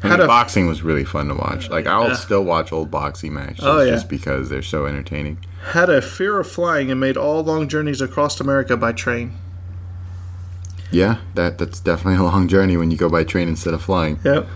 I 0.01 0.07
Had 0.07 0.19
mean, 0.19 0.25
a- 0.25 0.27
boxing 0.27 0.67
was 0.67 0.81
really 0.81 1.03
fun 1.03 1.27
to 1.27 1.35
watch. 1.35 1.69
Like 1.69 1.85
I'll 1.87 2.15
still 2.15 2.43
watch 2.43 2.71
old 2.71 2.89
boxing 2.89 3.33
matches 3.33 3.65
Oh, 3.65 3.81
yeah. 3.81 3.91
just 3.91 4.07
because 4.07 4.49
they're 4.49 4.61
so 4.61 4.85
entertaining. 4.85 5.39
Had 5.73 5.89
a 5.89 6.01
fear 6.01 6.39
of 6.39 6.49
flying 6.49 6.89
and 6.89 6.99
made 6.99 7.17
all 7.17 7.43
long 7.43 7.67
journeys 7.67 7.99
across 7.99 8.39
America 8.39 8.77
by 8.77 8.93
train. 8.93 9.33
Yeah, 10.91 11.17
that 11.35 11.57
that's 11.57 11.79
definitely 11.79 12.19
a 12.19 12.23
long 12.23 12.47
journey 12.47 12.75
when 12.77 12.91
you 12.91 12.97
go 12.97 13.09
by 13.09 13.23
train 13.23 13.47
instead 13.47 13.73
of 13.73 13.81
flying. 13.81 14.19
Yep. 14.23 14.47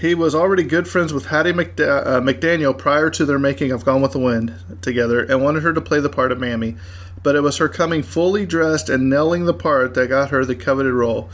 He 0.00 0.14
was 0.14 0.32
already 0.34 0.62
good 0.62 0.86
friends 0.86 1.12
with 1.12 1.26
Hattie 1.26 1.52
McDa- 1.52 2.06
uh, 2.06 2.20
McDaniel 2.20 2.76
prior 2.76 3.10
to 3.10 3.26
their 3.26 3.38
making 3.38 3.72
of 3.72 3.84
Gone 3.84 4.00
with 4.00 4.12
the 4.12 4.20
Wind 4.20 4.54
together 4.80 5.24
and 5.24 5.42
wanted 5.42 5.64
her 5.64 5.72
to 5.72 5.80
play 5.80 5.98
the 5.98 6.08
part 6.08 6.30
of 6.30 6.38
Mammy. 6.38 6.76
But 7.24 7.34
it 7.34 7.40
was 7.40 7.56
her 7.56 7.68
coming 7.68 8.04
fully 8.04 8.46
dressed 8.46 8.88
and 8.88 9.10
nailing 9.10 9.44
the 9.46 9.52
part 9.54 9.94
that 9.94 10.08
got 10.08 10.30
her 10.30 10.44
the 10.44 10.54
coveted 10.54 10.92
role. 10.92 11.28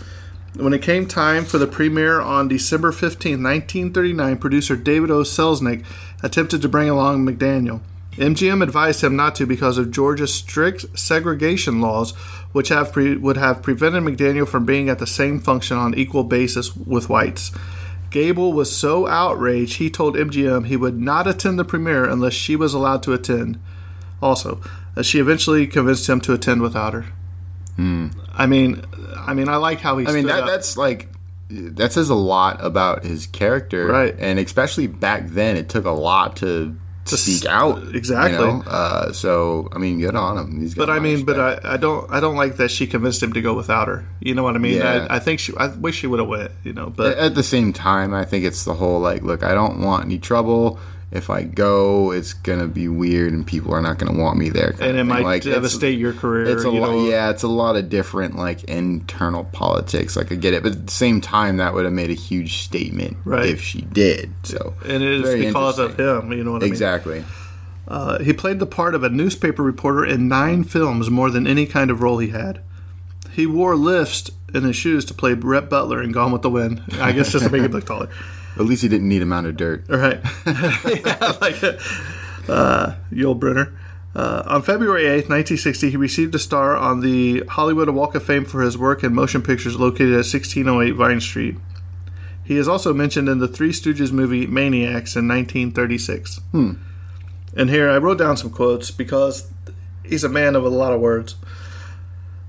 When 0.57 0.73
it 0.73 0.83
came 0.83 1.07
time 1.07 1.45
for 1.45 1.59
the 1.59 1.67
premiere 1.67 2.21
on 2.21 2.47
December 2.47 2.93
15, 2.93 3.43
1939, 3.43 4.37
producer 4.37 4.77
David 4.77 5.11
O. 5.11 5.23
Selznick 5.23 5.85
attempted 6.23 6.63
to 6.63 6.69
bring 6.69 6.89
along 6.89 7.27
McDaniel. 7.27 7.81
MGM 8.13 8.63
advised 8.63 9.03
him 9.03 9.17
not 9.17 9.35
to 9.35 9.47
because 9.47 9.79
of 9.79 9.91
Georgia's 9.91 10.33
strict 10.33 10.97
segregation 10.97 11.81
laws, 11.81 12.13
which 12.53 12.69
have 12.69 12.93
pre- 12.93 13.17
would 13.17 13.37
have 13.37 13.63
prevented 13.65 14.05
McDaniel 14.05 14.47
from 14.47 14.65
being 14.65 14.89
at 14.89 15.01
the 15.01 15.09
same 15.09 15.41
function 15.41 15.77
on 15.77 15.97
equal 15.97 16.23
basis 16.23 16.77
with 16.77 17.09
whites. 17.09 17.51
Gable 18.11 18.53
was 18.53 18.75
so 18.75 19.09
outraged 19.09 19.79
he 19.79 19.91
told 19.91 20.15
MGM 20.15 20.67
he 20.67 20.77
would 20.77 20.97
not 20.97 21.27
attend 21.27 21.59
the 21.59 21.65
premiere 21.65 22.05
unless 22.05 22.35
she 22.35 22.55
was 22.55 22.73
allowed 22.73 23.03
to 23.03 23.13
attend. 23.13 23.59
Also, 24.23 24.61
uh, 24.97 25.03
she 25.03 25.19
eventually 25.19 25.67
convinced 25.67 26.09
him 26.09 26.21
to 26.21 26.33
attend 26.33 26.63
without 26.63 26.93
her. 26.93 27.07
I 28.33 28.47
mean, 28.47 28.85
I 29.27 29.35
mean, 29.35 29.49
I 29.49 29.57
like 29.57 29.81
how 29.81 29.99
he. 29.99 30.07
I 30.07 30.13
mean 30.13 30.27
that 30.27 30.47
that's 30.47 30.77
like 30.77 31.09
that 31.51 31.93
says 31.93 32.11
a 32.11 32.15
lot 32.15 32.65
about 32.65 33.05
his 33.05 33.27
character, 33.27 33.87
Right. 33.87 34.15
And 34.19 34.39
especially 34.39 34.87
back 34.87 35.27
then, 35.27 35.57
it 35.57 35.69
took 35.69 35.85
a 35.85 35.91
lot 35.91 36.37
to. 36.37 36.77
To 37.07 37.19
speak 37.19 37.45
out, 37.45 37.95
exactly. 37.95 38.33
You 38.33 38.39
know? 38.39 38.63
uh, 38.67 39.13
so 39.13 39.69
I 39.73 39.79
mean, 39.79 40.01
good 40.01 40.17
on 40.17 40.39
him. 40.39 40.73
But 40.75 40.89
I 40.89 41.01
mean, 41.01 41.27
but. 41.27 41.39
I, 41.39 41.75
I 41.75 41.77
don't 41.77 42.11
I 42.11 42.19
don't 42.19 42.35
like 42.35 42.57
that 42.57 42.71
she 42.71 42.87
convinced 42.87 43.23
him 43.23 43.35
to 43.35 43.43
go 43.43 43.53
without 43.53 43.89
her. 43.89 44.07
You 44.21 44.35
know 44.35 44.43
what 44.43 44.55
I 44.55 44.59
mean? 44.59 44.79
Yeah. 44.79 45.07
I, 45.11 45.17
I 45.17 45.19
think 45.19 45.39
she 45.39 45.53
I 45.59 45.67
wish 45.67 45.97
she 45.97 46.07
would 46.07 46.19
have 46.19 46.31
went. 46.31 46.53
You 46.63 46.73
know, 46.73 46.89
but 46.89 47.19
at 47.19 47.35
the 47.35 47.43
same 47.43 47.75
time, 47.75 48.15
I 48.15 48.25
think 48.25 48.47
it's 48.47 48.65
the 48.65 48.73
whole 48.73 49.01
like, 49.01 49.21
look, 49.21 49.43
I 49.43 49.53
don't 49.53 49.83
want 49.83 50.07
any 50.07 50.19
trouble. 50.19 50.79
If 51.15 51.31
I 51.31 51.45
go, 51.45 52.11
it's 52.11 52.33
gonna 52.33 52.67
be 52.67 52.89
weird, 52.89 53.33
and 53.33 53.47
people 53.47 53.73
are 53.73 53.81
not 53.81 53.99
gonna 53.99 54.19
want 54.19 54.37
me 54.37 54.49
there. 54.51 54.75
and 54.81 54.97
it 54.97 55.05
might 55.05 55.23
Like, 55.23 55.43
devastate 55.45 55.97
your 55.99 56.13
career. 56.13 56.45
It's 56.47 56.65
a 56.65 56.71
you 56.71 56.81
lot, 56.81 56.91
know? 56.91 57.09
yeah. 57.09 57.31
It's 57.31 57.45
a 57.45 57.49
lot 57.49 57.77
of 57.77 57.89
different 57.89 58.37
like 58.37 58.65
internal 58.65 59.45
politics. 59.45 60.17
Like 60.17 60.33
I 60.33 60.35
get 60.35 60.55
it, 60.55 60.63
but 60.65 60.73
at 60.73 60.87
the 60.87 60.93
same 60.93 61.21
time, 61.21 61.59
that 61.59 61.73
would 61.73 61.85
have 61.85 61.95
made 61.95 62.11
a 62.11 62.15
huge 62.15 62.59
statement 62.65 63.17
Right. 63.25 63.47
if 63.47 63.63
she 63.63 63.83
did. 63.83 64.33
So, 64.43 64.75
And 64.85 65.03
it 65.03 65.25
is 65.25 65.35
because 65.45 65.79
of 65.79 65.99
him. 65.99 66.33
You 66.33 66.43
know 66.43 66.53
what 66.53 66.63
I 66.63 66.65
mean? 66.65 66.73
Exactly. 66.73 67.25
Uh, 67.87 68.19
he 68.19 68.33
played 68.33 68.59
the 68.59 68.67
part 68.67 68.95
of 68.95 69.05
a 69.05 69.09
newspaper 69.09 69.63
reporter 69.63 70.05
in 70.05 70.27
nine 70.27 70.65
films, 70.65 71.11
more 71.11 71.31
than 71.31 71.47
any 71.47 71.67
kind 71.67 71.91
of 71.91 72.01
role 72.03 72.19
he 72.19 72.29
had. 72.31 72.61
He 73.31 73.47
wore 73.47 73.77
lifts 73.77 74.31
in 74.55 74.63
his 74.65 74.75
shoes 74.75 75.05
to 75.07 75.15
play 75.15 75.35
Rhett 75.35 75.69
Butler 75.69 76.03
in 76.03 76.11
Gone 76.11 76.33
with 76.33 76.43
the 76.43 76.51
Wind. 76.51 76.83
I 77.01 77.13
guess 77.13 77.31
just 77.31 77.45
to 77.45 77.51
make 77.53 77.63
him 77.63 77.73
look 77.73 77.85
taller. 77.87 78.09
At 78.57 78.63
least 78.63 78.83
he 78.83 78.89
didn't 78.89 79.09
need 79.09 79.23
a 79.23 79.27
mound 79.27 79.47
of 79.47 79.57
dirt. 79.57 79.85
All 79.91 79.99
right. 79.99 80.21
yeah, 80.47 81.37
like 81.41 81.63
uh, 82.49 82.95
Yul 83.13 83.39
Brynner. 83.39 83.77
Uh, 84.15 84.45
on 84.47 84.63
February 84.63 85.03
8th, 85.03 85.29
1960, 85.29 85.91
he 85.91 85.97
received 85.97 86.35
a 86.37 86.39
star 86.39 86.77
on 86.77 87.01
the 87.01 87.43
Hollywood 87.49 87.89
Walk 87.91 88.15
of 88.15 88.23
Fame 88.23 88.45
for 88.45 88.63
his 88.63 88.79
work 88.79 89.03
in 89.03 89.13
motion 89.13 89.43
pictures 89.43 89.77
located 89.77 90.13
at 90.13 90.27
1608 90.27 90.93
Vine 90.93 91.21
Street. 91.21 91.57
He 92.45 92.57
is 92.57 92.69
also 92.69 92.95
mentioned 92.95 93.29
in 93.29 93.39
the 93.39 93.49
Three 93.49 93.73
Stooges 93.73 94.13
movie 94.13 94.47
Maniacs 94.47 95.17
in 95.17 95.27
1936. 95.27 96.37
Hmm. 96.53 96.73
And 97.57 97.71
here 97.71 97.91
I 97.91 97.97
wrote 97.99 98.19
down 98.19 98.37
some 98.37 98.51
quotes 98.51 98.91
because 98.91 99.51
he's 100.05 100.25
a 100.25 100.29
man 100.29 100.55
of 100.55 100.65
a 100.65 100.69
lot 100.69 100.93
of 100.93 101.01
words. 101.01 101.35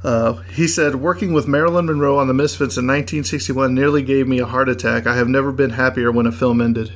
Uh, 0.06 0.34
he 0.54 0.68
said, 0.68 0.96
Working 0.96 1.34
with 1.34 1.48
Marilyn 1.48 1.88
Monroe 1.88 2.20
on 2.20 2.28
The 2.28 2.34
Misfits 2.34 2.78
in 2.78 2.86
1961 2.86 3.74
nearly 3.74 4.04
gave 4.04 4.28
me 4.28 4.38
a 4.40 4.46
heart 4.46 4.70
attack. 4.70 5.08
I 5.08 5.16
have 5.16 5.28
never 5.28 5.52
been 5.52 5.72
happier 5.72 6.12
when 6.12 6.28
a 6.28 6.32
film 6.32 6.62
ended. 6.62 6.94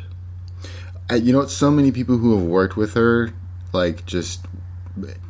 Uh, 1.11 1.15
you 1.15 1.33
know 1.33 1.39
what? 1.39 1.49
So 1.49 1.71
many 1.71 1.91
people 1.91 2.17
who 2.17 2.37
have 2.37 2.45
worked 2.45 2.77
with 2.77 2.93
her, 2.93 3.33
like, 3.73 4.05
just 4.05 4.45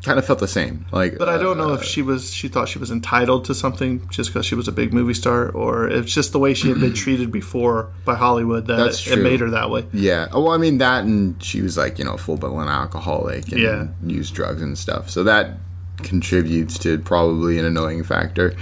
kind 0.03 0.19
of 0.19 0.25
felt 0.25 0.39
the 0.39 0.47
same. 0.47 0.85
Like, 0.91 1.17
But 1.17 1.29
I 1.29 1.37
don't 1.37 1.57
know 1.57 1.69
uh, 1.69 1.75
if 1.75 1.83
she 1.83 2.01
was 2.01 2.33
she 2.33 2.49
thought 2.49 2.67
she 2.67 2.79
was 2.79 2.91
entitled 2.91 3.45
to 3.45 3.55
something 3.55 4.05
just 4.09 4.31
because 4.31 4.45
she 4.45 4.55
was 4.55 4.67
a 4.67 4.71
big 4.73 4.91
movie 4.91 5.13
star, 5.13 5.49
or 5.49 5.87
it's 5.87 6.13
just 6.13 6.33
the 6.33 6.39
way 6.39 6.53
she 6.53 6.67
had 6.67 6.81
been 6.81 6.93
treated 7.05 7.31
before 7.31 7.91
by 8.03 8.15
Hollywood 8.15 8.67
that 8.67 8.75
That's 8.75 9.07
it, 9.07 9.13
true. 9.13 9.23
made 9.23 9.39
her 9.39 9.49
that 9.51 9.69
way. 9.69 9.85
Yeah. 9.93 10.27
Oh, 10.33 10.43
well, 10.43 10.51
I 10.53 10.57
mean 10.57 10.79
that, 10.79 11.05
and 11.05 11.41
she 11.41 11.61
was 11.61 11.77
like, 11.77 11.97
you 11.97 12.03
know, 12.03 12.17
full 12.17 12.35
blown 12.35 12.67
alcoholic 12.67 13.49
and 13.53 13.61
Yeah. 13.61 13.87
used 14.05 14.33
drugs 14.35 14.61
and 14.61 14.77
stuff. 14.77 15.09
So 15.09 15.23
that 15.23 15.59
contributes 16.03 16.79
to 16.79 16.99
probably 16.99 17.59
an 17.59 17.65
annoying 17.65 18.03
factor. 18.03 18.55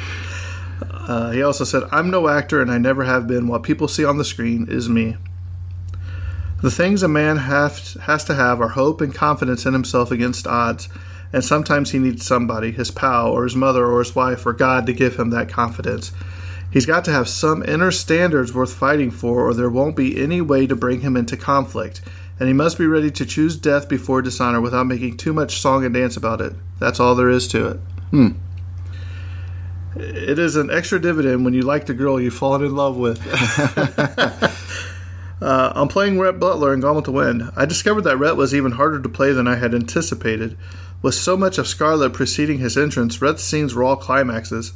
Uh, 0.82 1.32
he 1.32 1.42
also 1.42 1.64
said, 1.64 1.84
"I'm 1.92 2.10
no 2.10 2.28
actor, 2.28 2.62
and 2.62 2.72
I 2.72 2.78
never 2.78 3.04
have 3.04 3.28
been. 3.28 3.48
What 3.48 3.64
people 3.64 3.88
see 3.88 4.06
on 4.06 4.18
the 4.18 4.26
screen 4.26 4.68
is 4.70 4.90
me." 4.90 5.18
The 6.62 6.72
things 6.72 7.04
a 7.04 7.08
man 7.08 7.38
have, 7.38 7.94
has 8.02 8.24
to 8.26 8.34
have 8.34 8.60
are 8.60 8.70
hope 8.70 9.00
and 9.00 9.14
confidence 9.14 9.66
in 9.66 9.74
himself 9.74 10.10
against 10.10 10.48
odds, 10.48 10.90
and 11.32 11.46
sometimes 11.46 11.92
he 11.92 12.00
needs 12.00 12.26
somebody, 12.26 12.72
his 12.72 12.90
pal, 12.90 13.28
or 13.28 13.44
his 13.44 13.56
mother, 13.56 13.86
or 13.86 14.00
his 14.00 14.16
wife, 14.16 14.46
or 14.46 14.54
God, 14.54 14.88
to 14.88 14.94
give 14.94 15.18
him 15.18 15.30
that 15.30 15.50
confidence. 15.50 16.12
He's 16.72 16.86
got 16.86 17.06
to 17.06 17.12
have 17.12 17.30
some 17.30 17.64
inner 17.64 17.92
standards 17.92 18.54
worth 18.54 18.74
fighting 18.74 19.12
for, 19.12 19.48
or 19.48 19.54
there 19.54 19.70
won't 19.70 19.96
be 19.96 20.22
any 20.22 20.42
way 20.42 20.68
to 20.68 20.76
bring 20.76 21.02
him 21.02 21.16
into 21.16 21.38
conflict. 21.38 22.02
And 22.40 22.48
he 22.48 22.54
must 22.54 22.78
be 22.78 22.86
ready 22.86 23.10
to 23.12 23.26
choose 23.26 23.58
death 23.58 23.90
before 23.90 24.22
dishonor 24.22 24.62
without 24.62 24.86
making 24.86 25.18
too 25.18 25.34
much 25.34 25.60
song 25.60 25.84
and 25.84 25.94
dance 25.94 26.16
about 26.16 26.42
it. 26.42 26.54
That's 26.80 27.00
all 27.00 27.16
there 27.16 27.30
is 27.30 27.48
to 27.50 27.68
it. 27.68 27.80
It 29.96 30.38
is 30.38 30.56
an 30.56 30.70
extra 30.70 31.02
dividend 31.02 31.44
when 31.44 31.56
you 31.56 31.64
like 31.64 31.88
the 31.88 31.96
girl 31.96 32.22
you've 32.22 32.36
fallen 32.36 32.64
in 32.64 32.76
love 32.76 32.98
with. 32.98 33.20
uh, 35.42 35.74
I'm 35.76 35.88
playing 35.88 36.20
Rhett 36.20 36.40
Butler 36.40 36.74
in 36.74 36.82
Gone 36.82 36.96
with 36.96 37.06
the 37.06 37.12
Wind. 37.12 37.52
I 37.56 37.66
discovered 37.66 38.02
that 38.02 38.18
Rhett 38.18 38.36
was 38.36 38.54
even 38.54 38.74
harder 38.74 39.02
to 39.02 39.10
play 39.10 39.32
than 39.32 39.48
I 39.48 39.56
had 39.56 39.74
anticipated. 39.74 40.56
With 41.02 41.16
so 41.16 41.36
much 41.36 41.58
of 41.58 41.68
Scarlett 41.68 42.14
preceding 42.14 42.60
his 42.60 42.78
entrance, 42.78 43.22
Rhett's 43.22 43.44
scenes 43.44 43.74
were 43.74 43.84
all 43.84 43.96
climaxes. 43.96 44.74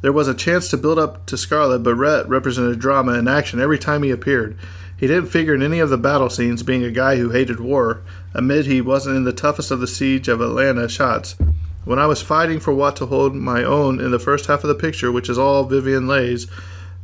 There 0.00 0.12
was 0.12 0.28
a 0.28 0.34
chance 0.34 0.68
to 0.70 0.76
build 0.76 0.98
up 0.98 1.26
to 1.26 1.36
Scarlett, 1.36 1.82
but 1.82 1.94
Rhett 1.94 2.28
represented 2.28 2.78
drama 2.78 3.12
and 3.12 3.28
action 3.28 3.60
every 3.60 3.78
time 3.78 4.02
he 4.02 4.10
appeared. 4.10 4.58
He 5.02 5.08
didn't 5.08 5.30
figure 5.30 5.52
in 5.52 5.64
any 5.64 5.80
of 5.80 5.90
the 5.90 5.98
battle 5.98 6.30
scenes, 6.30 6.62
being 6.62 6.84
a 6.84 6.90
guy 6.92 7.16
who 7.16 7.30
hated 7.30 7.58
war, 7.58 8.02
amid 8.34 8.66
he 8.66 8.80
wasn't 8.80 9.16
in 9.16 9.24
the 9.24 9.32
toughest 9.32 9.72
of 9.72 9.80
the 9.80 9.88
siege 9.88 10.28
of 10.28 10.40
Atlanta 10.40 10.88
shots. 10.88 11.34
When 11.84 11.98
I 11.98 12.06
was 12.06 12.22
fighting 12.22 12.60
for 12.60 12.72
what 12.72 12.94
to 12.96 13.06
hold 13.06 13.34
my 13.34 13.64
own 13.64 13.98
in 13.98 14.12
the 14.12 14.20
first 14.20 14.46
half 14.46 14.62
of 14.62 14.68
the 14.68 14.76
picture, 14.76 15.10
which 15.10 15.28
is 15.28 15.38
all 15.38 15.64
Vivien 15.64 16.06
Leigh's, 16.06 16.46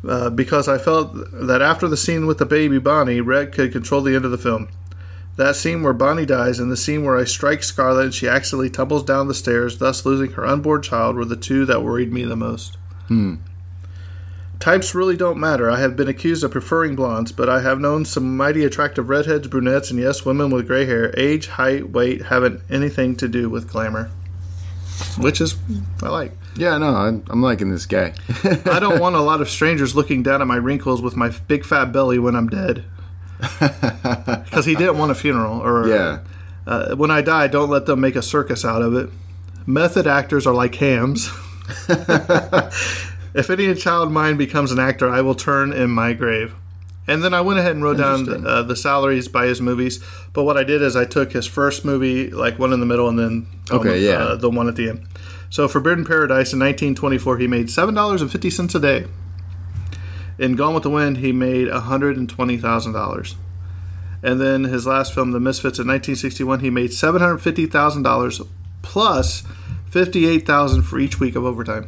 uh, 0.09 0.31
because 0.31 0.69
I 0.69 0.79
felt 0.79 1.13
that 1.33 1.61
after 1.61 1.89
the 1.89 1.97
scene 1.97 2.29
with 2.29 2.39
the 2.39 2.47
baby 2.47 2.79
Bonnie, 2.79 3.21
Rhett 3.21 3.51
could 3.51 3.73
control 3.73 4.01
the 4.01 4.15
end 4.15 4.25
of 4.25 4.31
the 4.31 4.39
film. 4.39 4.69
That 5.35 5.57
scene 5.57 5.83
where 5.83 5.93
Bonnie 5.93 6.25
dies 6.25 6.61
and 6.61 6.71
the 6.71 6.77
scene 6.77 7.05
where 7.05 7.17
I 7.17 7.25
strike 7.25 7.65
Scarlett 7.65 8.05
and 8.05 8.15
she 8.15 8.29
accidentally 8.29 8.71
tumbles 8.71 9.03
down 9.03 9.27
the 9.27 9.35
stairs, 9.35 9.79
thus 9.79 10.07
losing 10.07 10.31
her 10.35 10.47
unborn 10.47 10.83
child, 10.83 11.17
were 11.17 11.25
the 11.25 11.35
two 11.35 11.67
that 11.67 11.83
worried 11.83 12.13
me 12.13 12.23
the 12.23 12.37
most. 12.37 12.79
Types 14.61 14.93
really 14.93 15.17
don't 15.17 15.39
matter. 15.39 15.71
I 15.71 15.79
have 15.79 15.95
been 15.95 16.09
accused 16.09 16.43
of 16.43 16.51
preferring 16.51 16.97
blondes, 16.97 17.31
but 17.31 17.49
I 17.49 17.61
have 17.61 17.79
known 17.79 18.05
some 18.05 18.37
mighty 18.37 18.65
attractive 18.65 19.09
redheads, 19.09 19.47
brunettes, 19.47 19.91
and 19.91 20.01
yes, 20.01 20.25
women 20.25 20.51
with 20.51 20.67
gray 20.67 20.85
hair. 20.85 21.15
Age, 21.17 21.47
height, 21.47 21.91
weight 21.91 22.23
haven't 22.23 22.61
anything 22.69 23.15
to 23.17 23.29
do 23.29 23.49
with 23.49 23.71
glamour. 23.71 24.11
Which 25.17 25.41
is, 25.41 25.55
I 26.03 26.09
like. 26.09 26.33
Yeah, 26.57 26.77
no, 26.79 26.89
I'm, 26.89 27.25
I'm 27.29 27.41
liking 27.41 27.71
this 27.71 27.87
guy. 27.87 28.15
I 28.67 28.81
don't 28.81 28.99
want 28.99 29.15
a 29.15 29.21
lot 29.23 29.41
of 29.41 29.49
strangers 29.49 29.95
looking 29.95 30.25
down 30.25 30.43
at 30.43 30.49
my 30.49 30.57
wrinkles 30.57 31.01
with 31.01 31.15
my 31.15 31.29
big 31.47 31.65
fat 31.65 31.93
belly 31.93 32.19
when 32.19 32.35
I'm 32.35 32.49
dead. 32.49 32.85
Because 34.49 34.65
he 34.65 34.75
didn't 34.75 34.99
want 34.99 35.13
a 35.13 35.15
funeral. 35.15 35.61
Or 35.61 35.87
yeah. 35.87 36.21
uh, 36.67 36.97
when 36.97 37.11
I 37.11 37.21
die, 37.21 37.47
don't 37.47 37.71
let 37.71 37.87
them 37.87 38.01
make 38.01 38.17
a 38.17 38.23
circus 38.23 38.65
out 38.65 38.83
of 38.83 38.95
it. 38.95 39.11
Method 39.67 40.07
actors 40.07 40.47
are 40.47 40.55
like 40.55 40.75
hams. 40.75 41.31
If 43.39 43.51
any 43.51 43.73
child 43.75 44.11
mine 44.11 44.37
becomes 44.37 44.73
an 44.73 44.79
actor, 44.81 45.09
I 45.09 45.21
will 45.21 45.35
turn 45.35 45.73
in 45.73 45.91
my 45.91 46.13
grave. 46.13 46.55
And 47.07 47.23
then 47.25 47.33
I 47.33 47.41
went 47.41 47.59
ahead 47.59 47.73
and 47.73 47.83
wrote 47.83 47.97
down 47.97 48.21
Interesting. 48.21 48.47
uh, 48.47 48.63
the 48.65 48.77
salaries 48.77 49.29
by 49.29 49.47
his 49.47 49.61
movies. 49.63 50.03
But 50.35 50.43
what 50.43 50.57
I 50.59 50.65
did 50.65 50.83
is 50.83 50.95
I 50.97 51.05
took 51.07 51.33
his 51.33 51.47
first 51.47 51.85
movie, 51.85 52.31
like 52.31 52.59
one 52.59 52.73
in 52.73 52.81
the 52.81 52.87
middle, 52.87 53.09
and 53.09 53.19
then 53.19 53.47
Okay, 53.71 53.91
uh, 53.91 53.95
yeah. 54.31 54.35
the 54.35 54.51
one 54.51 54.69
at 54.69 54.77
the 54.77 54.91
end. 54.91 55.07
So 55.51 55.69
for 55.69 55.81
Bird 55.81 55.99
in 55.99 56.05
Paradise 56.05 56.53
in 56.53 56.59
1924, 56.59 57.39
he 57.39 57.47
made 57.47 57.71
seven 57.71 57.95
dollars 57.95 58.21
and 58.21 58.31
fifty 58.31 58.51
cents 58.51 58.75
a 58.75 58.81
day. 58.81 59.07
In 60.39 60.55
Gone 60.57 60.75
with 60.75 60.83
the 60.83 60.91
Wind, 60.91 61.19
he 61.19 61.33
made 61.33 61.69
hundred 61.69 62.17
and 62.19 62.29
twenty 62.29 62.59
thousand 62.59 62.93
dollars. 62.93 63.37
And 64.23 64.41
then 64.41 64.65
his 64.65 64.85
last 64.87 65.15
film, 65.15 65.31
The 65.31 65.41
Misfits, 65.41 65.79
in 65.79 65.87
1961, 65.87 66.61
he 66.61 66.71
made 66.71 66.93
seven 66.93 67.23
hundred 67.23 67.39
fifty 67.39 67.67
thousand 67.67 68.03
dollars 68.03 68.41
plus 68.83 69.45
fifty-eight 69.89 70.45
thousand 70.45 70.83
for 70.83 70.99
each 70.99 71.19
week 71.21 71.37
of 71.37 71.45
overtime. 71.45 71.87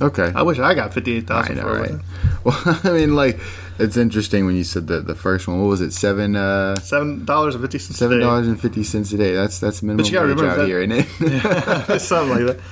Okay. 0.00 0.32
I 0.34 0.42
wish 0.42 0.58
I 0.58 0.74
got 0.74 0.94
fifty-eight 0.94 1.30
I 1.30 1.48
know, 1.54 1.62
for 1.62 1.80
right? 1.80 2.00
Well, 2.44 2.80
I 2.84 2.90
mean, 2.92 3.16
like, 3.16 3.40
it's 3.78 3.96
interesting 3.96 4.46
when 4.46 4.56
you 4.56 4.64
said 4.64 4.86
the 4.86 5.00
the 5.00 5.14
first 5.14 5.48
one. 5.48 5.60
What 5.60 5.68
was 5.68 5.80
it? 5.80 5.92
Seven 5.92 6.36
uh, 6.36 6.76
Seven 6.76 7.24
dollars 7.24 7.54
and 7.54 7.62
fifty 7.62 7.78
cents. 7.78 7.98
Seven 7.98 8.20
dollars 8.20 8.48
and 8.48 8.60
fifty 8.60 8.80
a 8.80 9.18
day. 9.18 9.34
That's 9.34 9.58
that's 9.58 9.82
minimum 9.82 10.06
you 10.06 10.12
gotta 10.12 10.34
wage 10.34 10.44
out 10.44 10.56
that- 10.58 10.66
here, 10.66 10.80
isn't 10.80 11.06
it? 11.20 12.00
something 12.00 12.46
like 12.46 12.56
that. 12.56 12.64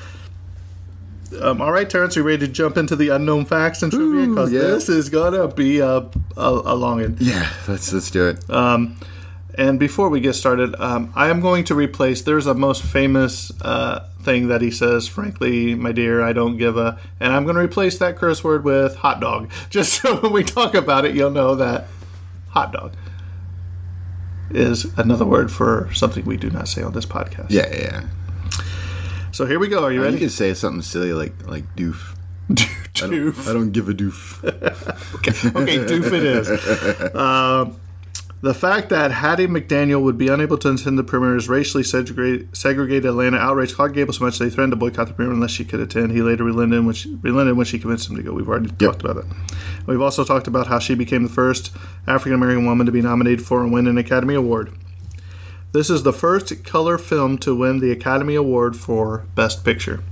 Um, 1.43 1.61
all 1.61 1.73
right, 1.73 1.91
Terrence, 1.91 2.17
are 2.17 2.21
you 2.21 2.27
ready 2.27 2.47
to 2.47 2.53
jump 2.53 2.77
into 2.77 2.95
the 2.95 3.09
unknown 3.09 3.45
facts 3.45 3.83
and 3.83 3.93
trivia? 3.93 4.29
Because 4.29 4.53
yeah. 4.53 4.61
this 4.61 4.89
is 4.89 5.09
gonna 5.09 5.49
be 5.49 5.81
a 5.81 5.89
uh, 5.89 6.09
along 6.37 7.01
it. 7.01 7.21
Yeah, 7.21 7.51
let's 7.67 7.93
let's 7.93 8.11
do 8.11 8.29
it. 8.29 8.45
And 9.59 9.79
before 9.79 10.11
we 10.11 10.21
get 10.21 10.35
started, 10.35 10.79
um, 10.79 11.13
I 11.17 11.29
am 11.29 11.41
going 11.41 11.65
to 11.65 11.75
replace. 11.75 12.23
There's 12.23 12.47
a 12.47 12.55
most 12.55 12.83
famous 12.83 13.51
uh, 13.63 14.07
thing 14.27 14.49
that 14.49 14.61
he 14.61 14.71
says. 14.71 15.09
Frankly, 15.09 15.75
my 15.75 15.93
dear, 15.93 16.23
I 16.23 16.35
don't 16.35 16.59
give 16.59 16.77
a. 16.77 16.99
And 17.19 17.33
I'm 17.33 17.45
going 17.45 17.57
to 17.57 17.63
replace 17.63 17.97
that 17.99 18.17
curse 18.17 18.45
word 18.45 18.63
with 18.65 18.97
hot 18.97 19.21
dog, 19.21 19.51
just 19.71 19.95
so 19.95 20.17
when 20.21 20.33
we 20.33 20.45
talk 20.45 20.75
about 20.75 21.07
it, 21.07 21.15
you'll 21.15 21.31
know 21.31 21.55
that 21.55 21.87
hot 22.51 22.73
dog 22.73 22.93
is 24.51 24.85
another 24.99 25.25
word 25.25 25.51
for 25.51 25.89
something 25.93 26.25
we 26.25 26.37
do 26.37 26.51
not 26.51 26.69
say 26.69 26.83
on 26.83 26.93
this 26.93 27.07
podcast. 27.07 27.47
yeah, 27.51 27.69
yeah. 27.71 27.81
yeah. 27.81 28.03
So 29.33 29.45
here 29.47 29.59
we 29.59 29.69
go. 29.69 29.85
Are 29.85 29.91
you 29.93 29.99
You 30.01 30.05
ready? 30.05 30.19
could 30.19 30.31
say 30.31 30.55
something 30.55 30.83
silly 30.83 31.13
like 31.13 31.47
like 31.47 31.65
doof. 31.77 32.15
I 32.51 32.55
don't, 33.01 33.11
Doof. 33.13 33.49
I 33.49 33.53
don't 33.53 33.73
give 33.73 33.89
a 33.89 33.93
doof. 33.93 34.43
okay, 35.57 35.79
doof 35.79 36.13
it 36.13 36.25
is. 36.25 37.15
Um, 37.15 37.77
the 38.43 38.55
fact 38.55 38.91
that 38.91 39.13
Hattie 39.13 39.47
McDaniel 39.47 40.03
would 40.03 40.19
be 40.19 40.29
unable 40.29 40.59
to 40.59 40.71
attend 40.71 40.99
the 40.99 41.05
premiere's 41.05 41.49
racially 41.49 41.83
segregated, 41.83 42.55
segregated 42.55 43.07
Atlanta 43.07 43.39
outraged 43.39 43.75
Clark 43.75 43.95
Gable 43.95 44.13
so 44.13 44.25
much 44.25 44.39
they 44.39 44.51
threatened 44.51 44.73
to 44.73 44.77
boycott 44.77 45.09
the 45.09 45.15
premiere 45.15 45.33
unless 45.33 45.53
she 45.53 45.65
could 45.65 45.81
attend. 45.81 46.13
He 46.13 46.21
later 46.21 46.45
relented 46.45 46.85
when 46.85 46.95
she, 46.95 47.15
relented 47.23 47.57
when 47.57 47.67
she 47.67 47.79
convinced 47.79 48.11
him 48.11 48.17
to 48.17 48.23
go. 48.23 48.33
We've 48.33 48.49
already 48.49 48.69
talked 48.69 49.03
about 49.03 49.17
that. 49.17 49.37
We've 49.87 50.03
also 50.03 50.23
talked 50.23 50.47
about 50.47 50.67
how 50.67 50.79
she 50.79 50.95
became 50.95 51.23
the 51.23 51.31
first 51.31 51.75
African 52.07 52.35
American 52.35 52.67
woman 52.67 52.85
to 52.87 52.93
be 52.93 53.01
nominated 53.01 53.45
for 53.45 53.63
and 53.63 53.73
win 53.73 53.87
an 53.87 53.97
Academy 53.97 54.35
Award. 54.35 54.73
This 55.73 55.89
is 55.89 56.03
the 56.03 56.13
first 56.13 56.65
color 56.65 56.99
film 56.99 57.39
to 57.39 57.55
win 57.55 57.81
the 57.81 57.91
Academy 57.91 58.35
Award 58.35 58.77
for 58.77 59.27
Best 59.35 59.65
Picture. 59.65 60.03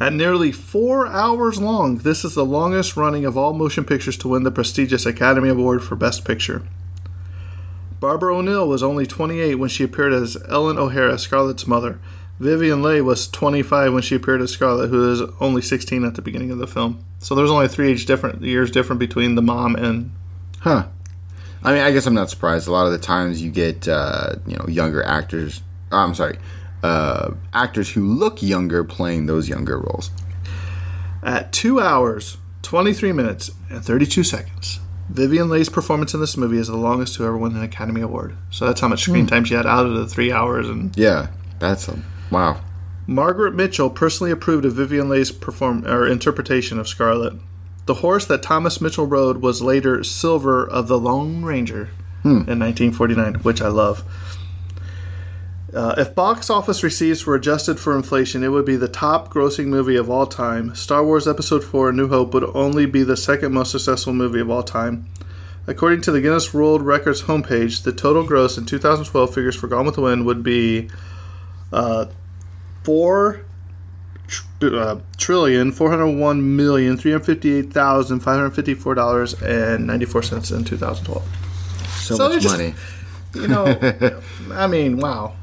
At 0.00 0.12
nearly 0.12 0.52
four 0.52 1.08
hours 1.08 1.60
long, 1.60 1.98
this 1.98 2.24
is 2.24 2.34
the 2.34 2.44
longest 2.44 2.96
running 2.96 3.24
of 3.24 3.36
all 3.36 3.52
motion 3.52 3.84
pictures 3.84 4.16
to 4.18 4.28
win 4.28 4.44
the 4.44 4.50
prestigious 4.50 5.04
Academy 5.04 5.48
Award 5.48 5.82
for 5.82 5.96
Best 5.96 6.24
Picture. 6.24 6.62
Barbara 7.98 8.36
O'Neil 8.36 8.68
was 8.68 8.82
only 8.82 9.06
28 9.06 9.56
when 9.56 9.68
she 9.68 9.82
appeared 9.82 10.12
as 10.12 10.36
Ellen 10.48 10.78
O'Hara, 10.78 11.18
Scarlett's 11.18 11.66
mother. 11.66 11.98
Vivien 12.38 12.80
Leigh 12.80 13.00
was 13.00 13.26
25 13.26 13.92
when 13.92 14.02
she 14.02 14.14
appeared 14.14 14.40
as 14.40 14.52
Scarlett, 14.52 14.90
who 14.90 15.12
is 15.12 15.20
only 15.40 15.60
16 15.60 16.04
at 16.04 16.14
the 16.14 16.22
beginning 16.22 16.52
of 16.52 16.58
the 16.58 16.68
film. 16.68 17.04
So 17.18 17.34
there's 17.34 17.50
only 17.50 17.66
three 17.66 17.90
age 17.90 18.06
different 18.06 18.42
years 18.42 18.70
different 18.70 19.00
between 19.00 19.34
the 19.34 19.42
mom 19.42 19.74
and 19.74 20.12
Huh. 20.60 20.86
I 21.62 21.72
mean, 21.72 21.82
I 21.82 21.90
guess 21.90 22.06
I'm 22.06 22.14
not 22.14 22.30
surprised. 22.30 22.68
A 22.68 22.72
lot 22.72 22.86
of 22.86 22.92
the 22.92 22.98
times 22.98 23.42
you 23.42 23.50
get, 23.50 23.88
uh, 23.88 24.36
you 24.46 24.56
know, 24.56 24.66
younger 24.68 25.02
actors. 25.02 25.62
oh, 25.90 25.98
I'm 25.98 26.14
sorry, 26.14 26.38
uh, 26.82 27.32
actors 27.52 27.92
who 27.92 28.04
look 28.04 28.42
younger 28.42 28.84
playing 28.84 29.26
those 29.26 29.48
younger 29.48 29.78
roles. 29.78 30.10
At 31.22 31.52
2 31.52 31.80
hours, 31.80 32.38
23 32.62 33.12
minutes, 33.12 33.50
and 33.70 33.84
32 33.84 34.22
seconds, 34.24 34.80
Vivien 35.10 35.48
Leigh's 35.48 35.68
performance 35.68 36.14
in 36.14 36.20
this 36.20 36.36
movie 36.36 36.58
is 36.58 36.68
the 36.68 36.76
longest 36.76 37.16
to 37.16 37.24
ever 37.24 37.36
win 37.36 37.56
an 37.56 37.62
Academy 37.62 38.02
Award. 38.02 38.36
So 38.50 38.66
that's 38.66 38.80
how 38.80 38.88
much 38.88 39.02
screen 39.02 39.26
time 39.26 39.44
she 39.44 39.54
had 39.54 39.66
out 39.66 39.86
of 39.86 39.94
the 39.94 40.06
three 40.06 40.30
hours. 40.30 40.68
And 40.68 40.96
Yeah, 40.96 41.28
that's 41.58 41.88
a 41.88 41.98
wow. 42.30 42.60
Margaret 43.06 43.54
Mitchell 43.54 43.88
personally 43.88 44.30
approved 44.30 44.66
of 44.66 44.74
Vivien 44.74 45.08
Leigh's 45.08 45.32
perform 45.32 45.86
or 45.86 46.06
interpretation 46.06 46.78
of 46.78 46.86
Scarlett. 46.86 47.34
The 47.86 47.94
horse 47.94 48.26
that 48.26 48.42
Thomas 48.42 48.82
Mitchell 48.82 49.06
rode 49.06 49.38
was 49.38 49.62
later 49.62 50.04
Silver 50.04 50.68
of 50.68 50.88
the 50.88 50.98
Lone 50.98 51.42
Ranger 51.42 51.88
in 52.24 52.58
1949, 52.58 53.36
which 53.36 53.62
I 53.62 53.68
love. 53.68 54.04
Uh, 55.78 55.94
if 55.96 56.12
box 56.12 56.50
office 56.50 56.82
receipts 56.82 57.24
were 57.24 57.36
adjusted 57.36 57.78
for 57.78 57.96
inflation, 57.96 58.42
it 58.42 58.48
would 58.48 58.64
be 58.64 58.74
the 58.74 58.88
top 58.88 59.32
grossing 59.32 59.66
movie 59.66 59.94
of 59.94 60.10
all 60.10 60.26
time. 60.26 60.74
Star 60.74 61.04
Wars 61.04 61.28
Episode 61.28 61.62
4 61.62 61.90
A 61.90 61.92
New 61.92 62.08
Hope 62.08 62.34
would 62.34 62.42
only 62.52 62.84
be 62.84 63.04
the 63.04 63.16
second 63.16 63.52
most 63.52 63.70
successful 63.70 64.12
movie 64.12 64.40
of 64.40 64.50
all 64.50 64.64
time. 64.64 65.06
According 65.68 66.00
to 66.00 66.10
the 66.10 66.20
Guinness 66.20 66.52
World 66.52 66.82
Records 66.82 67.22
homepage, 67.22 67.84
the 67.84 67.92
total 67.92 68.24
gross 68.24 68.58
in 68.58 68.66
2012 68.66 69.32
figures 69.32 69.54
for 69.54 69.68
Gone 69.68 69.86
with 69.86 69.94
the 69.94 70.00
Wind 70.00 70.26
would 70.26 70.42
be 70.42 70.90
uh, 71.72 72.06
four 72.82 73.42
tr- 74.26 74.74
uh, 74.74 74.98
trillion 75.16 75.70
four 75.70 75.90
hundred 75.90 76.08
one 76.18 76.56
million 76.56 76.96
three 76.96 77.12
hundred 77.12 77.24
fifty 77.26 77.54
eight 77.54 77.72
thousand 77.72 78.18
five 78.20 78.34
hundred 78.36 78.50
fifty 78.50 78.74
four 78.74 78.94
dollars 78.96 79.34
and 79.42 79.86
ninety 79.86 80.06
four 80.06 80.22
cents 80.24 80.50
in 80.50 80.64
two 80.64 80.76
thousand 80.76 81.04
twelve. 81.04 81.24
So, 82.00 82.16
So 82.16 82.28
much 82.28 82.38
it 82.38 82.40
just- 82.40 82.56
money. 82.58 82.74
You 83.34 83.46
know, 83.46 84.20
I 84.52 84.66
mean, 84.66 84.96
wow. 84.96 85.34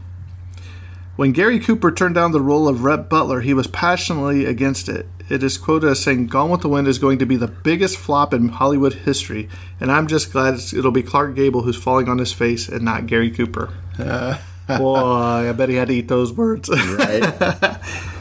When 1.16 1.32
Gary 1.32 1.60
Cooper 1.60 1.92
turned 1.92 2.16
down 2.16 2.34
the 2.34 2.42
role 2.42 2.68
of 2.68 2.84
Rhett 2.84 3.10
Butler, 3.10 3.40
he 3.42 3.54
was 3.54 3.68
passionately 3.68 4.46
against 4.46 4.90
it. 4.90 5.08
It 5.30 5.44
is 5.44 5.58
quoted 5.58 5.90
as 5.90 6.02
saying, 6.02 6.28
"Gone 6.28 6.50
with 6.50 6.62
the 6.62 6.70
Wind 6.70 6.88
is 6.88 7.00
going 7.00 7.20
to 7.20 7.26
be 7.26 7.38
the 7.38 7.48
biggest 7.48 7.98
flop 7.98 8.34
in 8.34 8.50
Hollywood 8.50 8.94
history, 8.94 9.48
and 9.80 9.92
I'm 9.92 10.08
just 10.08 10.32
glad 10.32 10.56
it'll 10.74 10.92
be 10.92 11.02
Clark 11.04 11.36
Gable 11.36 11.62
who's 11.62 11.78
falling 11.78 12.10
on 12.10 12.18
his 12.18 12.34
face 12.34 12.68
and 12.68 12.84
not 12.84 13.08
Gary 13.08 13.32
Cooper." 13.32 13.70
Uh, 13.98 14.38
Boy, 14.78 15.50
I 15.50 15.52
bet 15.54 15.70
he 15.70 15.76
had 15.76 15.88
to 15.88 15.94
eat 15.94 16.08
those 16.08 16.34
words. 16.34 16.70
Right? 16.70 17.78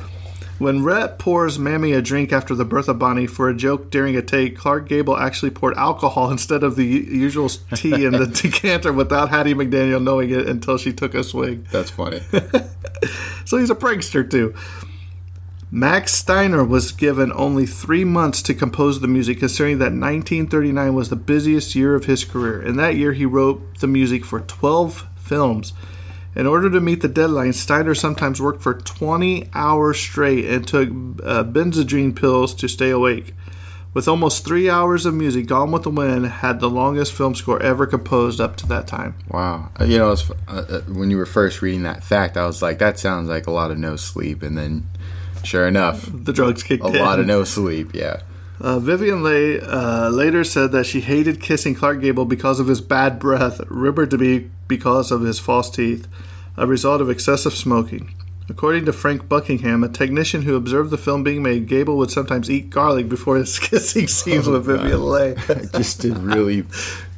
When 0.58 0.84
Rhett 0.84 1.18
pours 1.18 1.58
Mammy 1.58 1.92
a 1.92 2.00
drink 2.00 2.32
after 2.32 2.54
the 2.54 2.64
birth 2.64 2.88
of 2.88 2.98
Bonnie 2.98 3.26
for 3.26 3.48
a 3.48 3.54
joke 3.54 3.90
during 3.90 4.16
a 4.16 4.22
take, 4.22 4.56
Clark 4.56 4.88
Gable 4.88 5.16
actually 5.16 5.50
poured 5.50 5.76
alcohol 5.76 6.30
instead 6.32 6.62
of 6.62 6.76
the 6.76 6.84
usual 6.84 7.48
tea 7.48 8.04
in 8.04 8.12
the 8.12 8.26
decanter 8.42 8.92
without 8.92 9.30
Hattie 9.30 9.54
McDaniel 9.54 10.02
knowing 10.02 10.30
it 10.30 10.48
until 10.48 10.78
she 10.78 10.92
took 10.92 11.14
a 11.14 11.24
swig. 11.24 11.66
that's 11.68 11.90
funny. 11.90 12.20
So 13.44 13.58
he's 13.58 13.68
a 13.68 13.74
prankster 13.74 14.28
too. 14.28 14.54
Max 15.70 16.12
Steiner 16.12 16.64
was 16.64 16.92
given 16.92 17.32
only 17.34 17.66
three 17.66 18.04
months 18.04 18.40
to 18.42 18.54
compose 18.54 19.00
the 19.00 19.08
music, 19.08 19.40
considering 19.40 19.78
that 19.78 19.92
1939 19.92 20.94
was 20.94 21.08
the 21.10 21.16
busiest 21.16 21.74
year 21.74 21.94
of 21.94 22.04
his 22.06 22.24
career. 22.24 22.62
In 22.62 22.76
that 22.76 22.96
year, 22.96 23.12
he 23.12 23.26
wrote 23.26 23.80
the 23.80 23.86
music 23.86 24.24
for 24.24 24.40
12 24.40 25.06
films. 25.16 25.72
In 26.36 26.46
order 26.46 26.68
to 26.70 26.80
meet 26.80 27.00
the 27.00 27.08
deadline, 27.08 27.52
Steiner 27.52 27.94
sometimes 27.94 28.40
worked 28.40 28.62
for 28.62 28.74
20 28.74 29.48
hours 29.54 29.98
straight 30.00 30.46
and 30.46 30.66
took 30.66 30.88
uh, 30.88 31.44
Benzedrine 31.44 32.14
pills 32.16 32.54
to 32.56 32.68
stay 32.68 32.90
awake. 32.90 33.34
With 33.92 34.08
almost 34.08 34.44
three 34.44 34.68
hours 34.68 35.06
of 35.06 35.14
music, 35.14 35.46
Gone 35.46 35.70
with 35.70 35.84
the 35.84 35.90
Wind 35.90 36.26
had 36.26 36.58
the 36.58 36.68
longest 36.68 37.12
film 37.12 37.36
score 37.36 37.62
ever 37.62 37.86
composed 37.86 38.40
up 38.40 38.56
to 38.56 38.66
that 38.66 38.88
time. 38.88 39.14
Wow. 39.28 39.70
Uh, 39.80 39.84
You 39.84 39.98
know, 39.98 40.10
it's, 40.10 40.28
uh, 40.48 40.64
uh, 40.68 40.80
when 40.92 41.12
you 41.12 41.16
were 41.16 41.26
first 41.26 41.62
reading 41.62 41.84
that 41.84 42.02
fact, 42.02 42.36
I 42.36 42.44
was 42.44 42.60
like, 42.60 42.80
that 42.80 42.98
sounds 42.98 43.28
like 43.28 43.46
a 43.46 43.52
lot 43.52 43.70
of 43.70 43.78
no 43.78 43.94
sleep. 43.94 44.42
And 44.42 44.58
then, 44.58 44.88
sure 45.44 45.68
enough, 45.68 46.08
The 46.12 46.32
drugs 46.32 46.64
kicked 46.64 46.82
a 46.84 46.88
in. 46.88 46.96
lot 46.96 47.20
of 47.20 47.26
no 47.26 47.44
sleep. 47.44 47.94
Yeah. 47.94 48.22
Uh, 48.60 48.80
Vivien 48.80 49.22
Leigh 49.22 49.60
uh, 49.60 50.08
later 50.10 50.42
said 50.42 50.72
that 50.72 50.86
she 50.86 51.00
hated 51.00 51.40
kissing 51.40 51.76
Clark 51.76 52.00
Gable 52.00 52.24
because 52.24 52.58
of 52.58 52.66
his 52.66 52.80
bad 52.80 53.20
breath, 53.20 53.60
rumored 53.68 54.10
to 54.10 54.18
be 54.18 54.50
because 54.68 55.10
of 55.10 55.22
his 55.22 55.38
false 55.38 55.70
teeth, 55.70 56.08
a 56.56 56.66
result 56.66 57.00
of 57.00 57.10
excessive 57.10 57.54
smoking. 57.54 58.14
According 58.48 58.84
to 58.84 58.92
Frank 58.92 59.28
Buckingham, 59.28 59.82
a 59.82 59.88
technician 59.88 60.42
who 60.42 60.54
observed 60.54 60.90
the 60.90 60.98
film 60.98 61.22
being 61.22 61.42
made, 61.42 61.66
Gable 61.66 61.96
would 61.96 62.10
sometimes 62.10 62.50
eat 62.50 62.68
garlic 62.68 63.08
before 63.08 63.36
his 63.36 63.58
kissing 63.60 64.06
scenes 64.06 64.46
with 64.46 64.66
Vivien 64.66 65.02
Leigh. 65.02 65.34
Just 65.72 66.02
to 66.02 66.12
really 66.14 66.64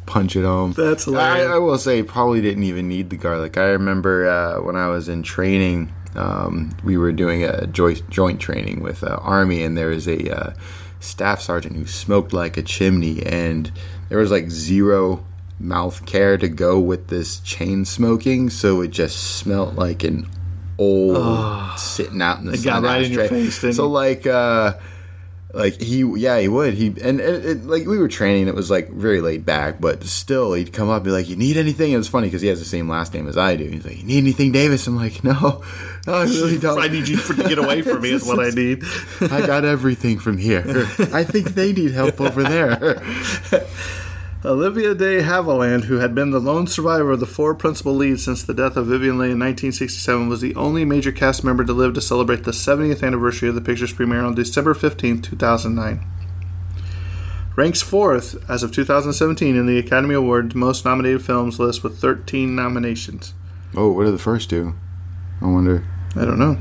punch 0.06 0.36
it 0.36 0.44
home. 0.44 0.72
That's 0.72 1.06
I, 1.08 1.10
hilarious. 1.10 1.50
I 1.50 1.58
will 1.58 1.78
say, 1.78 2.02
probably 2.04 2.40
didn't 2.40 2.62
even 2.62 2.88
need 2.88 3.10
the 3.10 3.16
garlic. 3.16 3.58
I 3.58 3.70
remember 3.70 4.28
uh, 4.28 4.62
when 4.62 4.76
I 4.76 4.86
was 4.88 5.08
in 5.08 5.24
training, 5.24 5.92
um, 6.14 6.76
we 6.84 6.96
were 6.96 7.12
doing 7.12 7.42
a 7.42 7.66
joint, 7.66 8.08
joint 8.08 8.40
training 8.40 8.80
with 8.80 9.02
uh, 9.02 9.18
Army, 9.20 9.64
and 9.64 9.76
there 9.76 9.88
was 9.88 10.06
a 10.06 10.30
uh, 10.34 10.54
staff 11.00 11.40
sergeant 11.40 11.74
who 11.76 11.86
smoked 11.86 12.32
like 12.32 12.56
a 12.56 12.62
chimney, 12.62 13.24
and 13.26 13.72
there 14.08 14.18
was 14.18 14.30
like 14.30 14.48
zero 14.48 15.24
mouth 15.58 16.04
care 16.06 16.36
to 16.36 16.48
go 16.48 16.78
with 16.78 17.08
this 17.08 17.40
chain 17.40 17.84
smoking, 17.84 18.50
so 18.50 18.80
it 18.80 18.88
just 18.88 19.36
smelled 19.36 19.76
like 19.76 20.04
an 20.04 20.28
old 20.78 21.78
sitting 21.78 22.20
out 22.20 22.38
in 22.38 22.46
the 22.46 22.56
sun 22.56 22.82
right 22.82 23.02
in 23.02 23.12
your 23.12 23.22
ashtray. 23.24 23.48
face, 23.48 23.76
so 23.76 23.88
like. 23.88 24.26
Uh, 24.26 24.74
like 25.56 25.80
he 25.80 26.00
yeah 26.16 26.38
he 26.38 26.48
would. 26.48 26.74
He 26.74 26.88
and, 26.88 27.18
and 27.18 27.44
it, 27.44 27.64
like 27.64 27.86
we 27.86 27.98
were 27.98 28.08
training 28.08 28.46
it 28.46 28.54
was 28.54 28.70
like 28.70 28.90
very 28.90 29.20
laid 29.22 29.46
back 29.46 29.80
but 29.80 30.04
still 30.04 30.52
he'd 30.52 30.72
come 30.72 30.90
up 30.90 30.96
and 30.96 31.04
be 31.04 31.10
like 31.10 31.28
you 31.28 31.36
need 31.36 31.56
anything? 31.56 31.92
It 31.92 31.96
was 31.96 32.08
funny 32.08 32.26
because 32.26 32.42
he 32.42 32.48
has 32.48 32.58
the 32.58 32.66
same 32.66 32.88
last 32.88 33.14
name 33.14 33.26
as 33.26 33.38
i 33.38 33.56
do. 33.56 33.64
He's 33.64 33.84
like 33.86 33.96
you 33.96 34.04
need 34.04 34.18
anything 34.18 34.52
davis? 34.52 34.86
I'm 34.86 34.96
like 34.96 35.24
no 35.24 35.64
no 36.06 36.12
i 36.12 36.24
really 36.24 36.58
don't. 36.60 36.78
I 36.78 36.88
need 36.88 37.08
you 37.08 37.16
to 37.16 37.34
get 37.34 37.58
away 37.58 37.80
from 37.82 38.02
me, 38.02 38.10
is 38.10 38.24
what 38.26 38.38
I 38.38 38.50
need. 38.54 38.82
i 39.20 39.46
got 39.46 39.64
everything 39.64 40.18
from 40.18 40.36
here. 40.36 40.64
I 41.14 41.24
think 41.24 41.54
they 41.54 41.72
need 41.72 41.92
help 41.92 42.20
over 42.20 42.42
there 42.42 43.02
Olivia 44.46 44.94
de 44.94 45.22
Havilland, 45.22 45.84
who 45.84 45.96
had 45.96 46.14
been 46.14 46.30
the 46.30 46.38
lone 46.38 46.66
survivor 46.68 47.10
of 47.12 47.20
the 47.20 47.26
four 47.26 47.54
principal 47.54 47.94
leads 47.96 48.24
since 48.24 48.44
the 48.44 48.54
death 48.54 48.76
of 48.76 48.86
Vivien 48.86 49.18
Leigh 49.18 49.32
in 49.32 49.38
1967, 49.40 50.28
was 50.28 50.40
the 50.40 50.54
only 50.54 50.84
major 50.84 51.10
cast 51.10 51.42
member 51.42 51.64
to 51.64 51.72
live 51.72 51.94
to 51.94 52.00
celebrate 52.00 52.44
the 52.44 52.52
70th 52.52 53.02
anniversary 53.02 53.48
of 53.48 53.56
the 53.56 53.60
picture's 53.60 53.92
premiere 53.92 54.20
on 54.22 54.34
December 54.36 54.72
15, 54.74 55.20
2009. 55.20 56.06
Ranks 57.56 57.82
fourth 57.82 58.36
as 58.48 58.62
of 58.62 58.70
2017 58.70 59.56
in 59.56 59.66
the 59.66 59.78
Academy 59.78 60.14
Awards 60.14 60.54
most 60.54 60.84
nominated 60.84 61.24
films 61.24 61.58
list 61.58 61.82
with 61.82 61.98
13 61.98 62.54
nominations. 62.54 63.32
oh 63.74 63.90
what 63.90 64.04
did 64.04 64.12
the 64.14 64.18
first 64.18 64.48
do 64.50 64.74
i 65.42 65.46
wonder 65.46 65.82
I 66.14 66.24
don't 66.26 66.38
know. 66.38 66.56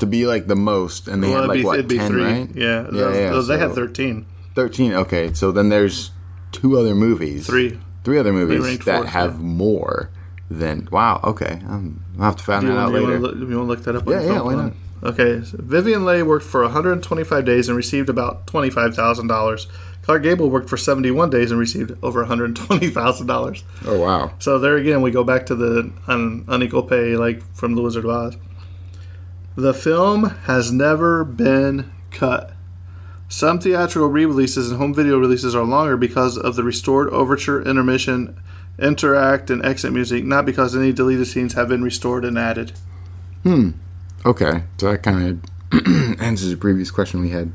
to 0.00 0.06
be 0.06 0.26
like 0.26 0.46
the 0.48 0.56
most 0.56 1.06
and 1.08 1.22
they 1.22 1.28
Well, 1.30 1.42
had 1.42 1.48
like 1.48 1.58
be, 1.60 1.64
what 1.64 1.78
it'd 1.78 1.88
be 1.88 1.98
three. 2.00 2.22
right 2.22 2.50
Yeah, 2.54 2.64
yeah, 2.64 2.82
those- 2.90 3.16
yeah 3.16 3.30
those- 3.30 3.46
they 3.46 3.58
had 3.58 3.70
so 3.70 3.74
13. 3.76 4.26
13 4.56 4.92
okay 4.94 5.32
so 5.32 5.52
then 5.52 5.68
there's 5.68 6.10
two 6.56 6.78
other 6.78 6.94
movies. 6.94 7.46
Three. 7.46 7.78
Three 8.04 8.18
other 8.18 8.32
movies 8.32 8.78
that 8.84 8.98
fourth, 8.98 9.08
have 9.08 9.32
yeah. 9.34 9.40
more 9.40 10.10
than. 10.50 10.88
Wow. 10.90 11.20
Okay. 11.24 11.60
Um, 11.68 12.04
I'll 12.18 12.26
have 12.26 12.36
to 12.36 12.44
find 12.44 12.62
Do 12.62 12.68
that 12.68 12.78
out 12.78 12.92
want, 12.92 12.94
do 12.94 13.00
you 13.00 13.06
later. 13.06 13.18
look, 13.18 13.34
you 13.34 13.40
want 13.40 13.50
to 13.50 13.62
look 13.62 13.82
that 13.84 13.96
up? 13.96 14.08
Yeah, 14.08 14.22
yeah, 14.22 14.40
why 14.40 14.54
not? 14.54 14.72
Okay, 15.02 15.44
so 15.44 15.58
Vivien 15.60 16.04
Leigh 16.04 16.22
worked 16.22 16.46
for 16.46 16.62
125 16.62 17.44
days 17.44 17.68
and 17.68 17.76
received 17.76 18.08
about 18.08 18.46
$25,000. 18.46 19.66
Clark 20.02 20.22
Gable 20.22 20.48
worked 20.48 20.70
for 20.70 20.76
71 20.76 21.30
days 21.30 21.50
and 21.50 21.60
received 21.60 21.92
over 22.02 22.24
$120,000. 22.24 23.62
Oh 23.86 24.00
wow. 24.00 24.32
So 24.38 24.58
there 24.58 24.76
again, 24.76 25.02
we 25.02 25.10
go 25.10 25.22
back 25.24 25.46
to 25.46 25.54
the 25.54 25.92
un- 26.06 26.44
unequal 26.48 26.84
pay, 26.84 27.16
like 27.16 27.42
from 27.54 27.74
The 27.74 27.82
Wizard 27.82 28.04
of 28.04 28.10
Oz. 28.10 28.36
The 29.56 29.74
film 29.74 30.24
has 30.44 30.70
never 30.72 31.24
been 31.24 31.92
cut. 32.10 32.52
Some 33.28 33.58
theatrical 33.58 34.08
re-releases 34.08 34.70
and 34.70 34.78
home 34.78 34.94
video 34.94 35.18
releases 35.18 35.54
are 35.54 35.64
longer 35.64 35.96
because 35.96 36.38
of 36.38 36.54
the 36.54 36.62
restored 36.62 37.08
overture, 37.10 37.60
intermission, 37.60 38.40
interact, 38.78 39.50
and 39.50 39.64
exit 39.64 39.92
music, 39.92 40.24
not 40.24 40.46
because 40.46 40.76
any 40.76 40.92
deleted 40.92 41.26
scenes 41.26 41.54
have 41.54 41.68
been 41.68 41.82
restored 41.82 42.24
and 42.24 42.38
added. 42.38 42.72
Hmm. 43.42 43.70
Okay. 44.24 44.62
So 44.78 44.90
that 44.90 45.02
kind 45.02 45.42
of 45.72 45.86
answers 46.20 46.50
the 46.50 46.56
previous 46.56 46.90
question 46.90 47.20
we 47.20 47.30
had 47.30 47.52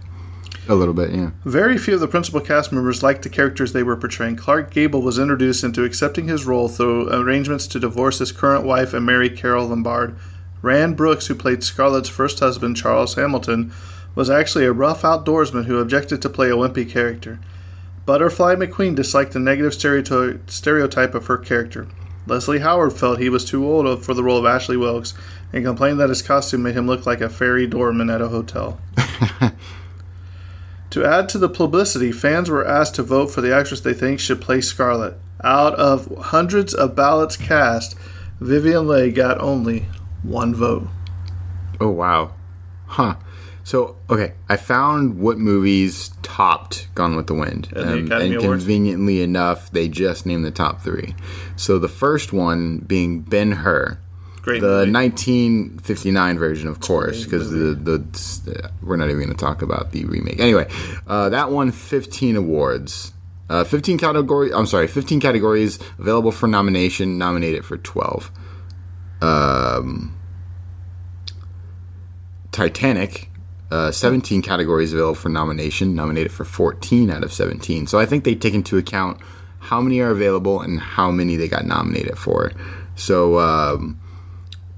a 0.67 0.75
little 0.75 0.93
bit. 0.93 1.11
Yeah. 1.11 1.31
Very 1.45 1.77
few 1.77 1.95
of 1.95 1.99
the 1.99 2.07
principal 2.07 2.41
cast 2.41 2.71
members 2.71 3.01
liked 3.01 3.23
the 3.23 3.29
characters 3.29 3.73
they 3.73 3.83
were 3.83 3.95
portraying. 3.95 4.35
Clark 4.35 4.71
Gable 4.71 5.01
was 5.01 5.17
introduced 5.17 5.63
into 5.63 5.83
accepting 5.83 6.27
his 6.27 6.45
role 6.45 6.67
through 6.67 7.11
arrangements 7.11 7.67
to 7.67 7.79
divorce 7.79 8.19
his 8.19 8.31
current 8.31 8.65
wife 8.65 8.93
and 8.93 9.05
marry 9.05 9.29
Carole 9.29 9.67
Lombard. 9.67 10.15
Rand 10.61 10.95
Brooks, 10.95 11.27
who 11.27 11.35
played 11.35 11.63
Scarlett's 11.63 12.09
first 12.09 12.39
husband, 12.39 12.77
Charles 12.77 13.15
Hamilton, 13.15 13.73
was 14.15 14.29
actually 14.29 14.65
a 14.65 14.73
rough 14.73 15.01
outdoorsman 15.03 15.65
who 15.65 15.79
objected 15.79 16.21
to 16.21 16.29
play 16.29 16.49
a 16.49 16.55
wimpy 16.55 16.89
character. 16.89 17.39
Butterfly 18.05 18.55
McQueen 18.55 18.95
disliked 18.95 19.33
the 19.33 19.39
negative 19.39 19.73
stereoty- 19.73 20.39
stereotype 20.49 21.15
of 21.15 21.27
her 21.27 21.37
character. 21.37 21.87
Leslie 22.27 22.59
Howard 22.59 22.93
felt 22.93 23.19
he 23.19 23.29
was 23.29 23.45
too 23.45 23.65
old 23.65 24.03
for 24.03 24.13
the 24.13 24.23
role 24.23 24.37
of 24.37 24.45
Ashley 24.45 24.77
Wilkes 24.77 25.13
and 25.53 25.65
complained 25.65 25.99
that 25.99 26.09
his 26.09 26.21
costume 26.21 26.63
made 26.63 26.75
him 26.75 26.87
look 26.87 27.05
like 27.05 27.21
a 27.21 27.29
fairy 27.29 27.67
doorman 27.67 28.09
at 28.09 28.21
a 28.21 28.27
hotel. 28.29 28.79
To 30.91 31.05
add 31.05 31.29
to 31.29 31.37
the 31.37 31.47
publicity, 31.47 32.11
fans 32.11 32.49
were 32.49 32.67
asked 32.67 32.95
to 32.95 33.03
vote 33.03 33.27
for 33.27 33.39
the 33.39 33.55
actress 33.55 33.79
they 33.79 33.93
think 33.93 34.19
should 34.19 34.41
play 34.41 34.59
Scarlett. 34.59 35.17
Out 35.41 35.73
of 35.75 36.13
hundreds 36.17 36.73
of 36.73 36.95
ballots 36.95 37.37
cast, 37.37 37.95
Vivien 38.41 38.87
Leigh 38.87 39.11
got 39.11 39.39
only 39.39 39.85
one 40.21 40.53
vote. 40.53 40.87
Oh 41.79 41.89
wow. 41.89 42.33
Huh. 42.87 43.15
So 43.63 43.95
okay, 44.09 44.33
I 44.49 44.57
found 44.57 45.19
what 45.19 45.37
movies 45.37 46.11
topped 46.23 46.87
Gone 46.95 47.15
with 47.15 47.27
the 47.27 47.33
Wind, 47.35 47.69
And 47.75 48.07
the 48.09 48.15
Um, 48.15 48.21
and 48.21 48.35
Awards? 48.35 48.63
conveniently 48.63 49.21
enough, 49.21 49.71
they 49.71 49.87
just 49.87 50.25
named 50.25 50.43
the 50.45 50.51
top 50.51 50.81
three. 50.81 51.15
So 51.55 51.77
the 51.79 51.87
first 51.87 52.33
one 52.33 52.79
being 52.79 53.21
Ben 53.21 53.51
Hur, 53.51 53.99
Great 54.41 54.61
the 54.61 54.85
movie. 54.85 54.91
1959 54.91 56.37
version, 56.39 56.67
of 56.67 56.79
course, 56.79 57.23
because 57.23 57.51
the 57.51 57.75
the 57.75 58.71
we're 58.81 58.95
not 58.95 59.05
even 59.09 59.17
going 59.17 59.29
to 59.29 59.35
talk 59.35 59.61
about 59.61 59.91
the 59.91 60.05
remake. 60.05 60.39
Anyway, 60.39 60.67
uh, 61.07 61.29
that 61.29 61.51
won 61.51 61.71
15 61.71 62.35
awards. 62.35 63.13
Uh, 63.49 63.63
15 63.65 63.97
categories. 63.97 64.53
I'm 64.55 64.65
sorry, 64.65 64.87
15 64.87 65.19
categories 65.19 65.77
available 65.99 66.31
for 66.31 66.47
nomination. 66.47 67.17
Nominated 67.17 67.65
for 67.65 67.77
12. 67.77 68.31
Um, 69.21 70.15
Titanic, 72.51 73.29
uh, 73.71 73.91
17 73.91 74.41
categories 74.41 74.93
available 74.93 75.15
for 75.15 75.29
nomination, 75.29 75.95
nominated 75.95 76.31
for 76.31 76.43
14 76.45 77.09
out 77.09 77.23
of 77.23 77.31
17. 77.31 77.87
So 77.87 77.97
I 77.99 78.05
think 78.05 78.23
they 78.23 78.35
take 78.35 78.53
into 78.53 78.77
account 78.77 79.19
how 79.59 79.79
many 79.81 79.99
are 80.01 80.09
available 80.11 80.61
and 80.61 80.79
how 80.79 81.09
many 81.11 81.35
they 81.37 81.47
got 81.47 81.65
nominated 81.65 82.17
for. 82.17 82.51
So 82.95 83.39
um, 83.39 83.99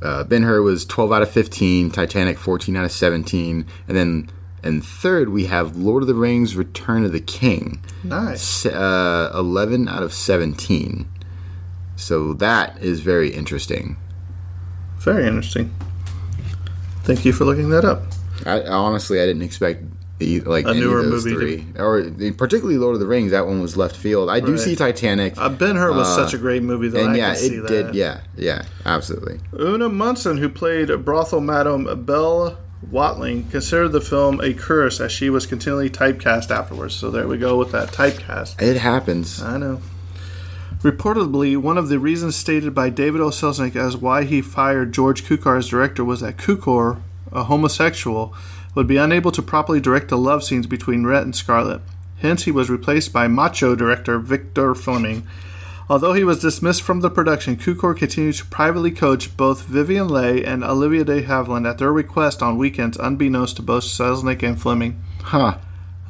uh, 0.02 0.24
Ben 0.26 0.44
Hur 0.44 0.62
was 0.62 0.86
12 0.86 1.12
out 1.12 1.22
of 1.22 1.32
15, 1.32 1.90
Titanic 1.92 2.38
14 2.38 2.76
out 2.78 2.86
of 2.86 2.92
17, 2.92 3.66
and 3.88 3.98
then 3.98 4.30
and 4.62 4.84
third 4.86 5.30
we 5.30 5.46
have 5.48 5.76
Lord 5.76 6.04
of 6.04 6.08
the 6.08 6.16
Rings: 6.16 6.56
Return 6.56 7.04
of 7.04 7.12
the 7.12 7.20
King, 7.20 7.82
Nice. 8.04 8.66
uh, 8.66 9.32
11 9.34 9.90
out 9.90 10.04
of 10.04 10.14
17. 10.14 11.10
So 11.98 12.34
that 12.34 12.82
is 12.82 13.02
very 13.02 13.30
interesting. 13.34 13.98
Very 15.00 15.28
interesting. 15.28 15.74
Thank 17.04 17.26
you 17.26 17.34
for 17.34 17.44
looking 17.44 17.70
that 17.72 17.84
up. 17.84 18.04
I, 18.46 18.62
honestly, 18.64 19.22
I 19.22 19.26
didn't 19.26 19.42
expect 19.44 19.84
like 20.46 20.66
A 20.66 20.70
any 20.70 20.80
newer 20.80 21.00
of 21.00 21.10
those 21.10 21.26
movie 21.26 21.58
three, 21.58 21.82
or 21.82 22.04
particularly 22.38 22.78
Lord 22.78 22.94
of 22.94 23.02
the 23.02 23.08
Rings. 23.08 23.32
That 23.32 23.46
one 23.46 23.62
was 23.62 23.76
left 23.76 23.96
field. 23.98 24.30
I 24.30 24.40
do 24.40 24.52
Right. 24.52 24.60
see 24.60 24.76
Titanic, 24.76 25.34
Uh, 25.38 25.50
ben 25.50 25.76
Hur 25.76 25.92
was 25.92 26.08
Uh, 26.08 26.16
such 26.24 26.34
a 26.34 26.38
great 26.38 26.64
movie, 26.64 26.88
though. 26.88 27.00
and 27.04 27.12
I 27.12 27.16
yeah, 27.18 27.34
it 27.38 27.68
did. 27.68 27.96
Yeah, 27.96 28.20
yeah, 28.38 28.62
absolutely. 28.86 29.40
Ona 29.60 29.90
Munson, 29.90 30.38
who 30.38 30.48
played 30.50 30.90
brothel 31.04 31.42
madam 31.42 32.04
Belle 32.06 32.58
Watling, 32.90 33.46
considered 33.52 33.90
the 33.90 34.00
film 34.02 34.40
a 34.42 34.54
curse 34.54 35.02
as 35.02 35.12
she 35.12 35.30
was 35.30 35.46
continually 35.46 35.90
typecast 35.90 36.52
afterwards. 36.52 36.94
So 36.96 37.10
there 37.12 37.28
we 37.28 37.38
go 37.38 37.58
with 37.58 37.72
that 37.74 37.92
typecast. 37.92 38.62
It 38.62 38.78
happens. 38.78 39.42
I 39.42 39.58
know. 39.58 39.82
Reportedly, 40.82 41.56
one 41.58 41.78
of 41.78 41.88
the 41.90 41.98
reasons 42.00 42.36
stated 42.36 42.74
by 42.76 42.90
David 42.90 43.22
O. 43.22 43.30
Selznick 43.30 43.76
as 43.76 43.96
why 43.96 44.24
he 44.24 44.42
fired 44.42 44.92
George 44.94 45.24
Cukor 45.26 45.58
as 45.58 45.68
director 45.70 46.04
was 46.04 46.20
that 46.22 46.38
Cukor, 46.38 46.98
a 47.34 47.44
homosexual, 47.46 48.34
would 48.76 48.88
be 48.88 48.98
unable 48.98 49.32
to 49.32 49.42
properly 49.42 49.80
direct 49.80 50.10
the 50.10 50.18
love 50.18 50.44
scenes 50.44 50.68
between 50.68 51.06
Rhett 51.06 51.24
and 51.24 51.36
Scarlett. 51.36 51.82
Hence, 52.20 52.44
he 52.44 52.52
was 52.52 52.70
replaced 52.70 53.12
by 53.12 53.28
macho 53.28 53.76
director 53.76 54.18
Victor 54.20 54.74
Fleming. 54.74 55.28
Although 55.90 56.14
he 56.14 56.24
was 56.24 56.40
dismissed 56.40 56.82
from 56.82 57.02
the 57.02 57.10
production, 57.10 57.58
Cukor 57.58 57.96
continued 57.96 58.36
to 58.36 58.46
privately 58.46 58.90
coach 58.92 59.36
both 59.36 59.64
Vivien 59.66 60.08
Leigh 60.08 60.44
and 60.44 60.64
Olivia 60.64 61.04
de 61.04 61.22
Havilland 61.24 61.70
at 61.70 61.78
their 61.78 61.92
request 61.92 62.42
on 62.42 62.58
weekends, 62.58 62.98
unbeknownst 62.98 63.58
to 63.58 63.62
both 63.62 63.84
Selznick 63.84 64.42
and 64.42 64.60
Fleming 64.60 65.04
Huh. 65.24 65.58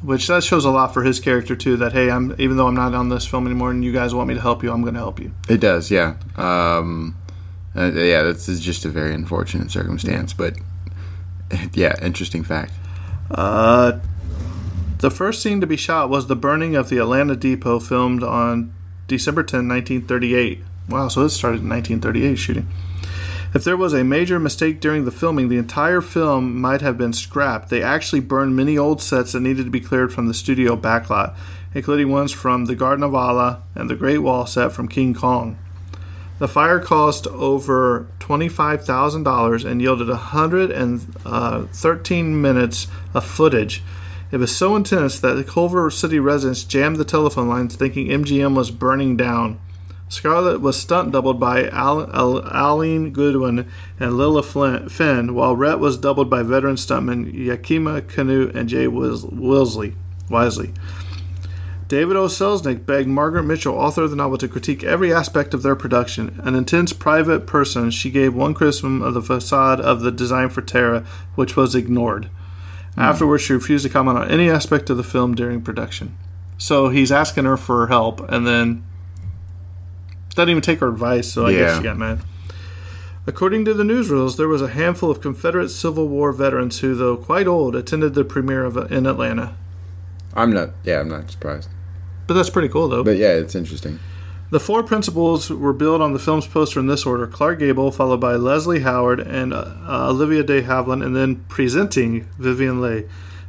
which 0.02 0.26
that 0.28 0.44
shows 0.44 0.64
a 0.64 0.70
lot 0.70 0.94
for 0.94 1.02
his 1.02 1.18
character 1.18 1.56
too. 1.56 1.76
That 1.76 1.92
hey, 1.92 2.10
I'm 2.10 2.34
even 2.38 2.56
though 2.56 2.68
I'm 2.68 2.74
not 2.74 2.94
on 2.94 3.08
this 3.08 3.26
film 3.26 3.46
anymore, 3.46 3.72
and 3.72 3.84
you 3.84 3.92
guys 3.92 4.14
want 4.14 4.28
me 4.28 4.34
to 4.34 4.40
help 4.40 4.62
you, 4.62 4.70
I'm 4.70 4.82
going 4.82 4.94
to 4.94 5.00
help 5.00 5.18
you. 5.18 5.32
It 5.48 5.60
does, 5.60 5.90
yeah. 5.90 6.14
Um, 6.36 7.16
uh, 7.76 7.90
yeah, 7.92 8.22
this 8.22 8.48
is 8.48 8.60
just 8.60 8.84
a 8.84 8.88
very 8.88 9.12
unfortunate 9.14 9.70
circumstance, 9.72 10.32
but 10.32 10.56
yeah, 11.74 11.94
interesting 12.02 12.44
fact. 12.44 12.72
Uh, 13.30 13.98
the 14.98 15.10
first 15.10 15.42
scene 15.42 15.60
to 15.60 15.66
be 15.66 15.76
shot 15.76 16.08
was 16.08 16.26
the 16.26 16.36
burning 16.36 16.76
of 16.76 16.88
the 16.88 16.98
Atlanta 16.98 17.36
Depot, 17.36 17.80
filmed 17.80 18.22
on 18.22 18.72
December 19.06 19.42
10, 19.42 19.68
1938. 19.68 20.62
Wow, 20.88 21.08
so 21.08 21.22
it 21.22 21.30
started 21.30 21.62
in 21.62 21.68
1938 21.68 22.36
shooting. 22.36 22.68
If 23.54 23.62
there 23.62 23.76
was 23.76 23.92
a 23.92 24.02
major 24.02 24.40
mistake 24.40 24.80
during 24.80 25.04
the 25.04 25.12
filming, 25.12 25.48
the 25.48 25.58
entire 25.58 26.00
film 26.00 26.60
might 26.60 26.80
have 26.80 26.98
been 26.98 27.12
scrapped. 27.12 27.68
They 27.68 27.82
actually 27.82 28.20
burned 28.20 28.56
many 28.56 28.76
old 28.76 29.00
sets 29.00 29.32
that 29.32 29.40
needed 29.40 29.64
to 29.64 29.70
be 29.70 29.80
cleared 29.80 30.12
from 30.12 30.26
the 30.26 30.34
studio 30.34 30.76
backlot, 30.76 31.36
including 31.72 32.10
ones 32.10 32.32
from 32.32 32.64
The 32.64 32.74
Garden 32.74 33.04
of 33.04 33.14
Allah 33.14 33.62
and 33.76 33.88
the 33.88 33.94
Great 33.94 34.18
Wall 34.18 34.46
set 34.46 34.72
from 34.72 34.88
King 34.88 35.14
Kong. 35.14 35.56
The 36.44 36.48
fire 36.48 36.78
cost 36.78 37.26
over 37.28 38.06
$25,000 38.20 39.64
and 39.64 39.80
yielded 39.80 40.08
113 40.08 41.24
uh, 41.24 42.36
minutes 42.36 42.86
of 43.14 43.24
footage. 43.24 43.82
It 44.30 44.36
was 44.36 44.54
so 44.54 44.76
intense 44.76 45.18
that 45.20 45.36
the 45.36 45.42
Culver 45.44 45.90
City 45.90 46.20
residents 46.20 46.64
jammed 46.64 46.96
the 46.96 47.04
telephone 47.06 47.48
lines 47.48 47.76
thinking 47.76 48.08
MGM 48.08 48.54
was 48.54 48.70
burning 48.70 49.16
down. 49.16 49.58
Scarlett 50.10 50.60
was 50.60 50.78
stunt 50.78 51.12
doubled 51.12 51.40
by 51.40 51.66
Al- 51.70 52.14
Al- 52.14 52.42
Aline 52.44 53.10
Goodwin 53.10 53.66
and 53.98 54.18
Lila 54.18 54.42
Flint- 54.42 54.92
Finn, 54.92 55.32
while 55.34 55.56
Rhett 55.56 55.78
was 55.78 55.96
doubled 55.96 56.28
by 56.28 56.42
veteran 56.42 56.76
stuntmen 56.76 57.32
Yakima 57.32 58.02
Canutt 58.02 58.54
and 58.54 58.68
Jay 58.68 58.86
Wis- 58.86 59.24
Wilsley. 59.24 59.94
Wisely. 60.28 60.74
David 61.94 62.16
O. 62.16 62.26
Selznick 62.26 62.84
begged 62.84 63.06
Margaret 63.06 63.44
Mitchell, 63.44 63.76
author 63.76 64.02
of 64.02 64.10
the 64.10 64.16
novel, 64.16 64.36
to 64.38 64.48
critique 64.48 64.82
every 64.82 65.14
aspect 65.14 65.54
of 65.54 65.62
their 65.62 65.76
production. 65.76 66.40
An 66.42 66.56
intense 66.56 66.92
private 66.92 67.46
person, 67.46 67.92
she 67.92 68.10
gave 68.10 68.34
one 68.34 68.52
criticism 68.52 69.00
of 69.00 69.14
the 69.14 69.22
facade 69.22 69.80
of 69.80 70.00
the 70.00 70.10
design 70.10 70.48
for 70.48 70.60
Tara, 70.60 71.06
which 71.36 71.54
was 71.54 71.76
ignored. 71.76 72.24
Hmm. 72.96 73.00
Afterwards, 73.00 73.44
she 73.44 73.52
refused 73.52 73.84
to 73.84 73.88
comment 73.88 74.18
on 74.18 74.28
any 74.28 74.50
aspect 74.50 74.90
of 74.90 74.96
the 74.96 75.04
film 75.04 75.36
during 75.36 75.62
production. 75.62 76.18
So 76.58 76.88
he's 76.88 77.12
asking 77.12 77.44
her 77.44 77.56
for 77.56 77.86
help, 77.86 78.28
and 78.28 78.44
then 78.44 78.84
doesn't 80.34 80.50
even 80.50 80.62
take 80.62 80.80
her 80.80 80.88
advice. 80.88 81.32
So 81.32 81.46
I 81.46 81.52
guess 81.52 81.76
she 81.76 81.84
got 81.84 81.96
mad. 81.96 82.22
According 83.24 83.66
to 83.66 83.72
the 83.72 83.84
newsreels, 83.84 84.36
there 84.36 84.48
was 84.48 84.62
a 84.62 84.70
handful 84.70 85.12
of 85.12 85.20
Confederate 85.20 85.68
Civil 85.68 86.08
War 86.08 86.32
veterans 86.32 86.80
who, 86.80 86.96
though 86.96 87.16
quite 87.16 87.46
old, 87.46 87.76
attended 87.76 88.14
the 88.14 88.24
premiere 88.24 88.64
of 88.64 88.76
in 88.90 89.06
Atlanta. 89.06 89.54
I'm 90.34 90.52
not. 90.52 90.70
Yeah, 90.82 90.98
I'm 90.98 91.08
not 91.08 91.30
surprised. 91.30 91.68
But 92.26 92.34
that's 92.34 92.50
pretty 92.50 92.68
cool, 92.68 92.88
though. 92.88 93.04
But 93.04 93.16
yeah, 93.16 93.32
it's 93.34 93.54
interesting. 93.54 93.98
The 94.50 94.60
four 94.60 94.82
principals 94.82 95.50
were 95.50 95.72
billed 95.72 96.00
on 96.00 96.12
the 96.12 96.18
film's 96.18 96.46
poster 96.46 96.78
in 96.78 96.86
this 96.86 97.04
order 97.06 97.26
Clark 97.26 97.58
Gable, 97.58 97.90
followed 97.90 98.20
by 98.20 98.36
Leslie 98.36 98.80
Howard 98.80 99.18
and 99.20 99.52
uh, 99.52 99.74
uh, 99.88 100.08
Olivia 100.10 100.42
de 100.44 100.62
Havilland, 100.62 101.04
and 101.04 101.16
then 101.16 101.44
presenting 101.48 102.24
Vivien 102.38 102.80
Leigh. 102.80 103.06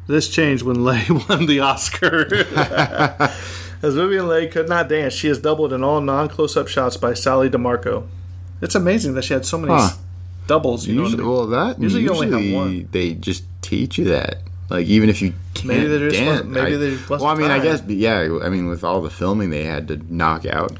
This 0.07 0.29
changed 0.29 0.63
when 0.63 0.83
Leigh 0.83 1.05
won 1.29 1.45
the 1.45 1.59
Oscar. 1.59 2.25
As 3.81 3.93
Vivien 3.93 4.27
Leigh 4.27 4.47
could 4.47 4.67
not 4.69 4.89
dance, 4.89 5.13
she 5.13 5.27
is 5.27 5.37
doubled 5.39 5.73
in 5.73 5.83
all 5.83 6.01
non-close-up 6.01 6.67
shots 6.67 6.97
by 6.97 7.13
Sally 7.13 7.49
DeMarco. 7.49 8.07
It's 8.61 8.73
amazing 8.75 9.13
that 9.15 9.25
she 9.25 9.33
had 9.33 9.45
so 9.45 9.57
many 9.59 9.73
Huh. 9.73 9.89
doubles. 10.47 10.87
You 10.87 10.95
know 10.95 11.05
I 11.05 11.09
mean? 11.09 11.27
well, 11.27 11.45
that 11.47 11.79
Usually 11.79 12.01
usually, 12.03 12.27
you 12.29 12.33
only 12.35 12.47
have 12.51 12.55
one. 12.55 12.89
they 12.91 13.13
just 13.13 13.43
teach 13.61 13.97
you 13.97 14.05
that. 14.05 14.37
Like 14.69 14.87
even 14.87 15.09
if 15.09 15.21
you 15.21 15.33
can't 15.53 15.65
Maybe 15.67 15.87
they 15.87 15.99
just 15.99 16.15
dance, 16.19 16.45
maybe 16.45 16.73
I- 16.75 16.77
they 16.77 16.97
well, 17.09 17.25
I 17.25 17.35
mean, 17.35 17.51
I 17.51 17.59
guess, 17.59 17.83
yeah. 17.87 18.39
I 18.43 18.49
mean, 18.49 18.67
with 18.67 18.83
all 18.83 19.01
the 19.01 19.09
filming 19.11 19.49
they 19.51 19.63
had 19.63 19.87
to 19.89 20.01
knock 20.13 20.45
out. 20.45 20.77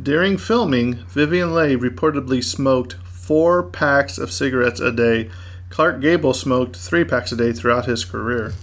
During 0.00 0.38
filming, 0.38 0.94
Vivien 1.08 1.54
Leigh 1.54 1.76
reportedly 1.76 2.42
smoked 2.42 2.94
four 3.04 3.62
packs 3.62 4.18
of 4.18 4.32
cigarettes 4.32 4.80
a 4.80 4.90
day. 4.90 5.30
Clark 5.70 6.00
Gable 6.00 6.34
smoked 6.34 6.76
three 6.76 7.04
packs 7.04 7.30
a 7.32 7.36
day 7.36 7.52
throughout 7.52 7.86
his 7.86 8.04
career. 8.04 8.54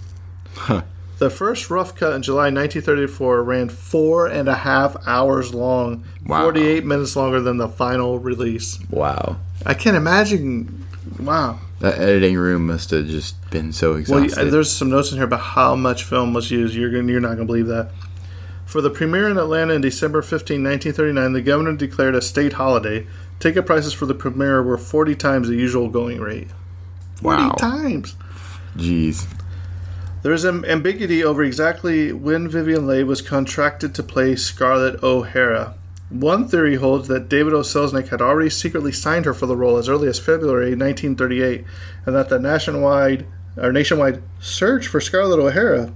The 1.18 1.30
first 1.30 1.68
rough 1.70 1.94
cut 1.94 2.14
in 2.14 2.22
July 2.22 2.44
1934 2.50 3.42
ran 3.42 3.68
four 3.68 4.26
and 4.26 4.48
a 4.48 4.54
half 4.54 4.96
hours 5.06 5.52
long, 5.54 6.04
Wow. 6.26 6.42
48 6.44 6.84
minutes 6.84 7.14
longer 7.14 7.40
than 7.40 7.58
the 7.58 7.68
final 7.68 8.18
release. 8.18 8.78
Wow, 8.90 9.36
I 9.66 9.74
can't 9.74 9.96
imagine. 9.96 10.86
Wow. 11.18 11.58
That 11.80 11.98
editing 11.98 12.36
room 12.36 12.66
must 12.66 12.90
have 12.90 13.06
just 13.06 13.50
been 13.50 13.72
so 13.72 13.90
Well, 13.90 14.20
uh, 14.20 14.24
exhausted. 14.24 14.50
there's 14.50 14.70
some 14.70 14.90
notes 14.90 15.10
in 15.10 15.16
here 15.16 15.24
about 15.24 15.40
how 15.40 15.74
much 15.74 16.04
film 16.04 16.34
was 16.34 16.50
used. 16.50 16.74
You're 16.74 16.90
gonna, 16.90 17.10
you're 17.10 17.20
not 17.20 17.36
going 17.36 17.38
to 17.38 17.44
believe 17.46 17.66
that. 17.68 17.90
For 18.66 18.80
the 18.80 18.90
premiere 18.90 19.28
in 19.28 19.36
Atlanta 19.38 19.72
in 19.74 19.80
December 19.80 20.22
15, 20.22 20.62
1939, 20.62 21.32
the 21.32 21.40
governor 21.42 21.74
declared 21.74 22.14
a 22.14 22.22
state 22.22 22.52
holiday. 22.52 23.06
Ticket 23.40 23.66
prices 23.66 23.92
for 23.94 24.06
the 24.06 24.14
premiere 24.14 24.62
were 24.62 24.78
40 24.78 25.16
times 25.16 25.48
the 25.48 25.56
usual 25.56 25.88
going 25.88 26.20
rate. 26.20 26.48
40 27.16 27.42
wow, 27.42 27.50
times. 27.58 28.14
jeez. 28.76 29.26
There's 30.22 30.44
an 30.44 30.66
ambiguity 30.66 31.24
over 31.24 31.42
exactly 31.42 32.12
when 32.12 32.46
Vivien 32.46 32.86
Leigh 32.86 33.04
was 33.04 33.22
contracted 33.22 33.94
to 33.94 34.02
play 34.02 34.36
Scarlett 34.36 35.02
O'Hara. 35.02 35.74
One 36.10 36.48
theory 36.48 36.74
holds 36.74 37.06
that 37.06 37.28
David 37.28 37.52
O. 37.52 37.60
Selznick 37.60 38.08
had 38.08 38.20
already 38.20 38.50
secretly 38.50 38.90
signed 38.90 39.26
her 39.26 39.34
for 39.34 39.46
the 39.46 39.56
role 39.56 39.76
as 39.76 39.88
early 39.88 40.08
as 40.08 40.18
February 40.18 40.70
1938, 40.70 41.64
and 42.04 42.14
that 42.16 42.28
the 42.28 42.38
nationwide 42.40 43.26
or 43.56 43.72
nationwide 43.72 44.22
search 44.40 44.88
for 44.88 45.00
Scarlett 45.00 45.38
O'Hara, 45.38 45.92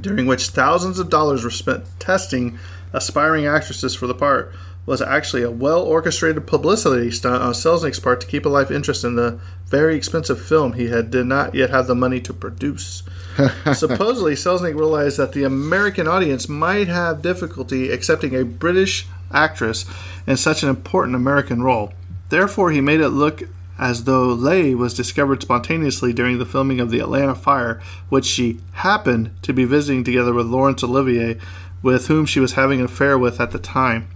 during 0.00 0.26
which 0.26 0.48
thousands 0.48 1.00
of 1.00 1.10
dollars 1.10 1.42
were 1.42 1.50
spent 1.50 1.84
testing 1.98 2.58
aspiring 2.92 3.46
actresses 3.46 3.94
for 3.94 4.06
the 4.06 4.14
part, 4.14 4.54
was 4.86 5.00
actually 5.00 5.42
a 5.42 5.50
well 5.50 5.82
orchestrated 5.82 6.46
publicity 6.46 7.10
stunt 7.10 7.42
on 7.42 7.54
Selznick's 7.54 7.98
part 7.98 8.20
to 8.20 8.26
keep 8.26 8.44
a 8.44 8.48
alive 8.48 8.70
interest 8.70 9.02
in 9.02 9.16
the 9.16 9.40
very 9.66 9.96
expensive 9.96 10.40
film 10.40 10.74
he 10.74 10.88
had 10.88 11.10
did 11.10 11.26
not 11.26 11.54
yet 11.54 11.70
have 11.70 11.86
the 11.86 11.94
money 11.94 12.20
to 12.20 12.32
produce. 12.32 13.02
Supposedly, 13.72 14.34
Selznick 14.34 14.76
realized 14.76 15.16
that 15.16 15.32
the 15.32 15.42
American 15.42 16.06
audience 16.06 16.48
might 16.48 16.86
have 16.86 17.22
difficulty 17.22 17.90
accepting 17.90 18.36
a 18.36 18.44
British 18.44 19.06
actress 19.32 19.84
in 20.26 20.36
such 20.36 20.62
an 20.62 20.68
important 20.68 21.16
American 21.16 21.62
role. 21.62 21.92
Therefore, 22.28 22.70
he 22.70 22.80
made 22.80 23.00
it 23.00 23.10
look 23.10 23.42
as 23.78 24.04
though 24.04 24.28
Leigh 24.28 24.74
was 24.74 24.94
discovered 24.94 25.42
spontaneously 25.42 26.12
during 26.12 26.38
the 26.38 26.46
filming 26.46 26.80
of 26.80 26.90
The 26.90 27.00
Atlanta 27.00 27.34
Fire, 27.34 27.80
which 28.08 28.24
she 28.24 28.60
happened 28.72 29.30
to 29.42 29.52
be 29.52 29.64
visiting 29.64 30.04
together 30.04 30.32
with 30.32 30.46
Laurence 30.46 30.84
Olivier, 30.84 31.38
with 31.82 32.06
whom 32.06 32.24
she 32.24 32.40
was 32.40 32.52
having 32.52 32.78
an 32.78 32.86
affair 32.86 33.18
with 33.18 33.40
at 33.40 33.50
the 33.50 33.58
time. 33.58 34.08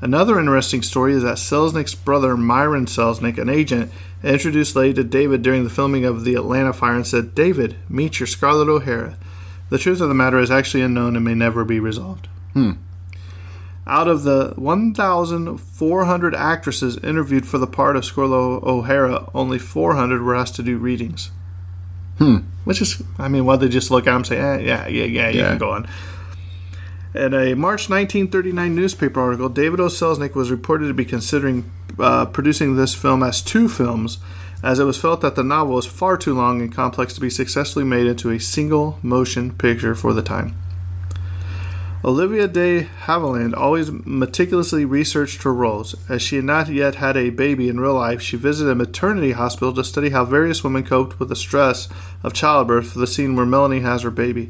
Another 0.00 0.38
interesting 0.38 0.80
story 0.80 1.12
is 1.12 1.22
that 1.22 1.36
Selznick's 1.36 1.94
brother, 1.94 2.36
Myron 2.36 2.86
Selznick, 2.86 3.36
an 3.36 3.50
agent, 3.50 3.92
introduced 4.22 4.74
Leigh 4.74 4.94
to 4.94 5.04
David 5.04 5.42
during 5.42 5.64
the 5.64 5.70
filming 5.70 6.04
of 6.04 6.24
The 6.24 6.36
Atlanta 6.36 6.72
Fire 6.72 6.94
and 6.94 7.06
said, 7.06 7.34
David, 7.34 7.76
meet 7.88 8.18
your 8.18 8.26
Scarlett 8.26 8.68
O'Hara. 8.68 9.18
The 9.68 9.78
truth 9.78 10.00
of 10.00 10.08
the 10.08 10.14
matter 10.14 10.38
is 10.38 10.50
actually 10.50 10.82
unknown 10.82 11.16
and 11.16 11.24
may 11.24 11.34
never 11.34 11.64
be 11.64 11.80
resolved. 11.80 12.28
Hmm. 12.54 12.72
Out 13.86 14.08
of 14.08 14.22
the 14.24 14.52
1,400 14.56 16.34
actresses 16.34 16.96
interviewed 16.98 17.46
for 17.46 17.58
the 17.58 17.66
part 17.66 17.96
of 17.96 18.04
Scarlett 18.04 18.62
O'Hara, 18.62 19.28
only 19.34 19.58
400 19.58 20.22
were 20.22 20.34
asked 20.36 20.56
to 20.56 20.62
do 20.62 20.76
readings. 20.78 21.30
Hmm. 22.18 22.38
Which 22.64 22.82
is, 22.82 23.02
I 23.18 23.28
mean, 23.28 23.46
why 23.46 23.56
they 23.56 23.68
just 23.68 23.90
look 23.90 24.06
at 24.06 24.10
him 24.10 24.16
and 24.16 24.26
say, 24.26 24.36
eh, 24.38 24.58
yeah, 24.58 24.86
yeah, 24.86 25.04
yeah, 25.04 25.28
you 25.30 25.40
Yeah. 25.40 25.48
can 25.50 25.58
go 25.58 25.70
on. 25.70 25.88
In 27.14 27.34
a 27.34 27.54
March 27.54 27.88
1939 27.90 28.74
newspaper 28.74 29.20
article, 29.20 29.48
David 29.48 29.80
O. 29.80 29.86
Selznick 29.86 30.34
was 30.34 30.50
reported 30.50 30.86
to 30.88 30.94
be 30.94 31.04
considering 31.04 31.68
uh, 31.98 32.26
producing 32.26 32.76
this 32.76 32.94
film 32.94 33.22
as 33.22 33.42
two 33.42 33.68
films, 33.68 34.18
as 34.62 34.78
it 34.78 34.84
was 34.84 34.96
felt 34.98 35.20
that 35.22 35.34
the 35.34 35.42
novel 35.42 35.74
was 35.74 35.86
far 35.86 36.16
too 36.16 36.34
long 36.34 36.60
and 36.60 36.72
complex 36.72 37.14
to 37.14 37.20
be 37.20 37.30
successfully 37.30 37.84
made 37.84 38.06
into 38.06 38.30
a 38.30 38.38
single 38.38 38.98
motion 39.02 39.50
picture 39.52 39.94
for 39.96 40.12
the 40.12 40.22
time. 40.22 40.54
Olivia 42.02 42.48
de 42.48 42.88
Havilland 43.04 43.54
always 43.54 43.90
meticulously 43.90 44.86
researched 44.86 45.42
her 45.42 45.52
roles. 45.52 45.94
As 46.08 46.22
she 46.22 46.36
had 46.36 46.46
not 46.46 46.68
yet 46.70 46.94
had 46.94 47.16
a 47.16 47.28
baby 47.28 47.68
in 47.68 47.78
real 47.78 47.94
life, 47.94 48.22
she 48.22 48.38
visited 48.38 48.70
a 48.70 48.74
maternity 48.74 49.32
hospital 49.32 49.74
to 49.74 49.84
study 49.84 50.08
how 50.08 50.24
various 50.24 50.64
women 50.64 50.82
coped 50.82 51.20
with 51.20 51.28
the 51.28 51.36
stress 51.36 51.88
of 52.22 52.32
childbirth 52.32 52.92
for 52.92 52.98
the 52.98 53.06
scene 53.06 53.36
where 53.36 53.44
Melanie 53.44 53.80
has 53.80 54.02
her 54.02 54.10
baby. 54.10 54.48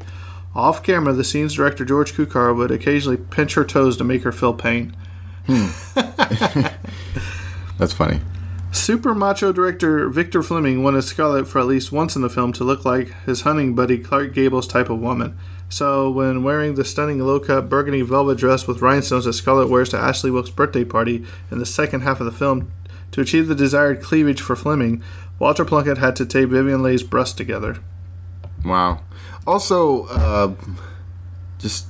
Off 0.55 0.81
camera, 0.81 1.11
the 1.11 1.25
scene's 1.25 1.55
director 1.55 1.83
George 1.83 2.13
Cukor 2.13 2.55
would 2.55 2.71
occasionally 2.71 3.17
pinch 3.17 3.55
her 3.55 3.65
toes 3.65 3.97
to 3.97 4.05
make 4.05 4.23
her 4.23 4.31
feel 4.31 4.53
pain. 4.53 4.95
Hmm. 5.47 5.67
That's 7.77 7.93
funny. 7.93 8.21
Super 8.71 9.13
macho 9.13 9.51
director 9.51 10.07
Victor 10.07 10.41
Fleming 10.41 10.83
wanted 10.83 11.01
Scarlett 11.01 11.47
for 11.47 11.59
at 11.59 11.67
least 11.67 11.91
once 11.91 12.15
in 12.15 12.21
the 12.21 12.29
film 12.29 12.53
to 12.53 12.63
look 12.63 12.85
like 12.85 13.13
his 13.25 13.41
hunting 13.41 13.75
buddy 13.75 13.97
Clark 13.97 14.33
Gable's 14.33 14.67
type 14.67 14.89
of 14.89 14.99
woman. 14.99 15.37
So, 15.71 16.11
when 16.11 16.43
wearing 16.43 16.75
the 16.75 16.83
stunning 16.83 17.19
low 17.19 17.39
cut 17.39 17.69
burgundy 17.69 18.01
velvet 18.01 18.37
dress 18.37 18.67
with 18.67 18.81
rhinestones 18.81 19.23
that 19.23 19.31
Scarlett 19.31 19.69
wears 19.69 19.87
to 19.89 19.97
Ashley 19.97 20.29
Wilkes' 20.29 20.49
birthday 20.49 20.83
party 20.83 21.25
in 21.49 21.59
the 21.59 21.65
second 21.65 22.01
half 22.01 22.19
of 22.19 22.25
the 22.25 22.31
film, 22.33 22.69
to 23.11 23.21
achieve 23.21 23.47
the 23.47 23.55
desired 23.55 24.01
cleavage 24.01 24.41
for 24.41 24.57
Fleming, 24.57 25.01
Walter 25.39 25.63
Plunkett 25.63 25.97
had 25.97 26.17
to 26.17 26.25
tape 26.25 26.49
Vivien 26.49 26.83
Leigh's 26.83 27.03
breasts 27.03 27.33
together. 27.33 27.77
Wow. 28.65 28.99
Also, 29.47 30.07
uh, 30.07 30.55
just 31.57 31.87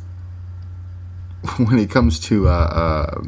when 1.58 1.80
it 1.80 1.90
comes 1.90 2.20
to 2.20 2.50
uh, 2.50 2.52
uh, 2.52 3.24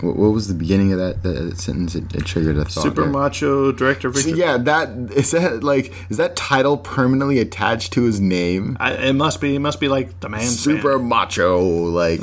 what, 0.00 0.16
what 0.16 0.32
was 0.32 0.48
the 0.48 0.54
beginning 0.54 0.92
of 0.92 0.98
that, 0.98 1.22
that 1.22 1.58
sentence? 1.58 1.94
It, 1.94 2.14
it 2.14 2.24
triggered 2.24 2.56
a 2.56 2.64
thought. 2.64 2.82
Super 2.82 3.02
there. 3.02 3.10
macho 3.10 3.72
director 3.72 4.12
So, 4.12 4.30
yeah, 4.30 4.56
that 4.58 4.90
is 5.14 5.32
that 5.32 5.62
like 5.64 5.92
is 6.10 6.16
that 6.18 6.36
title 6.36 6.76
permanently 6.76 7.38
attached 7.38 7.92
to 7.94 8.04
his 8.04 8.20
name? 8.20 8.76
I, 8.80 8.92
it 8.94 9.12
must 9.14 9.40
be. 9.40 9.54
It 9.54 9.60
must 9.60 9.80
be 9.80 9.88
like 9.88 10.20
the 10.20 10.28
man. 10.28 10.42
Super 10.42 10.98
macho, 10.98 11.60
like. 11.62 12.20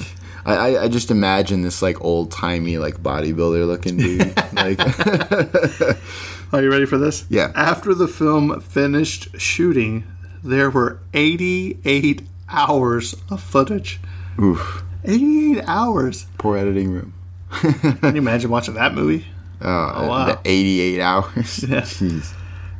I, 0.48 0.54
I, 0.54 0.84
I 0.84 0.88
just 0.90 1.10
imagine 1.10 1.64
this 1.64 1.82
like 1.82 2.00
old 2.06 2.30
timey 2.32 2.78
like 2.78 2.98
bodybuilder 2.98 3.66
looking 3.66 3.98
dude. 3.98 4.36
like 4.54 4.80
Are 6.54 6.62
you 6.62 6.70
ready 6.72 6.86
for 6.86 7.00
this? 7.00 7.26
Yeah. 7.30 7.52
After 7.56 7.96
the 7.96 8.08
film 8.08 8.62
finished 8.62 9.40
shooting, 9.42 10.04
there 10.44 10.70
were 10.70 11.00
88 11.16 12.22
hours 12.48 13.16
of 13.32 13.42
footage. 13.42 14.00
oof, 14.40 14.84
88 15.04 15.64
hours. 15.68 16.28
poor 16.38 16.58
editing 16.58 16.92
room. 16.92 17.14
Can 17.62 18.16
you 18.16 18.22
imagine 18.22 18.50
watching 18.50 18.76
that 18.76 18.94
movie? 18.94 19.26
Oh, 19.62 19.94
oh 19.96 20.08
wow. 20.08 20.26
the 20.26 20.40
88 20.46 21.02
hours. 21.02 21.64
Yeah. 21.68 21.82
Jeez. 21.82 22.34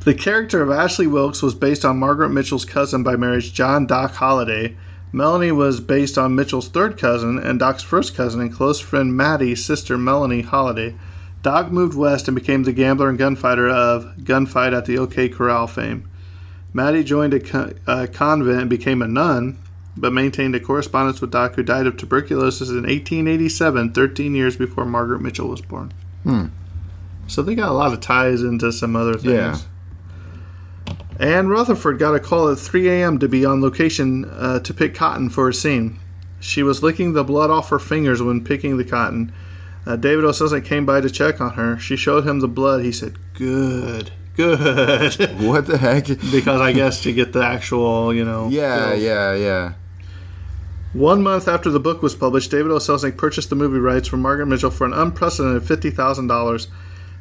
The 0.04 0.14
character 0.14 0.62
of 0.62 0.70
Ashley 0.70 1.08
Wilkes 1.08 1.42
was 1.42 1.56
based 1.56 1.84
on 1.84 1.98
Margaret 1.98 2.30
Mitchell's 2.30 2.66
cousin 2.66 3.02
by 3.02 3.16
marriage, 3.16 3.54
John 3.54 3.88
Doc 3.88 4.14
Holliday. 4.14 4.76
Melanie 5.12 5.52
was 5.52 5.80
based 5.80 6.18
on 6.18 6.36
Mitchell's 6.36 6.68
third 6.68 6.98
cousin 6.98 7.40
and 7.40 7.58
Doc's 7.58 7.82
first 7.82 8.14
cousin 8.16 8.42
and 8.42 8.54
close 8.54 8.80
friend 8.80 9.16
Maddie's 9.16 9.66
sister, 9.66 9.98
Melanie 9.98 10.42
Holliday. 10.42 10.94
Doc 11.42 11.72
moved 11.72 11.96
west 11.98 12.28
and 12.28 12.36
became 12.36 12.64
the 12.64 12.74
gambler 12.74 13.08
and 13.10 13.18
gunfighter 13.18 13.70
of 13.70 14.16
Gunfight 14.18 14.76
at 14.78 14.86
the 14.86 14.98
OK 14.98 15.30
Corral 15.30 15.68
fame. 15.68 16.10
Maddie 16.74 17.04
joined 17.04 17.34
a, 17.34 17.40
co- 17.40 17.74
a 17.88 18.08
convent 18.08 18.62
and 18.62 18.70
became 18.70 19.02
a 19.02 19.08
nun, 19.08 19.58
but 19.98 20.12
maintained 20.14 20.56
a 20.56 20.60
correspondence 20.60 21.22
with 21.22 21.32
Doc, 21.32 21.56
who 21.56 21.64
died 21.64 21.88
of 21.88 21.98
tuberculosis 21.98 22.70
in 22.70 22.84
1887, 22.84 23.94
13 23.94 24.36
years 24.36 24.56
before 24.58 24.86
Margaret 24.86 25.22
Mitchell 25.22 25.48
was 25.48 25.62
born. 25.62 25.94
So 27.28 27.42
they 27.42 27.56
got 27.56 27.70
a 27.70 27.74
lot 27.74 27.94
of 27.94 28.02
ties 28.02 28.42
into 28.42 28.72
some 28.72 28.96
other 28.96 29.16
things. 29.16 29.34
Yeah. 29.34 29.58
Ann 31.20 31.48
Rutherford 31.48 31.98
got 31.98 32.14
a 32.14 32.20
call 32.20 32.52
at 32.52 32.60
3 32.60 32.90
a.m. 32.90 33.20
to 33.20 33.28
be 33.28 33.46
on 33.46 33.62
location 33.62 34.26
uh, 34.26 34.60
to 34.60 34.74
pick 34.74 34.94
cotton 34.94 35.30
for 35.30 35.48
a 35.48 35.54
scene. 35.54 36.00
She 36.40 36.62
was 36.62 36.84
licking 36.84 37.14
the 37.14 37.24
blood 37.24 37.50
off 37.50 37.70
her 37.70 37.80
fingers 37.80 38.22
when 38.22 38.44
picking 38.44 38.78
the 38.78 38.84
cotton. 38.84 39.34
Uh, 39.86 39.96
David 39.96 40.26
O'Sullivan 40.26 40.62
came 40.62 40.86
by 40.86 41.00
to 41.02 41.10
check 41.10 41.40
on 41.40 41.54
her. 41.54 41.78
She 41.80 41.96
showed 41.96 42.28
him 42.28 42.40
the 42.40 42.48
blood. 42.48 42.84
He 42.84 42.92
said, 42.92 43.18
"Good, 43.34 44.12
good," 44.36 45.18
What 45.42 45.68
the 45.68 45.78
heck? 45.78 46.08
because 46.32 46.60
I 46.60 46.74
guess 46.74 47.02
to 47.04 47.14
get 47.14 47.34
the 47.34 47.44
actual, 47.44 48.14
you 48.14 48.26
know. 48.26 48.50
Yeah, 48.50 48.94
yeah, 48.94 49.34
yeah. 49.36 49.74
One 50.96 51.22
month 51.22 51.50
after 51.50 51.70
the 51.70 51.80
book 51.82 52.02
was 52.02 52.16
published, 52.16 52.52
David 52.52 52.72
O. 52.72 52.78
Selznick 52.78 53.18
purchased 53.18 53.50
the 53.50 53.56
movie 53.58 53.80
rights 53.80 54.08
from 54.08 54.22
Margaret 54.22 54.46
Mitchell 54.46 54.72
for 54.72 54.86
an 54.86 54.94
unprecedented 54.94 55.64
$50,000. 55.64 56.68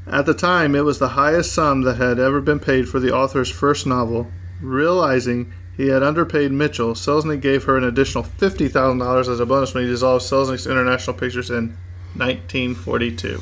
At 0.07 0.27
the 0.27 0.33
time, 0.33 0.77
it 0.77 0.85
was 0.85 1.01
the 1.01 1.09
highest 1.09 1.53
sum 1.53 1.83
that 1.83 1.97
had 1.97 2.21
ever 2.21 2.41
been 2.41 2.61
paid 2.61 2.89
for 2.89 3.01
the 3.01 3.13
author's 3.13 3.51
first 3.51 3.85
novel. 3.85 4.29
Realizing 4.61 5.53
He 5.77 5.89
had 5.89 6.05
underpaid 6.05 6.53
Mitchell. 6.53 6.95
Selznick 6.95 7.41
gave 7.41 7.65
her 7.65 7.77
an 7.77 7.83
additional 7.83 8.23
fifty 8.23 8.69
thousand 8.69 8.99
dollars 8.99 9.29
as 9.29 9.41
a 9.41 9.47
bonus 9.47 9.75
when 9.75 9.83
he 9.83 9.91
dissolved 9.91 10.25
Selznick's 10.25 10.69
International 10.69 11.17
Pictures 11.17 11.51
in 11.51 11.77
1942. 12.15 13.41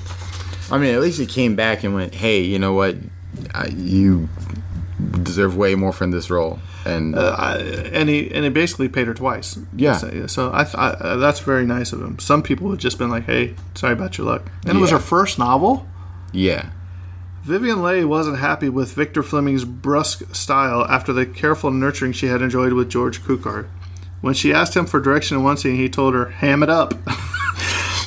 I 0.70 0.78
mean, 0.78 0.94
at 0.94 1.02
least 1.02 1.20
he 1.20 1.26
came 1.26 1.56
back 1.56 1.84
and 1.84 1.92
went, 1.92 2.14
"Hey, 2.14 2.40
you 2.40 2.58
know 2.58 2.72
what? 2.72 2.96
I, 3.54 3.66
you 3.66 4.30
deserve 5.22 5.58
way 5.58 5.74
more 5.74 5.92
from 5.92 6.10
this 6.10 6.30
role." 6.30 6.58
And 6.84 7.14
Uh, 7.14 7.34
I, 7.38 7.56
and 7.92 8.08
he 8.08 8.30
and 8.34 8.44
he 8.44 8.50
basically 8.50 8.88
paid 8.88 9.06
her 9.06 9.14
twice. 9.14 9.58
Yeah. 9.76 9.96
So, 9.96 10.26
so 10.26 10.50
I, 10.52 10.64
th- 10.64 10.74
I 10.76 10.88
uh, 10.90 11.16
that's 11.16 11.40
very 11.40 11.64
nice 11.64 11.92
of 11.92 12.00
him. 12.02 12.18
Some 12.18 12.42
people 12.42 12.68
would 12.68 12.78
just 12.80 12.98
been 12.98 13.10
like, 13.10 13.24
"Hey, 13.26 13.54
sorry 13.74 13.92
about 13.92 14.18
your 14.18 14.26
luck." 14.26 14.50
And 14.66 14.76
it 14.76 14.80
was 14.80 14.90
her 14.90 14.98
first 14.98 15.38
novel. 15.38 15.86
yeah, 16.32 16.70
Vivien 17.44 17.82
Leigh 17.82 18.04
wasn't 18.04 18.38
happy 18.38 18.68
with 18.68 18.92
Victor 18.94 19.22
Fleming's 19.22 19.64
brusque 19.64 20.34
style 20.34 20.84
after 20.86 21.12
the 21.12 21.26
careful 21.26 21.70
nurturing 21.70 22.12
she 22.12 22.26
had 22.26 22.40
enjoyed 22.42 22.72
with 22.72 22.88
George 22.90 23.22
Cukor. 23.22 23.66
When 24.20 24.34
she 24.34 24.52
asked 24.52 24.76
him 24.76 24.86
for 24.86 25.00
direction 25.00 25.36
in 25.36 25.42
one 25.42 25.56
scene, 25.56 25.76
he 25.76 25.88
told 25.88 26.14
her, 26.14 26.26
"Ham 26.30 26.62
it 26.62 26.70
up." 26.70 26.94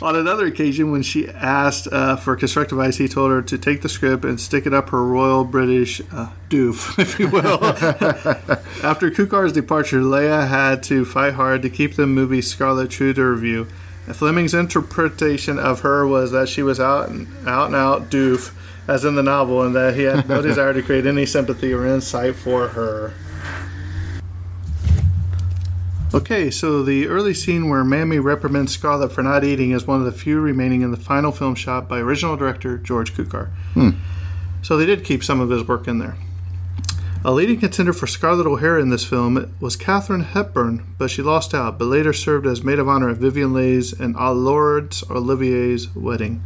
On 0.01 0.15
another 0.15 0.45
occasion, 0.45 0.91
when 0.91 1.03
she 1.03 1.29
asked 1.29 1.87
uh, 1.91 2.15
for 2.15 2.35
constructive 2.35 2.77
advice, 2.77 2.97
he 2.97 3.07
told 3.07 3.31
her 3.31 3.41
to 3.41 3.57
take 3.57 3.81
the 3.81 3.89
script 3.89 4.25
and 4.25 4.39
stick 4.39 4.65
it 4.65 4.73
up 4.73 4.89
her 4.89 5.03
royal 5.03 5.43
British 5.43 6.01
uh, 6.11 6.31
doof, 6.49 6.99
if 6.99 7.19
you 7.19 7.29
will. 7.29 7.63
After 8.83 9.09
Cukor's 9.09 9.53
departure, 9.53 10.01
Leigh 10.01 10.47
had 10.47 10.83
to 10.83 11.05
fight 11.05 11.33
hard 11.33 11.61
to 11.61 11.69
keep 11.69 11.95
the 11.95 12.05
movie 12.05 12.41
Scarlett 12.41 12.91
true 12.91 13.13
to 13.13 13.21
her 13.21 13.35
view. 13.35 13.67
Fleming's 14.13 14.53
interpretation 14.53 15.57
of 15.57 15.81
her 15.81 16.05
was 16.05 16.31
that 16.31 16.47
she 16.47 16.61
was 16.61 16.79
out 16.79 17.09
and 17.09 17.27
out 17.47 17.67
and 17.67 17.75
out 17.75 18.11
doof, 18.11 18.53
as 18.87 19.03
in 19.03 19.15
the 19.15 19.23
novel, 19.23 19.63
and 19.63 19.75
that 19.75 19.95
he 19.95 20.03
had 20.03 20.29
no 20.29 20.41
desire 20.43 20.73
to 20.73 20.83
create 20.83 21.07
any 21.07 21.25
sympathy 21.25 21.73
or 21.73 21.87
insight 21.87 22.35
for 22.35 22.67
her. 22.69 23.13
Okay, 26.15 26.49
so 26.49 26.81
the 26.81 27.07
early 27.07 27.33
scene 27.33 27.67
where 27.67 27.83
Mammy 27.83 28.19
reprimands 28.19 28.71
Scarlett 28.71 29.11
for 29.11 29.21
not 29.21 29.43
eating 29.43 29.71
is 29.71 29.85
one 29.85 29.99
of 29.99 30.05
the 30.05 30.13
few 30.13 30.39
remaining 30.39 30.81
in 30.81 30.91
the 30.91 30.97
final 30.97 31.33
film 31.33 31.55
shot 31.55 31.89
by 31.89 31.99
original 31.99 32.37
director 32.37 32.77
George 32.77 33.13
Cukor. 33.13 33.49
Hmm. 33.73 33.89
So 34.61 34.77
they 34.77 34.85
did 34.85 35.03
keep 35.03 35.25
some 35.25 35.41
of 35.41 35.49
his 35.49 35.67
work 35.67 35.89
in 35.89 35.99
there. 35.99 36.15
A 37.25 37.33
leading 37.33 37.59
contender 37.59 37.91
for 37.91 38.07
Scarlett 38.07 38.47
O'Hara 38.47 38.81
in 38.81 38.91
this 38.91 39.03
film 39.03 39.53
was 39.59 39.75
Katharine 39.75 40.21
Hepburn, 40.21 40.85
but 40.97 41.11
she 41.11 41.21
lost 41.21 41.53
out, 41.53 41.77
but 41.77 41.85
later 41.85 42.13
served 42.13 42.47
as 42.47 42.63
maid 42.63 42.79
of 42.79 42.87
honor 42.87 43.09
at 43.09 43.17
Vivien 43.17 43.51
Leigh's 43.51 43.91
and 43.91 44.15
Laurence 44.15 45.03
Olivier's 45.09 45.93
wedding. 45.95 46.41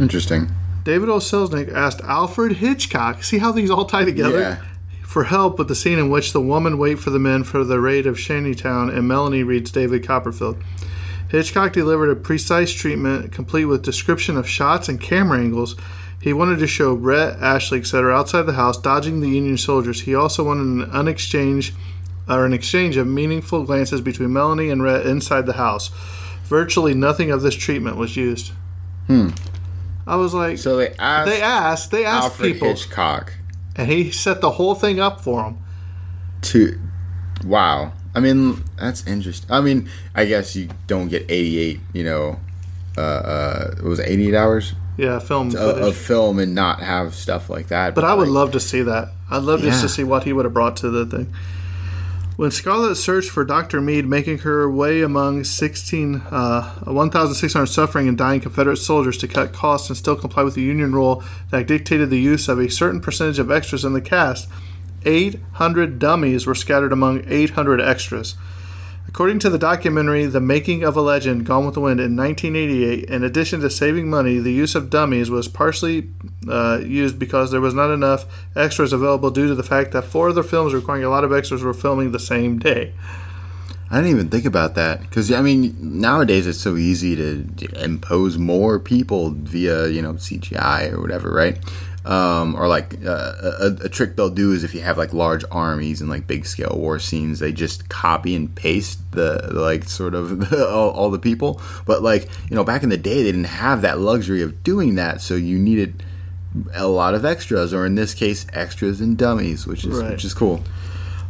interesting. 0.00 0.50
David 0.82 1.08
O. 1.10 1.18
Selznick 1.18 1.72
asked 1.72 2.00
Alfred 2.00 2.56
Hitchcock, 2.56 3.22
see 3.22 3.38
how 3.38 3.52
these 3.52 3.70
all 3.70 3.84
tie 3.84 4.04
together? 4.04 4.40
Yeah. 4.40 4.64
For 5.10 5.24
help 5.24 5.58
with 5.58 5.66
the 5.66 5.74
scene 5.74 5.98
in 5.98 6.08
which 6.08 6.32
the 6.32 6.40
woman 6.40 6.78
wait 6.78 7.00
for 7.00 7.10
the 7.10 7.18
men 7.18 7.42
for 7.42 7.64
the 7.64 7.80
raid 7.80 8.06
of 8.06 8.16
Shantytown 8.16 8.90
and 8.90 9.08
Melanie 9.08 9.42
reads 9.42 9.72
David 9.72 10.06
Copperfield. 10.06 10.62
Hitchcock 11.28 11.72
delivered 11.72 12.10
a 12.10 12.14
precise 12.14 12.72
treatment 12.72 13.32
complete 13.32 13.64
with 13.64 13.82
description 13.82 14.36
of 14.36 14.48
shots 14.48 14.88
and 14.88 15.00
camera 15.00 15.40
angles. 15.40 15.74
He 16.22 16.32
wanted 16.32 16.60
to 16.60 16.68
show 16.68 16.94
Rhett, 16.94 17.40
Ashley, 17.40 17.80
etc. 17.80 18.16
outside 18.16 18.42
the 18.42 18.52
house 18.52 18.78
dodging 18.78 19.18
the 19.18 19.28
Union 19.28 19.58
soldiers. 19.58 20.02
He 20.02 20.14
also 20.14 20.44
wanted 20.44 20.66
an 20.66 20.90
unexchange 20.92 21.72
or 22.28 22.46
an 22.46 22.52
exchange 22.52 22.96
of 22.96 23.08
meaningful 23.08 23.64
glances 23.64 24.00
between 24.00 24.32
Melanie 24.32 24.70
and 24.70 24.80
Rhett 24.80 25.06
inside 25.06 25.44
the 25.44 25.54
house. 25.54 25.88
Virtually 26.44 26.94
nothing 26.94 27.32
of 27.32 27.42
this 27.42 27.56
treatment 27.56 27.96
was 27.96 28.16
used. 28.16 28.52
Hmm. 29.08 29.30
I 30.06 30.14
was 30.14 30.34
like, 30.34 30.58
So 30.58 30.76
they 30.76 30.94
asked, 31.00 31.28
they 31.28 31.42
asked, 31.42 31.90
they 31.90 32.04
asked 32.04 32.24
Alfred 32.26 32.52
people, 32.52 32.68
Hitchcock 32.68 33.32
and 33.76 33.88
he 33.90 34.10
set 34.10 34.40
the 34.40 34.52
whole 34.52 34.74
thing 34.74 35.00
up 35.00 35.20
for 35.20 35.44
him. 35.44 35.58
to. 36.42 36.78
Wow. 37.44 37.92
I 38.14 38.20
mean, 38.20 38.64
that's 38.76 39.06
interesting. 39.06 39.50
I 39.50 39.60
mean, 39.60 39.88
I 40.14 40.24
guess 40.24 40.54
you 40.56 40.68
don't 40.86 41.08
get 41.08 41.24
88, 41.28 41.80
you 41.92 42.04
know, 42.04 42.38
uh, 42.98 43.00
uh, 43.00 43.74
it 43.78 43.84
was 43.84 43.98
it 44.00 44.08
88 44.08 44.34
hours 44.34 44.74
Yeah, 44.96 45.18
film 45.20 45.54
of, 45.56 45.96
film 45.96 46.38
and 46.40 46.54
not 46.54 46.80
have 46.80 47.14
stuff 47.14 47.48
like 47.48 47.68
that. 47.68 47.94
but 47.94 48.04
I 48.04 48.12
would 48.14 48.28
like, 48.28 48.34
love 48.34 48.52
to 48.52 48.60
see 48.60 48.82
that. 48.82 49.10
I'd 49.30 49.42
love 49.42 49.60
just 49.60 49.80
to 49.82 49.88
see 49.88 50.02
what 50.04 50.24
he 50.24 50.32
would 50.32 50.44
have 50.44 50.52
brought 50.52 50.76
to 50.78 50.90
the 50.90 51.06
thing. 51.06 51.32
When 52.40 52.50
Scarlett 52.50 52.96
searched 52.96 53.28
for 53.28 53.44
Dr. 53.44 53.82
Meade, 53.82 54.06
making 54.06 54.38
her 54.38 54.66
way 54.70 55.02
among 55.02 55.44
16, 55.44 56.22
uh, 56.30 56.74
1,600 56.84 57.66
suffering 57.66 58.08
and 58.08 58.16
dying 58.16 58.40
Confederate 58.40 58.78
soldiers 58.78 59.18
to 59.18 59.28
cut 59.28 59.52
costs 59.52 59.90
and 59.90 59.96
still 59.98 60.16
comply 60.16 60.44
with 60.44 60.54
the 60.54 60.62
Union 60.62 60.94
rule 60.94 61.22
that 61.50 61.66
dictated 61.66 62.08
the 62.08 62.18
use 62.18 62.48
of 62.48 62.58
a 62.58 62.70
certain 62.70 63.02
percentage 63.02 63.38
of 63.38 63.50
extras 63.50 63.84
in 63.84 63.92
the 63.92 64.00
cast, 64.00 64.48
800 65.04 65.98
dummies 65.98 66.46
were 66.46 66.54
scattered 66.54 66.94
among 66.94 67.24
800 67.28 67.78
extras. 67.78 68.36
According 69.10 69.40
to 69.40 69.50
the 69.50 69.58
documentary 69.58 70.26
The 70.26 70.40
Making 70.40 70.84
of 70.84 70.96
a 70.96 71.00
Legend, 71.00 71.44
Gone 71.44 71.66
with 71.66 71.74
the 71.74 71.80
Wind, 71.80 71.98
in 71.98 72.14
1988, 72.16 73.10
in 73.10 73.24
addition 73.24 73.60
to 73.60 73.68
saving 73.68 74.08
money, 74.08 74.38
the 74.38 74.52
use 74.52 74.76
of 74.76 74.88
dummies 74.88 75.28
was 75.28 75.48
partially 75.48 76.08
uh, 76.48 76.80
used 76.84 77.18
because 77.18 77.50
there 77.50 77.60
was 77.60 77.74
not 77.74 77.90
enough 77.90 78.24
extras 78.54 78.92
available 78.92 79.32
due 79.32 79.48
to 79.48 79.56
the 79.56 79.64
fact 79.64 79.90
that 79.90 80.02
four 80.02 80.28
other 80.28 80.44
films 80.44 80.72
requiring 80.72 81.02
a 81.02 81.10
lot 81.10 81.24
of 81.24 81.32
extras 81.32 81.60
were 81.60 81.74
filming 81.74 82.12
the 82.12 82.20
same 82.20 82.60
day. 82.60 82.94
I 83.90 83.96
didn't 83.96 84.10
even 84.12 84.28
think 84.28 84.44
about 84.44 84.76
that 84.76 85.00
because 85.00 85.32
I 85.32 85.42
mean 85.42 85.74
nowadays 85.80 86.46
it's 86.46 86.60
so 86.60 86.76
easy 86.76 87.16
to 87.16 87.82
impose 87.82 88.38
more 88.38 88.78
people 88.78 89.30
via 89.30 89.88
you 89.88 90.00
know 90.00 90.12
CGI 90.12 90.92
or 90.92 91.00
whatever, 91.00 91.32
right? 91.32 91.58
Um, 92.02 92.54
or 92.56 92.66
like 92.66 92.94
uh, 93.04 93.32
a, 93.60 93.76
a 93.84 93.88
trick 93.90 94.16
they'll 94.16 94.30
do 94.30 94.52
is 94.52 94.64
if 94.64 94.74
you 94.74 94.80
have 94.80 94.96
like 94.96 95.12
large 95.12 95.44
armies 95.50 96.00
and 96.00 96.08
like 96.08 96.26
big 96.26 96.46
scale 96.46 96.74
war 96.74 96.98
scenes, 96.98 97.40
they 97.40 97.52
just 97.52 97.90
copy 97.90 98.34
and 98.34 98.54
paste 98.54 98.98
the 99.12 99.50
like 99.52 99.84
sort 99.84 100.14
of 100.14 100.50
all, 100.54 100.90
all 100.90 101.10
the 101.10 101.18
people. 101.18 101.60
But 101.84 102.02
like 102.02 102.28
you 102.48 102.56
know 102.56 102.64
back 102.64 102.82
in 102.82 102.88
the 102.88 102.96
day 102.96 103.16
they 103.22 103.30
didn't 103.32 103.44
have 103.44 103.82
that 103.82 103.98
luxury 103.98 104.40
of 104.40 104.64
doing 104.64 104.94
that, 104.94 105.20
so 105.20 105.34
you 105.34 105.58
needed 105.58 106.02
a 106.74 106.86
lot 106.88 107.14
of 107.14 107.24
extras, 107.26 107.74
or 107.74 107.84
in 107.84 107.96
this 107.96 108.14
case, 108.14 108.46
extras 108.54 109.00
and 109.02 109.18
dummies, 109.18 109.66
which 109.66 109.84
is 109.84 109.98
Right. 109.98 110.12
which 110.12 110.24
is 110.24 110.32
cool. 110.32 110.64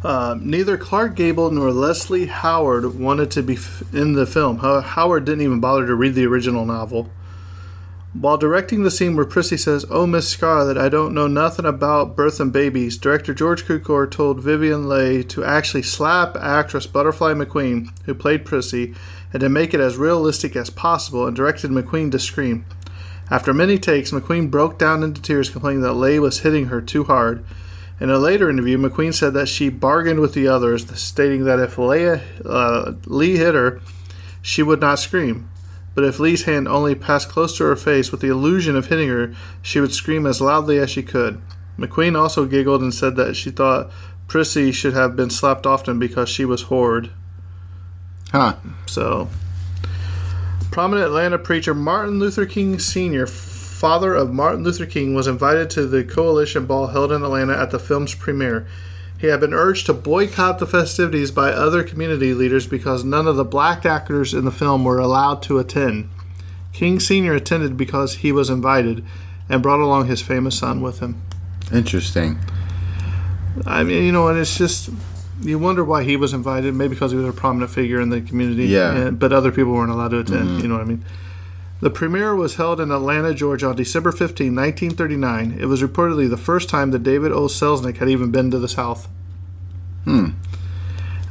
Um, 0.03 0.49
neither 0.49 0.77
Clark 0.77 1.15
Gable 1.15 1.51
nor 1.51 1.71
Leslie 1.71 2.25
Howard 2.27 2.97
wanted 2.97 3.29
to 3.31 3.43
be 3.43 3.53
f- 3.55 3.83
in 3.93 4.13
the 4.13 4.25
film. 4.25 4.57
How- 4.59 4.81
Howard 4.81 5.25
didn't 5.25 5.41
even 5.41 5.59
bother 5.59 5.85
to 5.85 5.93
read 5.93 6.15
the 6.15 6.25
original 6.25 6.65
novel. 6.65 7.09
While 8.13 8.37
directing 8.37 8.83
the 8.83 8.91
scene 8.91 9.15
where 9.15 9.25
Prissy 9.25 9.55
says, 9.55 9.85
Oh, 9.89 10.05
Miss 10.05 10.27
Scarlett, 10.27 10.77
I 10.77 10.89
don't 10.89 11.13
know 11.13 11.27
nothing 11.27 11.65
about 11.65 12.17
birth 12.17 12.41
and 12.41 12.51
babies, 12.51 12.97
director 12.97 13.33
George 13.33 13.65
Cukor 13.65 14.11
told 14.11 14.41
Vivien 14.41 14.89
Leigh 14.89 15.23
to 15.23 15.45
actually 15.45 15.83
slap 15.83 16.35
actress 16.35 16.85
Butterfly 16.85 17.33
McQueen, 17.33 17.89
who 18.03 18.13
played 18.13 18.43
Prissy, 18.43 18.93
and 19.31 19.39
to 19.39 19.47
make 19.47 19.73
it 19.73 19.79
as 19.79 19.95
realistic 19.95 20.57
as 20.57 20.69
possible, 20.69 21.25
and 21.25 21.33
directed 21.33 21.71
McQueen 21.71 22.11
to 22.11 22.19
scream. 22.19 22.65
After 23.29 23.53
many 23.53 23.77
takes, 23.77 24.11
McQueen 24.11 24.51
broke 24.51 24.77
down 24.77 25.03
into 25.03 25.21
tears, 25.21 25.49
complaining 25.49 25.81
that 25.83 25.93
Leigh 25.93 26.19
was 26.19 26.39
hitting 26.39 26.65
her 26.65 26.81
too 26.81 27.05
hard. 27.05 27.45
In 28.01 28.09
a 28.09 28.17
later 28.17 28.49
interview, 28.49 28.77
McQueen 28.77 29.13
said 29.13 29.33
that 29.35 29.47
she 29.47 29.69
bargained 29.69 30.19
with 30.19 30.33
the 30.33 30.49
others, 30.49 30.85
stating 30.99 31.45
that 31.45 31.59
if 31.59 31.77
Leigh, 31.77 32.21
uh, 32.43 32.91
Leigh 33.05 33.37
hit 33.37 33.55
her, 33.55 33.79
she 34.41 34.61
would 34.63 34.81
not 34.81 34.99
scream. 34.99 35.47
But 35.93 36.05
if 36.05 36.19
Leigh's 36.19 36.43
hand 36.43 36.67
only 36.67 36.95
passed 36.95 37.29
close 37.29 37.57
to 37.57 37.65
her 37.65 37.75
face 37.75 38.11
with 38.11 38.21
the 38.21 38.29
illusion 38.29 38.75
of 38.75 38.87
hitting 38.87 39.09
her, 39.09 39.33
she 39.61 39.79
would 39.79 39.93
scream 39.93 40.25
as 40.25 40.41
loudly 40.41 40.79
as 40.79 40.89
she 40.89 41.03
could. 41.03 41.41
McQueen 41.77 42.17
also 42.17 42.45
giggled 42.45 42.81
and 42.81 42.93
said 42.93 43.15
that 43.17 43.35
she 43.35 43.51
thought 43.51 43.91
Prissy 44.27 44.71
should 44.71 44.93
have 44.93 45.15
been 45.15 45.29
slapped 45.29 45.65
often 45.65 45.99
because 45.99 46.29
she 46.29 46.45
was 46.45 46.63
horrid. 46.63 47.09
Huh? 48.31 48.55
So, 48.85 49.29
prominent 50.71 51.07
Atlanta 51.07 51.37
preacher 51.37 51.73
Martin 51.73 52.19
Luther 52.19 52.45
King 52.45 52.79
Sr., 52.79 53.27
father 53.27 54.13
of 54.13 54.33
Martin 54.33 54.63
Luther 54.63 54.85
King, 54.85 55.13
was 55.13 55.27
invited 55.27 55.69
to 55.71 55.85
the 55.85 56.05
coalition 56.05 56.65
ball 56.65 56.87
held 56.87 57.11
in 57.11 57.23
Atlanta 57.23 57.57
at 57.57 57.71
the 57.71 57.79
film's 57.79 58.15
premiere. 58.15 58.67
He 59.21 59.27
had 59.27 59.39
been 59.39 59.53
urged 59.53 59.85
to 59.85 59.93
boycott 59.93 60.57
the 60.57 60.65
festivities 60.65 61.29
by 61.29 61.51
other 61.51 61.83
community 61.83 62.33
leaders 62.33 62.65
because 62.65 63.03
none 63.03 63.27
of 63.27 63.35
the 63.35 63.45
black 63.45 63.85
actors 63.85 64.33
in 64.33 64.45
the 64.45 64.51
film 64.51 64.83
were 64.83 64.97
allowed 64.97 65.43
to 65.43 65.59
attend. 65.59 66.09
King 66.73 66.99
Sr. 66.99 67.35
attended 67.35 67.77
because 67.77 68.15
he 68.15 68.31
was 68.31 68.49
invited 68.49 69.05
and 69.47 69.61
brought 69.61 69.79
along 69.79 70.07
his 70.07 70.23
famous 70.23 70.57
son 70.57 70.81
with 70.81 70.99
him. 71.01 71.21
Interesting. 71.71 72.39
I 73.65 73.83
mean, 73.83 74.03
you 74.03 74.11
know, 74.11 74.27
and 74.27 74.39
it's 74.39 74.57
just 74.57 74.89
you 75.41 75.59
wonder 75.59 75.83
why 75.83 76.03
he 76.03 76.17
was 76.17 76.33
invited. 76.33 76.73
Maybe 76.73 76.95
because 76.95 77.11
he 77.11 77.17
was 77.17 77.27
a 77.27 77.33
prominent 77.33 77.69
figure 77.71 78.01
in 78.01 78.09
the 78.09 78.21
community. 78.21 78.65
Yeah. 78.65 78.91
and- 78.93 79.19
but 79.19 79.31
other 79.33 79.51
people 79.51 79.73
weren't 79.73 79.91
allowed 79.91 80.11
to 80.11 80.19
attend. 80.19 80.47
Mm-hmm. 80.49 80.59
You 80.61 80.67
know 80.67 80.75
what 80.75 80.81
I 80.83 80.85
mean? 80.85 81.05
The 81.81 81.89
premiere 81.89 82.35
was 82.35 82.55
held 82.55 82.79
in 82.79 82.91
Atlanta, 82.91 83.33
Georgia, 83.33 83.69
on 83.69 83.75
December 83.75 84.11
15, 84.11 84.55
1939. 84.55 85.57
It 85.59 85.65
was 85.65 85.81
reportedly 85.81 86.29
the 86.29 86.37
first 86.37 86.69
time 86.69 86.91
that 86.91 87.01
David 87.01 87.31
O. 87.31 87.47
Selznick 87.47 87.97
had 87.97 88.07
even 88.07 88.29
been 88.29 88.51
to 88.51 88.59
the 88.59 88.67
South. 88.67 89.09
Hmm. 90.05 90.29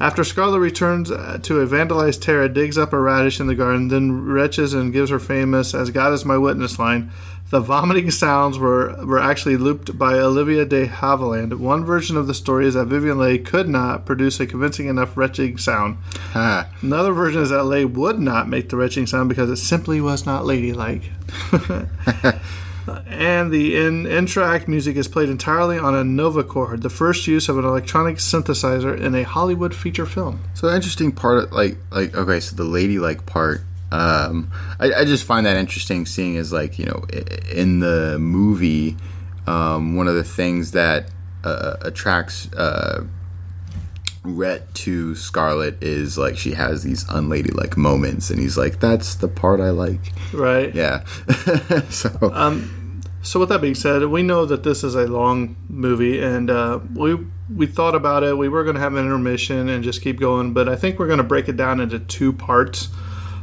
After 0.01 0.25
Scarlett 0.25 0.61
returns 0.61 1.11
uh, 1.11 1.39
to 1.43 1.61
a 1.61 1.67
vandalized 1.67 2.23
Tara, 2.23 2.49
digs 2.49 2.77
up 2.77 2.93
a 2.93 2.99
radish 2.99 3.39
in 3.39 3.47
the 3.47 3.55
garden, 3.55 3.89
then 3.89 4.23
retches 4.23 4.75
and 4.75 4.93
gives 4.93 5.11
her 5.11 5.21
famous 5.21 5.73
"As 5.75 5.91
God 5.91 6.13
is 6.13 6.25
my 6.25 6.39
witness" 6.39 6.79
line. 6.79 7.13
The 7.51 7.61
vomiting 7.61 8.13
sounds 8.13 8.59
were 8.61 8.95
were 9.05 9.19
actually 9.19 9.57
looped 9.57 9.99
by 9.99 10.15
Olivia 10.15 10.65
de 10.65 10.87
Havilland. 10.87 11.59
One 11.59 11.85
version 11.85 12.17
of 12.17 12.29
the 12.29 12.35
story 12.35 12.67
is 12.67 12.75
that 12.75 12.87
Vivien 12.87 13.19
Leigh 13.19 13.39
could 13.39 13.69
not 13.69 14.07
produce 14.07 14.39
a 14.39 14.47
convincing 14.47 14.87
enough 14.87 15.17
retching 15.17 15.59
sound. 15.59 15.99
Ah, 16.35 16.69
Another 16.81 17.13
version 17.13 17.43
is 17.43 17.51
that 17.51 17.65
Leigh 17.65 17.85
would 17.85 18.21
not 18.21 18.49
make 18.49 18.69
the 18.69 18.77
retching 18.77 19.07
sound 19.07 19.29
because 19.29 19.51
it 19.51 19.57
simply 19.57 20.01
was 20.01 20.25
not 20.25 20.47
ladylike. 20.47 21.11
and 23.07 23.51
the 23.51 23.77
in, 23.77 24.05
entr'acte 24.05 24.69
music 24.69 24.95
is 24.97 25.09
played 25.09 25.29
entirely 25.29 25.77
on 25.77 25.95
a 25.95 26.05
Novachord, 26.05 26.83
the 26.83 26.91
first 26.91 27.27
use 27.27 27.49
of 27.49 27.59
an 27.59 27.65
electronic 27.65 28.17
synthesizer 28.17 28.97
in 28.99 29.17
a 29.17 29.25
Hollywood 29.25 29.75
feature 29.75 30.07
film. 30.07 30.41
So 30.55 30.69
the 30.69 30.77
interesting 30.77 31.11
part, 31.11 31.45
of, 31.45 31.53
like, 31.53 31.79
like 31.91 32.15
okay, 32.15 32.39
so 32.39 32.55
the 32.55 32.65
ladylike 32.65 33.27
part, 33.27 33.63
um, 33.93 34.51
I, 34.79 34.93
I 34.93 35.05
just 35.05 35.25
find 35.25 35.47
that 35.47 35.57
interesting. 35.57 36.07
Seeing 36.07 36.37
as 36.37 36.53
like 36.53 36.79
you 36.79 36.87
know, 36.87 37.05
in 37.53 37.81
the 37.81 38.19
movie, 38.19 38.97
um, 39.47 39.97
one 39.97 40.09
of 40.09 40.15
the 40.15 40.25
things 40.25 40.73
that 40.73 41.11
uh, 41.45 41.77
attracts 41.83 42.53
uh, 42.53 43.05
Rhett 44.23 44.73
to 44.75 45.15
Scarlett 45.15 45.83
is 45.83 46.19
like 46.19 46.37
she 46.37 46.53
has 46.53 46.83
these 46.83 47.09
unladylike 47.09 47.77
moments, 47.77 48.31
and 48.31 48.39
he's 48.39 48.59
like, 48.59 48.81
"That's 48.81 49.15
the 49.17 49.29
part 49.29 49.61
I 49.61 49.71
like." 49.71 50.13
Right? 50.33 50.75
Yeah. 50.75 51.05
so 51.91 52.31
So 53.23 53.39
with 53.39 53.51
that 53.51 53.61
being 53.61 53.75
said, 53.75 54.03
we 54.07 54.23
know 54.23 54.47
that 54.47 54.63
this 54.63 54.83
is 54.83 54.95
a 54.95 55.07
long 55.07 55.57
movie, 55.69 56.23
and 56.23 56.51
uh, 56.51 56.81
we 56.95 57.17
we 57.55 57.67
thought 57.67 57.95
about 57.95 58.23
it. 58.23 58.37
We 58.37 58.49
were 58.49 58.63
going 58.63 58.77
to 58.77 58.81
have 58.81 58.95
an 58.95 59.05
intermission 59.05 59.69
and 59.69 59.83
just 59.83 60.01
keep 60.03 60.21
going, 60.21 60.53
but 60.53 60.69
I 60.69 60.77
think 60.77 60.99
we're 60.99 61.07
going 61.07 61.19
to 61.19 61.25
break 61.25 61.49
it 61.49 61.57
down 61.57 61.81
into 61.81 61.99
two 61.99 62.33
parts. 62.33 62.89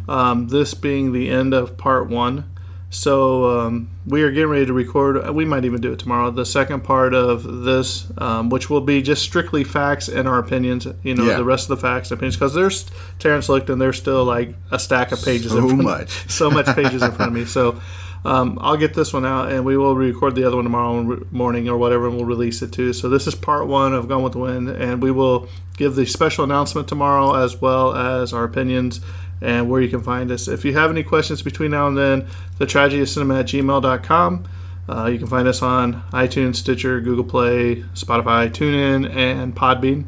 Um, 0.08 0.48
this 0.48 0.74
being 0.74 1.12
the 1.12 1.30
end 1.30 1.54
of 1.54 1.78
part 1.78 2.10
one. 2.10 2.46
So 2.90 3.60
um, 3.60 3.90
we 4.06 4.24
are 4.24 4.32
getting 4.32 4.50
ready 4.50 4.66
to 4.66 4.72
record. 4.74 5.30
We 5.32 5.44
might 5.44 5.66
even 5.66 5.82
do 5.82 5.92
it 5.92 6.00
tomorrow. 6.00 6.32
The 6.32 6.46
second 6.46 6.86
part 6.86 7.14
of 7.14 7.44
this, 7.66 8.08
um, 8.18 8.50
which 8.50 8.70
will 8.70 8.80
be 8.82 9.02
just 9.02 9.22
strictly 9.24 9.66
facts 9.66 10.08
and 10.08 10.26
our 10.26 10.40
opinions. 10.40 10.88
You 11.04 11.16
know, 11.16 11.26
Yeah. 11.26 11.36
the 11.38 11.44
rest 11.44 11.70
of 11.70 11.78
the 11.78 11.82
facts 11.86 12.12
and 12.12 12.18
opinions, 12.18 12.38
because 12.38 12.54
there's 12.54 12.86
Terrence 13.20 13.50
looked 13.50 13.70
and 13.70 13.82
there's 13.82 13.98
still 13.98 14.24
like 14.24 14.56
a 14.72 14.80
stack 14.80 15.12
of 15.12 15.22
pages. 15.24 15.52
So 15.52 15.58
in 15.58 15.68
front 15.68 15.84
much. 15.84 16.10
so 16.32 16.50
much 16.50 16.68
pages 16.68 17.02
in 17.04 17.12
front 17.12 17.30
of 17.30 17.34
me. 17.34 17.44
So 17.44 17.82
um, 18.24 18.58
I'll 18.62 18.78
get 18.78 18.94
this 18.94 19.12
one 19.12 19.26
out, 19.26 19.52
and 19.52 19.66
we 19.66 19.76
will 19.78 19.96
record 19.96 20.36
the 20.36 20.46
other 20.46 20.56
one 20.56 20.64
tomorrow 20.66 21.26
morning 21.32 21.68
or 21.68 21.78
whatever, 21.78 22.08
and 22.08 22.16
we'll 22.16 22.26
release 22.26 22.62
it 22.62 22.72
too. 22.72 22.94
So 22.94 23.10
this 23.10 23.28
is 23.28 23.36
part 23.36 23.68
one 23.68 23.94
of 23.94 24.08
Gone 24.08 24.24
with 24.24 24.34
the 24.34 24.40
Wind, 24.40 24.70
and 24.70 25.02
we 25.02 25.12
will 25.12 25.50
give 25.76 25.96
the 25.96 26.06
special 26.06 26.44
announcement 26.46 26.88
tomorrow 26.88 27.36
as 27.36 27.62
well 27.62 27.94
as 27.94 28.34
our 28.34 28.44
opinions 28.46 29.02
and 29.42 29.70
where 29.70 29.82
you 29.82 29.90
can 29.90 30.02
find 30.02 30.32
us. 30.32 30.48
If 30.48 30.66
you 30.66 30.74
have 30.74 30.90
any 30.90 31.04
questions 31.04 31.42
between 31.42 31.72
now 31.72 31.88
and 31.88 31.98
then, 31.98 32.28
the 32.58 32.66
tragedy 32.66 33.02
of 33.02 33.10
cinema 33.10 33.40
at 33.40 33.46
gmail.com. 33.48 34.48
Uh, 34.90 35.06
you 35.08 35.18
can 35.18 35.28
find 35.28 35.48
us 35.48 35.62
on 35.62 36.02
iTunes, 36.12 36.56
Stitcher, 36.56 37.02
Google 37.02 37.26
Play, 37.26 37.84
Spotify, 37.94 38.50
TuneIn, 38.50 39.14
and 39.14 39.54
Podbean. 39.56 40.06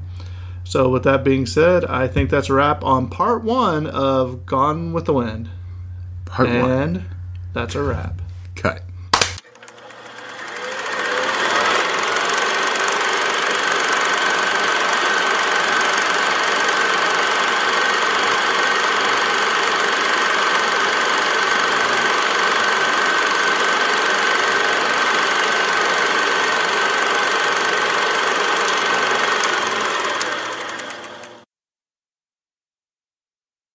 So, 0.64 0.88
with 0.90 1.04
that 1.04 1.24
being 1.24 1.46
said, 1.46 1.84
I 1.86 2.08
think 2.08 2.30
that's 2.30 2.50
a 2.50 2.54
wrap 2.54 2.84
on 2.84 3.10
part 3.10 3.44
one 3.44 3.88
of 3.88 4.46
Gone 4.46 4.94
with 4.94 5.06
the 5.06 5.14
Wind. 5.14 5.50
part 6.26 6.48
one 6.48 6.58
And 6.72 7.06
that's 7.54 7.76
a 7.76 7.82
wrap. 7.84 8.22
cut. 8.56 8.84